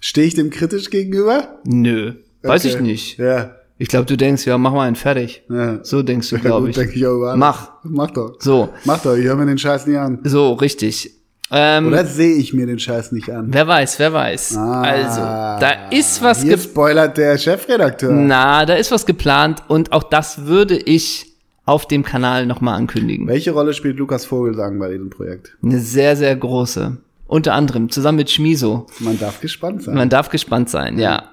[0.00, 1.58] Stehe ich dem kritisch gegenüber?
[1.64, 2.74] nö, weiß Okay.
[2.74, 3.18] ich nicht.
[3.18, 3.56] Ja.
[3.78, 5.42] Ich glaube, du denkst, ja, mach mal einen fertig.
[5.48, 5.82] ja.
[5.84, 6.76] So denkst du, Ja, glaube gut, ich.
[6.76, 7.34] denke ich auch.
[7.36, 7.70] Mach.
[7.82, 8.36] Mach doch.
[8.40, 10.20] So, Mach doch, ich höre mir den Scheiß nicht an.
[10.22, 11.10] so richtig.
[11.54, 13.48] Ähm, Oder sehe ich mir den Scheiß nicht an?
[13.50, 14.56] wer weiß, wer weiß.
[14.56, 18.10] Ah, also, da ist was Hier ge spoilert der Chefredakteur.
[18.10, 21.26] Na, da ist was geplant und auch das würde ich
[21.66, 23.26] auf dem Kanal nochmal ankündigen.
[23.28, 25.52] Welche Rolle spielt Lukas Vogelsang bei diesem Projekt?
[25.62, 26.96] Eine sehr, sehr große.
[27.26, 28.86] Unter anderem zusammen mit Schmiso.
[28.98, 29.94] Man darf gespannt sein.
[29.94, 31.24] Man darf gespannt sein, ja.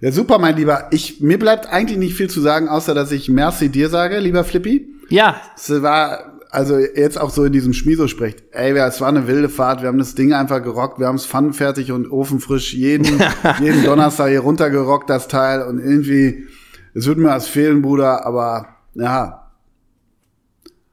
[0.00, 0.88] Ja, super, mein Lieber.
[0.90, 4.44] Ich, mir bleibt eigentlich nicht viel zu sagen, außer dass ich Merci dir sage, lieber
[4.44, 4.88] Flippy.
[5.10, 8.42] Ja, Es war, also jetzt auch so in diesem Schmiso spricht.
[8.52, 9.82] Ey, es war eine wilde Fahrt.
[9.82, 10.98] Wir haben das Ding einfach gerockt.
[10.98, 13.06] Wir haben es pfannenfertig und ofenfrisch jeden,
[13.60, 15.62] jeden Donnerstag hier runtergerockt, das Teil.
[15.62, 16.46] Und irgendwie,
[16.94, 19.50] es wird mir was fehlen, Bruder, aber ja.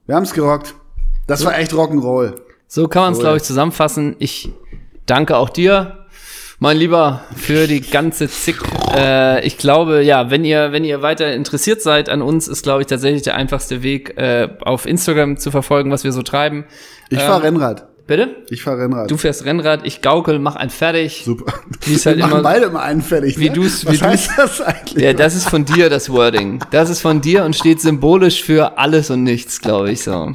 [0.05, 0.75] Wir haben es gerockt.
[1.27, 2.35] Das war echt Rock'n'Roll.
[2.67, 3.23] so kann man es, Cool.
[3.23, 4.15] glaube ich, zusammenfassen.
[4.19, 4.49] Ich
[5.05, 6.05] danke auch dir,
[6.59, 8.57] mein Lieber, für die ganze Zick.
[8.95, 12.81] Äh, ich glaube, ja, wenn ihr, wenn ihr weiter interessiert seid an uns, ist, glaube
[12.81, 16.65] ich, tatsächlich der einfachste Weg, äh, auf Instagram zu verfolgen, was wir so treiben.
[17.09, 17.85] Ich Ähm, fahr Rennrad.
[18.07, 18.37] Bitte?
[18.49, 19.11] Ich fahr Rennrad.
[19.11, 21.23] Du fährst Rennrad, ich gaukel, mach einen fertig.
[21.25, 21.53] Super.
[21.85, 23.37] Wie halt wir machen immer- beide mal einen fertig.
[23.37, 23.55] Wie ne?
[23.55, 25.03] du's- Was wie du's- heißt das eigentlich?
[25.03, 26.63] Ja, das ist von dir, das Wording.
[26.71, 30.31] Das ist von dir und steht symbolisch für alles und nichts, glaube ich so.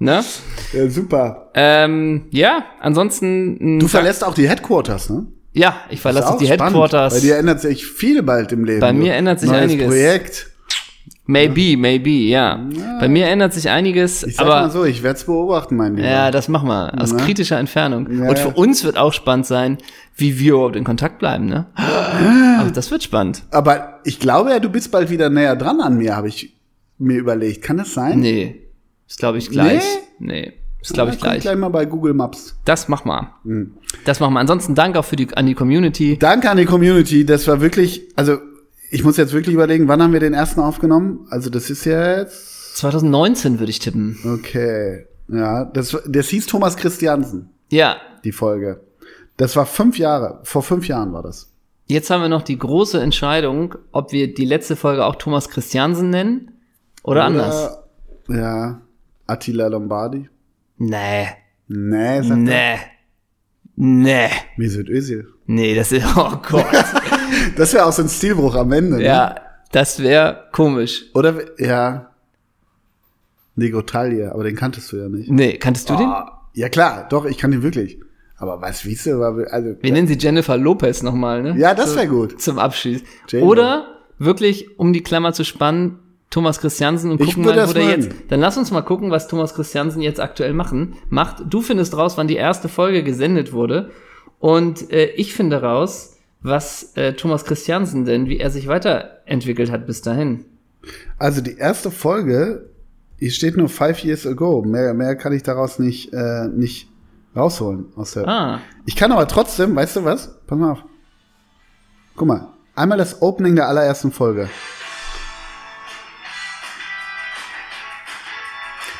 [0.00, 0.24] Ne?
[0.72, 1.50] Ja, super.
[1.54, 3.78] Ähm, ja, ansonsten.
[3.78, 5.26] Du verlässt auch die Headquarters, ne?
[5.54, 6.64] Ja, ich verlasse die spannend.
[6.64, 7.14] Headquarters.
[7.14, 8.80] Bei dir ändert sich viel bald im Leben.
[8.80, 9.86] Bei mir ändert sich Neues einiges.
[9.86, 10.50] Projekt.
[11.26, 12.60] Maybe, maybe, ja.
[13.00, 15.96] Bei mir ändert sich einiges, Ich sag mal aber so, ich werde es beobachten, mein
[15.96, 16.06] Lieber.
[16.06, 17.24] ja, das machen wir aus Na?
[17.24, 18.06] kritischer Entfernung.
[18.12, 18.54] Ja, und für ja.
[18.54, 19.78] uns wird auch spannend sein,
[20.16, 21.66] wie wir überhaupt in Kontakt bleiben, ne?
[22.58, 23.42] Also das wird spannend.
[23.52, 26.54] Aber ich glaube ja, du bist bald wieder näher dran an mir, habe ich
[26.98, 27.62] mir überlegt.
[27.62, 28.20] Kann das sein?
[28.20, 28.60] Nee,
[29.08, 29.82] ist glaube ich gleich.
[30.18, 30.52] Nee,
[30.90, 31.42] ist glaube ich gleich.
[31.42, 32.56] gleich mal bei Google Maps.
[32.64, 33.32] Das mach mal.
[33.44, 33.74] Hm.
[34.04, 34.40] Das machen wir.
[34.40, 36.18] Ansonsten Dank auch für die, an die Community.
[36.18, 37.24] Danke an die Community.
[37.24, 38.38] Das war wirklich, also
[38.90, 41.26] ich muss jetzt wirklich überlegen, wann haben wir den ersten aufgenommen?
[41.30, 44.18] Also das ist jetzt 2019 würde ich tippen.
[44.24, 45.06] okay.
[45.28, 48.80] Ja, das, das hieß Thomas Christiansen, Ja, die Folge.
[49.38, 50.40] Das war fünf Jahre.
[50.42, 51.50] Vor fünf Jahren war das.
[51.86, 56.10] jetzt haben wir noch die große Entscheidung, ob wir die letzte Folge auch Thomas Christiansen
[56.10, 56.52] nennen
[57.02, 57.78] oder, anders.
[58.28, 58.82] Ja,
[59.26, 60.28] Attila Lombardi.
[60.76, 61.28] Nee,
[61.68, 62.76] Nee, sagt nee,
[63.76, 65.26] nee, Mesut Özil.
[65.46, 66.66] nee, das ist, oh Gott.
[67.56, 68.96] Das wäre auch so ein Stilbruch am Ende.
[68.96, 69.04] Ne?
[69.04, 69.34] ja,
[69.72, 71.04] Das wäre komisch.
[71.14, 72.10] Oder, ja.
[73.56, 75.30] Negotalia, aber den kanntest du ja nicht.
[75.30, 76.06] Nee, kanntest du den?
[76.06, 77.98] Ah, ja klar, doch, ich kann den wirklich.
[78.36, 81.54] Aber was, wie du, war, also, Wir nennen sie Jennifer Lopez nochmal, ne?
[81.58, 82.40] ja, das wäre gut.
[82.40, 83.04] Zum Abschied.
[83.28, 83.46] J-Lo.
[83.46, 85.98] Oder wirklich, um die Klammer zu spannen,
[86.34, 88.10] Thomas Christiansen und gucken mal, wo der jetzt.
[88.26, 91.44] Dann lass uns mal gucken, was Thomas Christiansen jetzt aktuell machen, macht.
[91.48, 93.92] Du findest raus, wann die erste Folge gesendet wurde.
[94.40, 99.86] Und äh, ich finde raus, was äh, Thomas Christiansen denn, wie er sich weiterentwickelt hat
[99.86, 100.44] bis dahin.
[101.20, 102.68] Also die erste Folge,
[103.20, 104.62] hier steht nur five years ago.
[104.62, 106.88] Mehr, mehr kann ich daraus nicht, äh, nicht
[107.36, 107.92] rausholen.
[107.94, 110.40] Aus der Ah, Ich kann aber trotzdem, weißt du was?
[110.48, 110.82] Pass mal auf.
[112.16, 114.48] Guck mal, einmal das Opening der allerersten Folge.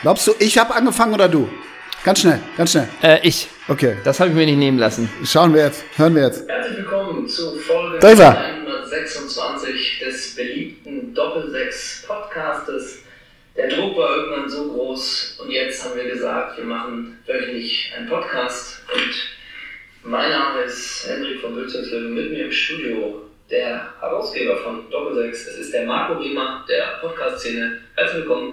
[0.04, 1.48] Glaubst du, ich habe angefangen oder du?
[2.04, 2.86] Ganz schnell, ganz schnell.
[3.02, 3.48] äh, ich.
[3.68, 5.08] Okay, Das habe ich mir nicht nehmen lassen.
[5.24, 6.46] schauen wir jetzt, hören wir jetzt.
[6.46, 8.38] Herzlich willkommen zu Folge Da ist er.
[8.38, 12.98] 126 des beliebten Doppelsechs Podcastes.
[13.56, 18.06] Der Druck war irgendwann so groß und jetzt haben wir gesagt, wir machen wöchentlich einen
[18.06, 24.90] Podcast und mein Name ist Hendrik von Bülzingslöwen mit mir im Studio der Herausgeber von
[24.90, 25.46] Doppelsechs.
[25.46, 27.78] Es ist der Marco Riemer der Podcast-Szene.
[27.96, 28.52] Herzlich willkommen,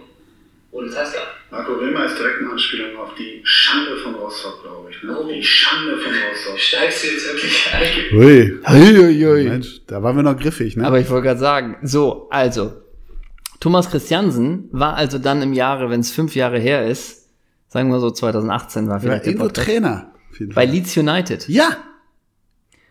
[0.71, 1.21] Ole Zeissler.
[1.51, 5.03] Marco Römer ist direkt eine Anspielung auf die Schande von Rostock, glaube ich.
[5.03, 5.17] Ne?
[5.35, 6.57] Die Schande von Rostock.
[6.59, 8.17] Steigst du jetzt wirklich ein?
[8.17, 8.59] Hui.
[8.65, 9.49] Huiuiui.
[9.49, 10.85] Mensch, da waren wir noch griffig, ne?
[10.87, 12.73] Aber ich wollte gerade sagen, so, also,
[13.59, 17.27] Thomas Christiansen war also dann im Jahre, wenn es fünf Jahre her ist,
[17.67, 20.13] sagen wir so 2018 war ja, vielleicht der irgendwo Podcast, Trainer.
[20.31, 20.65] auf jeden bei.
[20.65, 21.47] Leeds United.
[21.49, 21.77] Ja,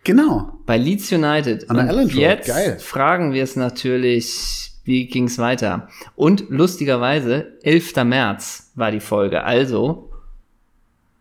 [0.03, 0.59] genau.
[0.67, 1.67] Bei Leeds United.
[1.69, 2.77] An der Und jetzt geil.
[2.79, 5.87] fragen wir es natürlich, wie ging's weiter?
[6.15, 8.03] Und lustigerweise, 11.
[8.03, 9.43] März war die Folge.
[9.45, 10.11] Also,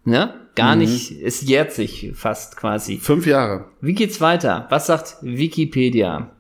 [0.05, 0.35] ne?
[0.57, 0.81] Gar Mhm.
[0.83, 2.99] nicht, es jährt sich fast quasi.
[2.99, 3.67] Fünf Jahre.
[3.81, 4.67] Wie geht's weiter?
[4.71, 6.31] Was sagt Wikipedia?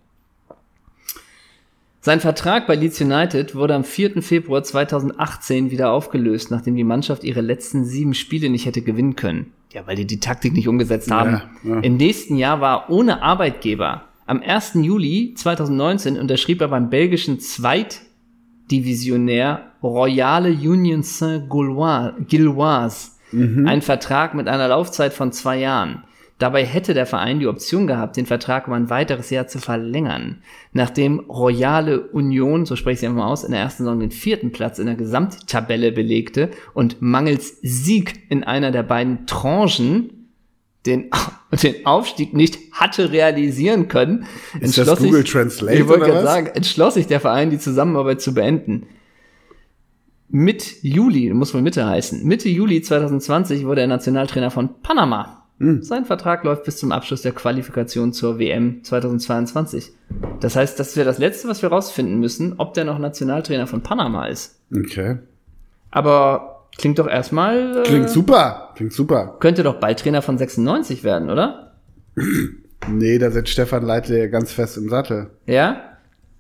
[2.02, 4.22] Sein Vertrag bei Leeds United wurde am 4.
[4.22, 9.52] Februar 2018 wieder aufgelöst, nachdem die Mannschaft ihre letzten sieben Spiele nicht hätte gewinnen können.
[9.72, 11.42] Ja, weil die die Taktik nicht umgesetzt haben.
[11.62, 11.80] Ja, ja.
[11.80, 14.04] Im nächsten Jahr war er ohne Arbeitgeber.
[14.30, 14.74] Am 1.
[14.74, 25.12] Juli 2019 unterschrieb er beim belgischen Zweitdivisionär Royale Union Saint-Gilloise einen Vertrag mit einer Laufzeit
[25.12, 26.04] von zwei Jahren.
[26.38, 30.42] Dabei hätte der Verein die Option gehabt, den Vertrag um ein weiteres Jahr zu verlängern.
[30.72, 34.12] Nachdem Royale Union, so spreche ich es einfach mal aus, in der ersten Saison den
[34.12, 40.19] vierten Platz in der Gesamttabelle belegte und mangels Sieg in einer der beiden Tranchen
[40.86, 41.10] den,
[41.62, 44.26] den Aufstieg nicht hatte realisieren können,
[44.60, 47.58] Ist das entschloss Google sich, Translate ich wollte gerade sagen, entschloss sich der Verein, die
[47.58, 48.86] Zusammenarbeit zu beenden.
[50.28, 55.44] Mit Juli, muss wohl Mitte heißen, Mitte Juli 2020 wurde er Nationaltrainer von Panama.
[55.58, 55.82] Hm.
[55.82, 59.92] Sein Vertrag läuft bis zum Abschluss der Qualifikation zur WM 2022.
[60.40, 63.82] Das heißt, das wäre das Letzte, was wir rausfinden müssen, ob der noch Nationaltrainer von
[63.82, 64.58] Panama ist.
[64.74, 65.18] Okay.
[65.90, 67.78] Aber klingt doch erstmal.
[67.78, 68.72] Äh, Klingt super.
[68.76, 69.36] Klingt super.
[69.40, 71.74] Könnte doch bald Trainer von 96 werden, oder?
[72.88, 75.28] Nee, da sitzt Stefan Leitler ja ganz fest im Sattel.
[75.44, 75.98] Ja?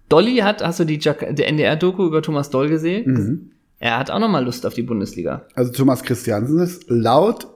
[0.08, 3.12] Dolly hat, hast du die, die NDR-Doku über Thomas Doll gesehen?
[3.12, 3.50] Mhm.
[3.78, 5.44] Er hat auch noch mal Lust auf die Bundesliga.
[5.54, 7.46] Also Thomas Christiansen ist laut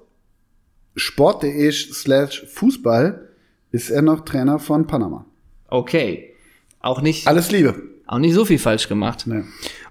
[0.96, 3.28] sport.de slash Fußball
[3.72, 5.24] ist er noch Trainer von Panama.
[5.68, 6.34] Okay.
[6.80, 7.74] Auch nicht, Alles Liebe.
[8.06, 9.26] auch nicht so viel falsch gemacht.
[9.26, 9.44] Nee.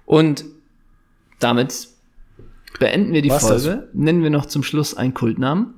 [0.05, 0.45] Und
[1.39, 1.87] damit
[2.79, 3.89] beenden wir die Was Folge.
[3.93, 5.75] Nennen wir noch zum Schluss einen Kultnamen.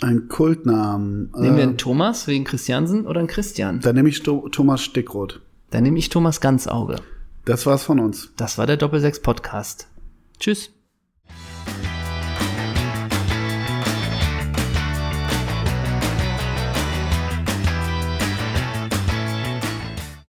[0.00, 1.30] Ein Kultnamen.
[1.36, 3.80] Nehmen wir Äh, einen Thomas wegen Christiansen oder einen Christian?
[3.80, 5.40] dann nehme ich Sto- Thomas Stickroth.
[5.70, 6.96] Dann nehme ich Thomas Ganzauge.
[7.44, 8.32] Das war's von uns.
[8.36, 9.88] Das war der Doppelsechs Podcast.
[10.38, 10.70] Tschüss.